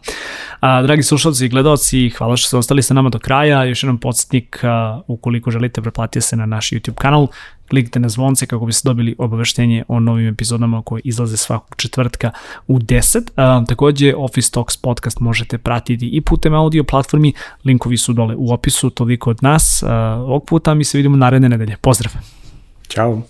A, 0.59 0.81
dragi 0.81 1.03
slušalci 1.03 1.45
i 1.45 1.49
gledalci, 1.49 2.09
hvala 2.09 2.37
što 2.37 2.47
ste 2.47 2.57
ostali 2.57 2.83
sa 2.83 2.93
nama 2.93 3.09
do 3.09 3.19
kraja. 3.19 3.63
Još 3.63 3.83
jedan 3.83 3.97
podsjetnik, 3.97 4.63
uh, 4.63 5.03
ukoliko 5.07 5.51
želite, 5.51 5.81
preplatite 5.81 6.21
se 6.21 6.35
na 6.35 6.45
naš 6.45 6.69
YouTube 6.69 6.93
kanal 6.93 7.27
kliknite 7.71 7.99
na 7.99 8.09
zvonce 8.09 8.45
kako 8.45 8.65
biste 8.65 8.89
dobili 8.89 9.15
obaveštenje 9.17 9.83
o 9.87 9.99
novim 9.99 10.27
epizodama 10.27 10.81
koje 10.81 11.01
izlaze 11.03 11.37
svakog 11.37 11.75
četvrtka 11.75 12.31
u 12.67 12.79
10. 12.79 13.29
A, 13.35 13.63
takođe, 13.67 14.13
Office 14.15 14.51
Talks 14.51 14.77
podcast 14.77 15.19
možete 15.19 15.57
pratiti 15.57 16.09
i 16.09 16.21
putem 16.21 16.53
audio 16.53 16.83
platformi, 16.83 17.33
linkovi 17.65 17.97
su 17.97 18.13
dole 18.13 18.35
u 18.35 18.53
opisu, 18.53 18.89
toliko 18.89 19.29
od 19.29 19.37
nas. 19.41 19.83
Ovog 20.17 20.45
puta 20.45 20.73
mi 20.73 20.83
se 20.83 20.97
vidimo 20.97 21.17
naredne 21.17 21.49
nedelje. 21.49 21.77
Pozdrav! 21.81 22.13
Ćao! 22.87 23.21